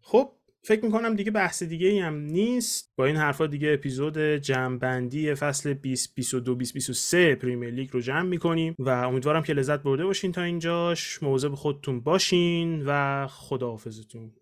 [0.00, 0.32] خب
[0.64, 2.92] فکر می‌کنم دیگه بحث دیگه ای هم نیست.
[2.96, 8.88] با این حرفا دیگه اپیزود جمعبندی فصل 2022 2023 پریمیر لیگ رو جمع می‌کنیم و
[8.88, 11.22] امیدوارم که لذت برده باشین تا اینجاش.
[11.22, 14.32] مواظب خودتون باشین و خداحافظتون.